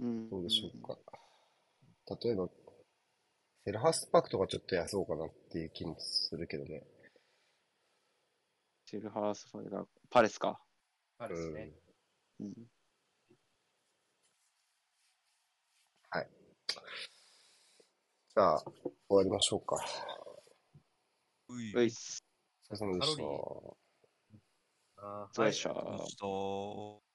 [0.00, 0.30] うん。
[0.30, 0.98] どうでしょうか。
[2.22, 2.48] 例えば、
[3.64, 6.82] セルハースパークとかちょっと安そうかなっていう気もするけどね。
[8.86, 10.60] シェルハースファイがパレスか。
[11.18, 11.72] あれですね。
[12.40, 12.54] うん。
[18.32, 18.72] じゃあ、終
[19.08, 19.76] わりましょうか。
[21.48, 21.74] うい。
[21.74, 22.24] ういっす。
[22.70, 23.76] お疲れ様でしたカロ
[24.30, 24.38] リ。
[24.98, 25.74] あーそうでした。
[25.74, 27.09] どうした